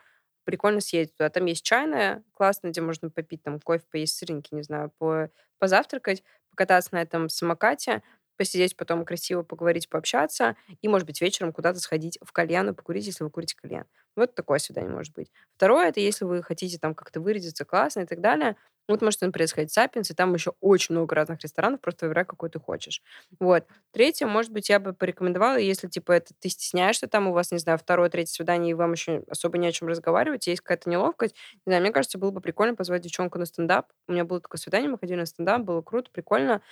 [0.49, 1.29] Прикольно съездить туда.
[1.29, 6.25] Там есть чайная классная, где можно попить там кофе, поесть сырники, не знаю, по, позавтракать,
[6.51, 8.03] покататься на этом самокате,
[8.39, 13.05] посидеть потом красиво поговорить, пообщаться, и, может быть, вечером куда-то сходить в кальян и покурить,
[13.05, 13.85] если вы курите кальян.
[14.17, 15.31] Вот такое свидание может быть.
[15.57, 18.57] Второе, это если вы хотите там как-то выразиться классно и так далее,
[18.89, 22.25] вот можете, например, сходить в Сапиенс, и там еще очень много разных ресторанов, просто выбирай,
[22.25, 23.03] какой ты хочешь.
[23.41, 23.65] Вот.
[23.93, 27.59] Третье, может быть, я бы порекомендовала, если, типа, это ты стесняешься, там у вас, не
[27.59, 31.35] знаю, второе, третье свидание, и вам еще особо не о чем разговаривать, есть какая-то неловкость,
[31.67, 33.87] не знаю, мне кажется, было бы прикольно позвать девчонку на стендап.
[34.09, 36.63] У меня было такое свидание, мы ходили на стендап, было круто, прикольно.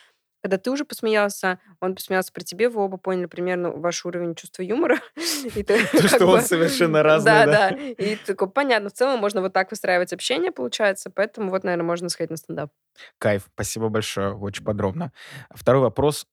[0.42, 4.62] Когда ты уже посмеялся, он посмеялся при тебе, вы оба поняли примерно ваш уровень чувства
[4.62, 4.98] юмора.
[5.66, 7.68] То, что он совершенно разный, Да, да?
[7.70, 12.08] И такой, понятно, в целом можно вот так выстраивать общение, получается, поэтому вот, наверное, можно
[12.08, 12.70] сходить на стендап.
[13.18, 15.12] Кайф, спасибо большое, очень подробно.
[15.50, 16.26] Второй вопрос,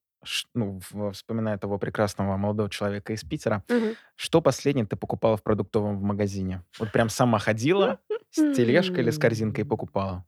[0.53, 0.79] ну,
[1.11, 3.63] вспоминая того прекрасного молодого человека из Питера,
[4.15, 6.63] что последнее ты покупала в продуктовом магазине?
[6.79, 7.99] Вот прям сама ходила
[8.31, 10.25] с тележкой или с корзинкой покупала?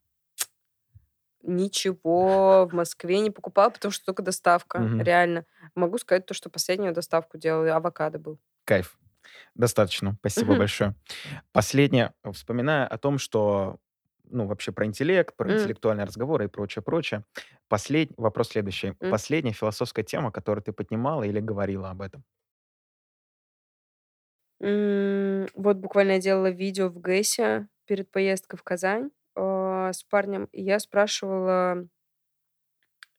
[1.47, 4.99] Ничего в Москве не покупала, потому что только доставка, Мгм.
[4.99, 5.45] реально.
[5.75, 8.39] Могу сказать то, что последнюю доставку делала, авокадо был.
[8.65, 8.97] Кайф.
[9.55, 10.15] Достаточно.
[10.19, 10.57] Спасибо Мгм.
[10.57, 10.95] большое.
[11.53, 13.79] Последнее, вспоминая о том, что
[14.25, 15.51] ну, вообще про интеллект, про М.
[15.51, 17.25] интеллектуальные разговоры и прочее, прочее.
[17.69, 18.11] Послед...
[18.17, 18.95] Вопрос следующий.
[19.01, 19.09] М.
[19.09, 22.23] Последняя философская тема, которую ты поднимала или говорила об этом?
[24.61, 29.11] М, Вот буквально я делала видео в ГЭСе перед поездкой в Казань
[29.89, 31.87] а, с парнем, и я спрашивала,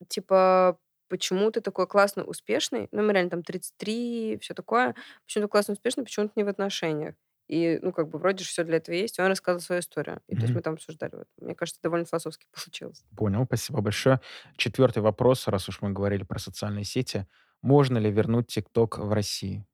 [0.08, 0.78] типа,
[1.08, 4.94] почему ты такой классно успешный, ну, реально там 33, все такое,
[5.24, 7.14] почему ты классно успешный, почему ты не в отношениях?
[7.48, 9.18] И, ну, как бы, вроде же все для этого есть.
[9.18, 10.20] И он рассказывал свою историю.
[10.26, 11.14] И то есть мы там обсуждали.
[11.14, 11.28] Вот.
[11.40, 13.04] Мне кажется, довольно философски получилось.
[13.16, 14.20] Понял, спасибо большое.
[14.56, 17.26] Четвертый вопрос, раз уж мы говорили про социальные сети.
[17.62, 19.64] Можно ли вернуть ТикТок в России?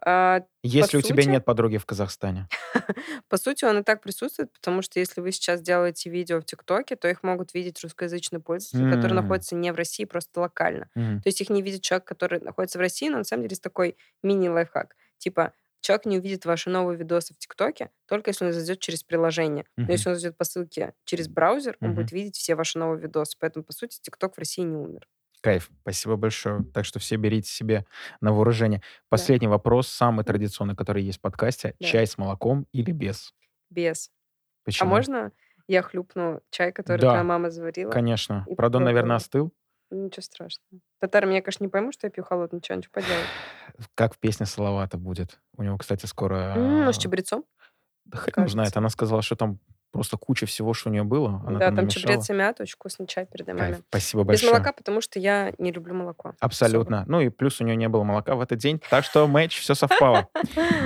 [0.00, 2.48] А, Если у тебя сути, нет подруги в Казахстане.
[3.28, 6.96] по сути, он и так присутствует, потому что если вы сейчас делаете видео в ТикТоке,
[6.96, 10.88] то их могут видеть русскоязычные пользователи, которые М, находятся не в России, просто локально.
[10.94, 13.52] мгм, То есть их не видит человек, который находится в России, но на самом деле
[13.52, 14.96] есть такой мини-лайфхак.
[15.18, 19.64] Типа, человек не увидит ваши новые видосы в ТикТоке, только если он зайдет через приложение.
[19.86, 21.94] Но мгм, если он зайдет по ссылке через браузер, он мгм.
[21.94, 23.36] будет видеть все ваши новые видосы.
[23.38, 25.06] Поэтому, по сути, ТикТок в России не умер.
[25.44, 25.70] Кайф.
[25.82, 26.64] Спасибо большое.
[26.72, 27.84] Так что все берите себе
[28.22, 28.78] на вооружение.
[28.80, 28.84] Да.
[29.10, 31.74] Последний вопрос, самый традиционный, который есть в подкасте.
[31.78, 31.86] Да.
[31.86, 33.34] Чай с молоком или без?
[33.68, 34.08] Без.
[34.08, 34.88] А Почему?
[34.88, 35.32] можно
[35.68, 38.46] я хлюпну чай, который твоя Да, мама заварила, конечно.
[38.48, 39.50] и Правда, он, наверное, попробую?
[39.50, 39.52] остыл.
[39.90, 40.80] Ничего страшного.
[40.98, 43.26] Татары меня, конечно, не поймут, что я пью холодный чай, ничего поделать.
[43.94, 45.40] Как в песне Салавата будет.
[45.58, 46.54] У него, кстати, скоро...
[46.56, 47.44] Ну, с чабрецом,
[48.06, 48.74] Да хрен знает.
[48.78, 49.60] Она сказала, что там
[49.94, 51.40] просто куча всего, что у нее было.
[51.46, 53.46] Она Да, там там чабрец и мята, очень вкусный чай Кайф.
[53.58, 53.78] маме.
[53.88, 54.52] Спасибо Без большое.
[54.52, 56.38] молока, потому что я не люблю молоко особо.
[56.40, 57.04] Абсолютно.
[57.06, 59.74] Ну и плюс у нее не было молока в этот день, так что матч, все
[59.74, 60.28] совпало.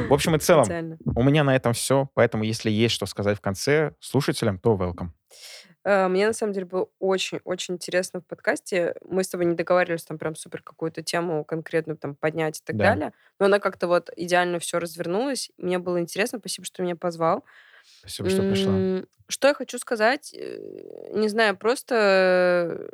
[0.08, 3.40] В общем и целом, у меня на этом все, поэтому если есть что сказать в
[3.40, 5.08] конце слушателям, то welcome.
[5.84, 8.94] Э, Мне на самом деле было очень-очень интересно в подкасте.
[9.08, 12.76] Мы с тобой не договаривались там прям супер какую-то тему конкретную там поднять и так
[12.76, 12.84] Да.
[12.90, 13.12] далее.
[13.38, 15.50] Но она как-то вот идеально все развернулась.
[15.56, 16.38] Мне было интересно.
[16.40, 17.44] Спасибо, что меня позвал.
[18.00, 18.84] Спасибо, что пришла.
[19.28, 20.32] Что я хочу сказать?
[20.34, 22.90] Э, Не знаю, просто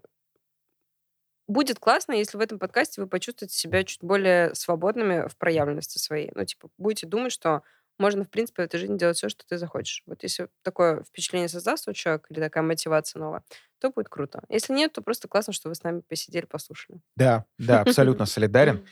[1.47, 6.31] будет классно, если в этом подкасте вы почувствуете себя чуть более свободными в проявленности своей.
[6.35, 7.63] Ну, типа, будете думать, что
[7.99, 10.03] можно, в принципе, в этой жизни делать все, что ты захочешь.
[10.07, 13.43] Вот если такое впечатление создастся у человека или такая мотивация новая,
[13.85, 14.43] то будет круто.
[14.49, 17.01] Если нет, то просто классно, что вы с нами посидели, послушали.
[17.17, 18.87] Да, да, абсолютно солидарен.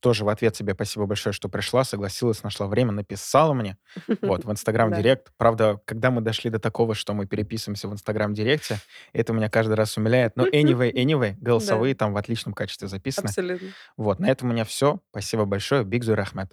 [0.00, 3.76] Тоже в ответ тебе спасибо большое, что пришла, согласилась, нашла время, написала мне.
[4.22, 4.98] Вот, в Инстаграм Да.
[4.98, 5.32] Директ.
[5.36, 8.78] Правда, когда мы дошли до такого, что мы переписываемся в Инстаграм Директе,
[9.12, 10.36] это меня каждый раз умиляет.
[10.36, 13.26] Но anyway, anyway, голосовые там в отличном качестве записаны.
[13.26, 13.68] Абсолютно.
[13.96, 15.00] Вот, на этом у меня все.
[15.10, 15.84] Спасибо большое.
[15.84, 16.52] Биг Зур Ахмед.